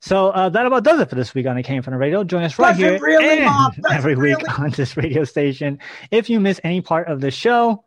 So 0.00 0.28
uh, 0.28 0.48
that 0.50 0.66
about 0.66 0.84
does 0.84 1.00
it 1.00 1.08
for 1.08 1.16
this 1.16 1.34
week 1.34 1.46
on 1.46 1.56
It 1.58 1.64
Came 1.64 1.82
From 1.82 1.92
the 1.92 1.98
Radio. 1.98 2.22
Join 2.22 2.44
us 2.44 2.58
right 2.58 2.72
Does 2.72 2.80
it 2.80 2.90
here 2.92 3.00
really, 3.00 3.40
and 3.40 3.86
every 3.90 4.12
it 4.12 4.18
week 4.18 4.36
really? 4.36 4.48
on 4.58 4.70
this 4.70 4.96
radio 4.96 5.24
station. 5.24 5.78
If 6.10 6.30
you 6.30 6.38
miss 6.38 6.60
any 6.62 6.80
part 6.80 7.08
of 7.08 7.20
the 7.20 7.30
show, 7.30 7.82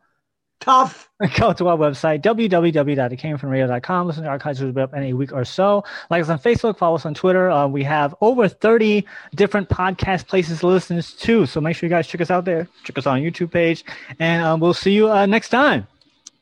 Tough. 0.60 1.08
go 1.36 1.52
to 1.52 1.68
our 1.68 1.76
website, 1.76 2.22
www.itcamefromradio.com. 2.22 4.06
Listen 4.06 4.24
to 4.24 4.28
archives 4.28 4.62
will 4.62 4.72
be 4.72 4.80
up 4.80 4.94
in 4.94 5.02
a 5.04 5.12
week 5.14 5.32
or 5.32 5.44
so. 5.44 5.84
Like 6.10 6.22
us 6.22 6.28
on 6.28 6.38
Facebook, 6.38 6.78
follow 6.78 6.96
us 6.96 7.06
on 7.06 7.14
Twitter. 7.14 7.50
Uh, 7.50 7.66
we 7.66 7.82
have 7.84 8.14
over 8.20 8.48
30 8.48 9.06
different 9.34 9.68
podcast 9.68 10.26
places 10.26 10.60
to 10.60 10.66
listen 10.66 11.00
to. 11.02 11.46
So 11.46 11.60
make 11.60 11.76
sure 11.76 11.88
you 11.88 11.90
guys 11.90 12.06
check 12.06 12.20
us 12.20 12.30
out 12.30 12.44
there. 12.44 12.68
Check 12.84 12.98
us 12.98 13.06
out 13.06 13.14
on 13.16 13.20
YouTube 13.20 13.50
page. 13.50 13.84
And 14.18 14.42
um, 14.42 14.60
we'll 14.60 14.74
see 14.74 14.92
you 14.92 15.10
uh, 15.10 15.26
next 15.26 15.48
time. 15.48 15.86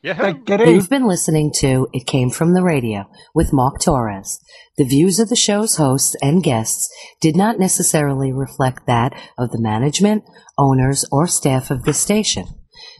Yeah. 0.01 0.31
Get 0.31 0.61
in. 0.61 0.75
You've 0.75 0.89
been 0.89 1.07
listening 1.07 1.51
to 1.57 1.87
It 1.91 2.05
Came 2.05 2.29
From 2.29 2.53
the 2.53 2.63
Radio 2.63 3.09
with 3.33 3.51
Mark 3.51 3.81
Torres. 3.81 4.39
The 4.77 4.85
views 4.85 5.19
of 5.19 5.27
the 5.27 5.35
show's 5.35 5.75
hosts 5.75 6.15
and 6.21 6.41
guests 6.41 6.89
did 7.19 7.35
not 7.35 7.59
necessarily 7.59 8.31
reflect 8.31 8.85
that 8.87 9.13
of 9.37 9.51
the 9.51 9.61
management, 9.61 10.23
owners, 10.57 11.05
or 11.11 11.27
staff 11.27 11.69
of 11.69 11.83
the 11.83 11.93
station. 11.93 12.45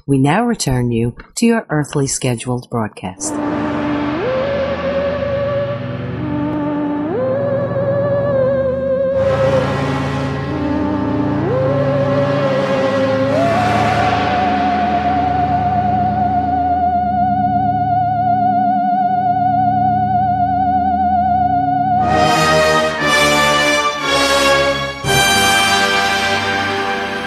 We 0.05 0.17
now 0.17 0.45
return 0.45 0.91
you 0.91 1.15
to 1.35 1.45
your 1.45 1.65
earthly 1.69 2.07
scheduled 2.07 2.69
broadcast. 2.69 3.33